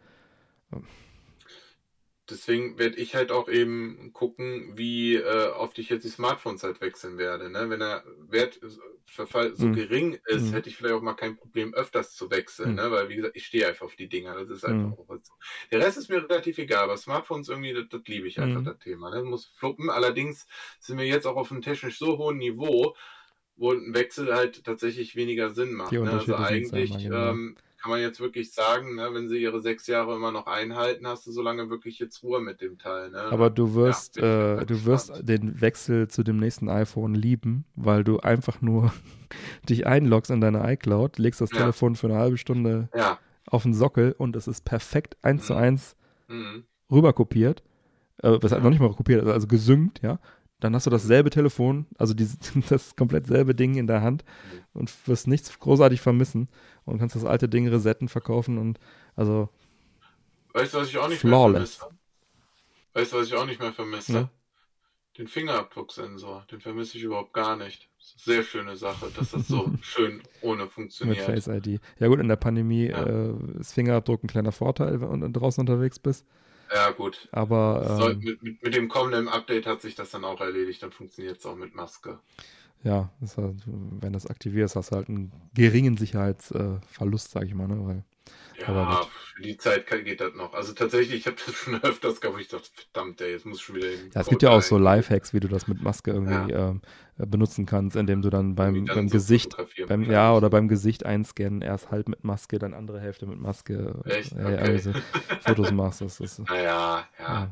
[2.30, 6.80] Deswegen werde ich halt auch eben gucken, wie äh, oft ich jetzt die Smartphones halt
[6.80, 7.50] wechseln werde.
[7.50, 7.68] Ne?
[7.68, 9.72] Wenn der Wertverfall so Mhm.
[9.74, 10.54] gering ist, Mhm.
[10.54, 12.70] hätte ich vielleicht auch mal kein Problem, öfters zu wechseln.
[12.70, 12.76] Mhm.
[12.76, 12.90] Ne?
[12.90, 14.34] Weil, wie gesagt, ich stehe einfach auf die Dinger.
[14.36, 14.94] Das ist einfach Mhm.
[14.94, 15.34] auch so.
[15.70, 18.64] Der Rest ist mir relativ egal, aber Smartphones irgendwie, das, das liebe ich einfach, Mhm.
[18.64, 19.10] das Thema.
[19.14, 19.22] Ne?
[19.22, 19.90] Muss fluppen.
[19.90, 20.46] Allerdings
[20.80, 22.96] sind wir jetzt auch auf einem technisch so hohen Niveau,
[23.56, 25.92] wo ein Wechsel halt tatsächlich weniger Sinn macht.
[25.92, 26.10] Ne?
[26.10, 27.30] Also eigentlich genau.
[27.30, 31.06] ähm, kann man jetzt wirklich sagen, ne, wenn sie ihre sechs Jahre immer noch einhalten,
[31.06, 33.10] hast du so lange wirklich jetzt Ruhe mit dem Teil.
[33.10, 33.18] Ne?
[33.18, 37.66] Aber du wirst, Ja, äh, halt du wirst den Wechsel zu dem nächsten iPhone lieben,
[37.76, 38.92] weil du einfach nur
[39.68, 41.58] dich einloggst in deine iCloud, legst das Ja.
[41.58, 43.18] Telefon für eine halbe Stunde Ja.
[43.46, 45.58] auf den Sockel und es ist perfekt eins zu Mhm.
[45.58, 45.96] eins
[46.28, 46.64] Mhm.
[46.90, 47.62] rüber kopiert.
[48.22, 48.60] Äh, was Ja.
[48.60, 50.18] noch nicht mal kopiert, also gesynkt, ja.
[50.60, 52.28] Dann hast du dasselbe Telefon, also die,
[52.68, 54.24] das komplett selbe Ding in der Hand
[54.72, 56.48] und wirst nichts großartig vermissen
[56.84, 58.78] und kannst das alte Ding resetten, verkaufen und
[59.16, 59.48] also
[60.52, 61.78] Weißt du, was ich auch nicht Flawless.
[61.80, 61.98] mehr vermisse?
[62.94, 64.12] Weißt du, was ich auch nicht mehr vermisse?
[64.12, 64.30] Ne?
[65.18, 66.46] Den Fingerabdrucksensor.
[66.50, 67.88] Den vermisse ich überhaupt gar nicht.
[67.98, 71.24] Sehr schöne Sache, dass das so schön ohne mit funktioniert.
[71.24, 71.80] Face ID.
[71.98, 73.04] Ja gut, in der Pandemie Ja.
[73.04, 76.24] äh, ist Fingerabdruck ein kleiner Vorteil, wenn du draußen unterwegs bist.
[76.72, 77.28] Ja, gut.
[77.32, 80.82] Aber Soll, ähm, mit, mit, mit dem kommenden Update hat sich das dann auch erledigt.
[80.82, 82.18] Dann funktioniert es auch mit Maske.
[82.82, 87.30] ja, ist halt, wenn du das aktivierst, hast du halt einen geringen Sicherheitsverlust, äh, Verlust,
[87.30, 87.68] sag ich mal.
[87.68, 87.86] Ne?
[87.86, 88.04] Weil,
[88.56, 89.02] Ja,
[89.34, 90.54] für die Zeit geht das noch.
[90.54, 93.58] Also tatsächlich, ich habe das schon öfters gehabt, wo ich dachte, verdammt, ey, jetzt muss
[93.58, 95.82] ich schon wieder den ja, es gibt ja auch so Lifehacks, wie du das mit
[95.82, 96.80] Maske irgendwie ähm,
[97.18, 99.56] äh, benutzen kannst, indem du dann beim, dann beim so Gesicht
[99.88, 103.94] Beim, ja, oder beim Gesicht einscannen, erst halb mit Maske, dann andere Hälfte mit Maske.
[104.04, 104.32] Echt?
[104.32, 104.70] Ja, ja, Okay.
[104.70, 104.92] also
[105.40, 106.00] Fotos machst.
[106.00, 107.24] Das ist, Naja, ja.
[107.24, 107.50] ja.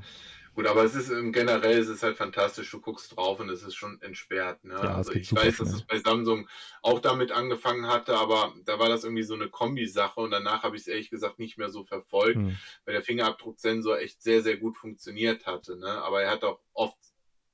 [0.55, 2.71] Gut, aber es ist ähm, generell, es ist halt fantastisch.
[2.71, 4.63] Du guckst drauf und es ist schon entsperrt.
[4.65, 4.75] Ne?
[4.75, 5.81] Ja, also ich weiß, dass schnell.
[5.81, 6.47] es bei Samsung
[6.83, 10.77] auch damit angefangen hatte, aber da war das irgendwie so eine Kombisache und danach habe
[10.77, 12.59] ich es ehrlich gesagt nicht mehr so verfolgt, Hm.
[12.85, 15.77] weil der Fingerabdrucksensor echt sehr, sehr gut funktioniert hatte.
[15.79, 15.89] Ne?
[15.89, 16.99] Aber er hat auch oft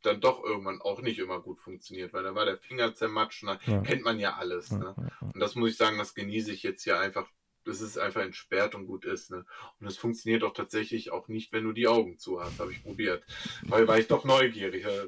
[0.02, 3.44] dann doch irgendwann auch nicht immer gut funktioniert, weil da war der Finger zermatscht.
[3.66, 3.80] Ja.
[3.82, 4.70] Kennt man ja alles.
[4.70, 4.94] Ne?
[5.20, 7.28] Und das muss ich sagen, das genieße ich jetzt hier einfach,
[7.68, 9.30] dass es einfach entsperrt und gut ist.
[9.30, 9.44] Ne?
[9.80, 12.82] Und es funktioniert auch tatsächlich auch nicht, wenn du die Augen zu hast, habe ich
[12.82, 13.24] probiert.
[13.68, 14.84] Weil war ich doch neugierig.
[14.84, 15.04] Ja,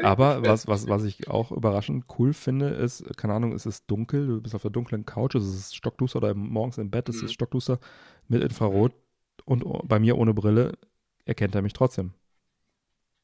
[0.00, 4.26] Aber was, was, was ich auch überraschend cool finde, ist, keine Ahnung, es ist dunkel,
[4.26, 7.26] du bist auf der dunklen Couch, es ist stockduster oder morgens im Bett, es Mhm.
[7.26, 7.78] ist stockduster
[8.28, 8.92] mit Infrarot
[9.44, 10.72] und bei mir ohne Brille
[11.24, 12.12] erkennt er mich trotzdem.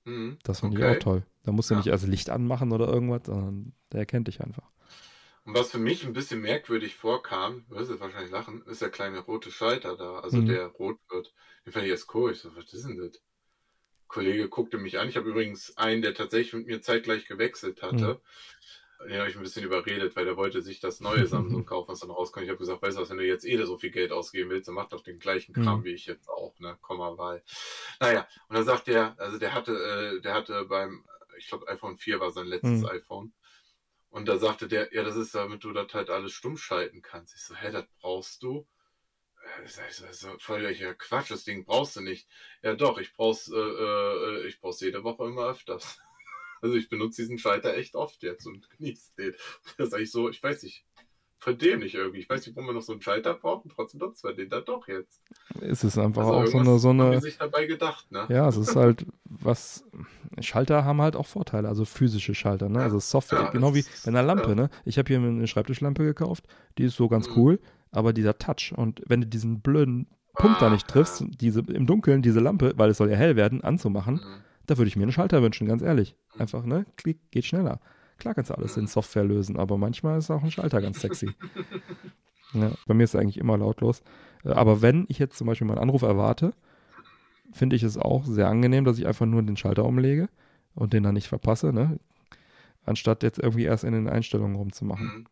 [0.07, 0.39] Mhm.
[0.43, 0.77] Das finde Okay.
[0.77, 1.25] ich auch toll.
[1.45, 1.77] Da musst du Ja.
[1.77, 4.69] nicht erst Licht anmachen oder irgendwas, sondern der erkennt dich einfach.
[5.49, 8.91] Und was für mich ein bisschen merkwürdig vorkam, du wirst jetzt wahrscheinlich lachen, ist der
[8.91, 10.47] kleine rote Schalter da, also Mhm.
[10.47, 11.33] der rot wird.
[11.65, 12.33] Den fand ich erst cool.
[12.33, 13.23] Ich so, was ist denn das?
[14.09, 15.09] Kollege guckte mich an.
[15.09, 18.21] Ich habe übrigens einen, der tatsächlich mit mir zeitgleich gewechselt hatte.
[19.01, 19.09] Mhm.
[19.09, 22.01] Den habe ich ein bisschen überredet, weil der wollte sich das neue Samsung kaufen, was
[22.01, 22.45] dann rauskommt.
[22.45, 24.69] Ich habe gesagt, weißt du was, wenn du jetzt eh so viel Geld ausgeben willst,
[24.69, 25.85] dann mach doch den gleichen Kram mhm.
[25.85, 26.77] wie ich jetzt auch, ne?
[26.83, 27.43] Komm mal weil.
[28.01, 31.07] Naja, und dann sagt der, also der hatte, äh, der hatte beim,
[31.39, 32.87] ich glaube iPhone 4 war sein letztes mhm.
[32.89, 33.33] iPhone.
[34.19, 37.37] Und da sagte der, ja, das ist, damit du das halt alles stumm schalten kannst.
[37.37, 38.67] Ich so, hä, das brauchst du?
[39.63, 42.29] Das ist völliger Quatsch, das Ding brauchst du nicht.
[42.61, 46.01] Ja doch, ich brauch's, äh, äh, ich brauch's jede Woche immer öfters.
[46.61, 49.37] Also ich benutze diesen Schalter echt oft jetzt und genieße den.
[49.79, 50.85] Das ist eigentlich so, ich weiß nicht,
[51.39, 52.19] verdämlich irgendwie.
[52.19, 54.49] Ich weiß nicht, wo man noch so einen Schalter braucht und trotzdem nutzt man den
[54.51, 55.23] da doch jetzt.
[55.61, 57.21] Es ist einfach also auch so eine, so eine.
[57.21, 58.27] sich dabei gedacht, ne?
[58.29, 59.85] Ja, es ist halt was.
[60.41, 62.81] Schalter haben halt auch Vorteile, also physische Schalter, ne?
[62.81, 64.55] Ja, also Software, ja, genau wie bei einer Lampe, ja.
[64.55, 64.71] ne?
[64.85, 66.45] Ich habe hier eine Schreibtischlampe gekauft,
[66.77, 67.35] die ist so ganz mhm.
[67.37, 67.61] cool,
[67.93, 71.87] aber dieser Touch und wenn du diesen blöden Punkt ah, da nicht triffst, diese im
[71.87, 74.43] Dunkeln diese Lampe, weil es soll ja hell werden, anzumachen, mhm.
[74.67, 76.17] da würde ich mir einen Schalter wünschen, ganz ehrlich.
[76.35, 76.41] Mhm.
[76.41, 76.87] Einfach, ne?
[76.97, 77.81] Klick, geht schneller.
[78.19, 81.31] Klar kannst du alles in Software lösen, aber manchmal ist auch ein Schalter ganz sexy.
[82.53, 84.03] ja, bei mir ist es eigentlich immer lautlos.
[84.45, 86.53] Äh, aber wenn ich jetzt zum Beispiel mal einen Anruf erwarte,
[87.53, 90.29] finde ich es auch sehr angenehm, dass ich einfach nur den Schalter umlege
[90.75, 91.99] und den dann nicht verpasse, ne?
[92.85, 95.29] Anstatt jetzt irgendwie erst in den Einstellungen rumzumachen.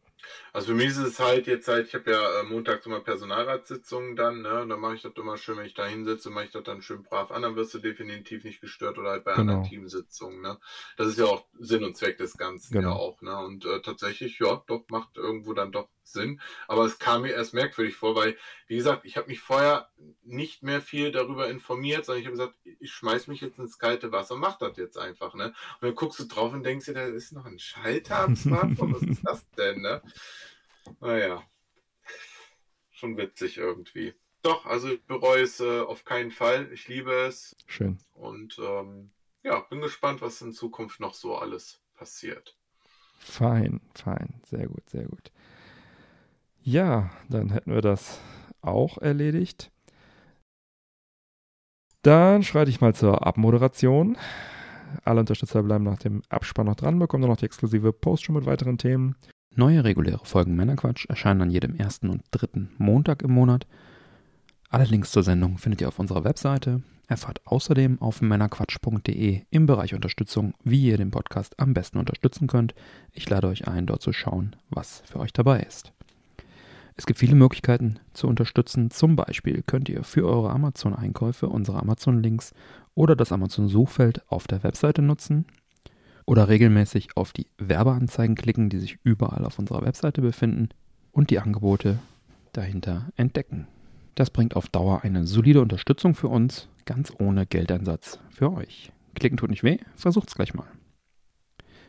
[0.52, 4.16] Also für mich ist es halt jetzt halt, ich habe ja äh, montags immer Personalratssitzungen
[4.16, 4.62] dann, ne?
[4.62, 6.82] Und dann mache ich das immer schön, wenn ich da hinsetze, mache ich das dann
[6.82, 9.52] schön brav an, dann wirst du definitiv nicht gestört oder halt bei genau.
[9.52, 10.58] anderen Teamsitzungen, ne?
[10.96, 12.90] Das ist ja auch Sinn und Zweck des Ganzen genau.
[12.90, 13.38] ja auch, ne?
[13.38, 16.40] Und äh, tatsächlich, ja, doch, macht irgendwo dann doch Sinn.
[16.68, 19.90] Aber es kam mir erst merkwürdig vor, weil, wie gesagt, ich habe mich vorher
[20.22, 24.12] nicht mehr viel darüber informiert, sondern ich habe gesagt, ich schmeiß mich jetzt ins kalte
[24.12, 25.46] Wasser, mach das jetzt einfach, ne?
[25.46, 28.94] Und dann guckst du drauf und denkst dir, da ist noch ein Schalter am Smartphone,
[28.94, 30.02] was ist das denn, ne?
[31.00, 31.42] Naja,
[32.90, 34.14] schon witzig irgendwie.
[34.42, 36.70] Doch, also ich bereue es äh, auf keinen Fall.
[36.72, 37.56] Ich liebe es.
[37.66, 37.98] Schön.
[38.12, 39.10] Und ähm,
[39.42, 42.56] ja, bin gespannt, was in Zukunft noch so alles passiert.
[43.18, 44.40] Fein, fein.
[44.44, 45.32] Sehr gut, sehr gut.
[46.66, 48.18] Ja, dann hätten wir das
[48.60, 49.70] auch erledigt.
[52.02, 54.18] Dann schreite ich mal zur Abmoderation.
[55.04, 58.34] Alle Unterstützer bleiben nach dem Abspann noch dran, bekommen dann noch die exklusive Post schon
[58.34, 59.14] mit weiteren Themen.
[59.54, 63.68] Neue reguläre Folgen Männerquatsch erscheinen an jedem ersten und dritten Montag im Monat.
[64.68, 66.82] Alle Links zur Sendung findet ihr auf unserer Webseite.
[67.06, 72.74] Erfahrt außerdem auf männerquatsch.de im Bereich Unterstützung, wie ihr den Podcast am besten unterstützen könnt.
[73.12, 75.92] Ich lade euch ein, dort zu schauen, was für euch dabei ist.
[76.98, 78.90] Es gibt viele Möglichkeiten zu unterstützen.
[78.90, 82.54] Zum Beispiel könnt ihr für eure Amazon-Einkäufe unsere Amazon-Links
[82.94, 85.44] oder das Amazon-Suchfeld auf der Webseite nutzen
[86.24, 90.70] oder regelmäßig auf die Werbeanzeigen klicken, die sich überall auf unserer Webseite befinden
[91.12, 91.98] und die Angebote
[92.52, 93.68] dahinter entdecken.
[94.14, 98.90] Das bringt auf Dauer eine solide Unterstützung für uns, ganz ohne Geldeinsatz für euch.
[99.14, 100.66] Klicken tut nicht weh, versucht's gleich mal.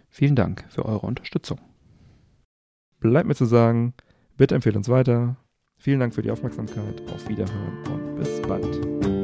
[0.09, 1.59] Vielen Dank für eure Unterstützung.
[2.99, 3.93] Bleibt mir zu sagen,
[4.37, 5.35] Bitte empfehlt uns weiter.
[5.77, 7.01] Vielen Dank für die Aufmerksamkeit.
[7.13, 9.16] Auf Wiederhören und bis bald.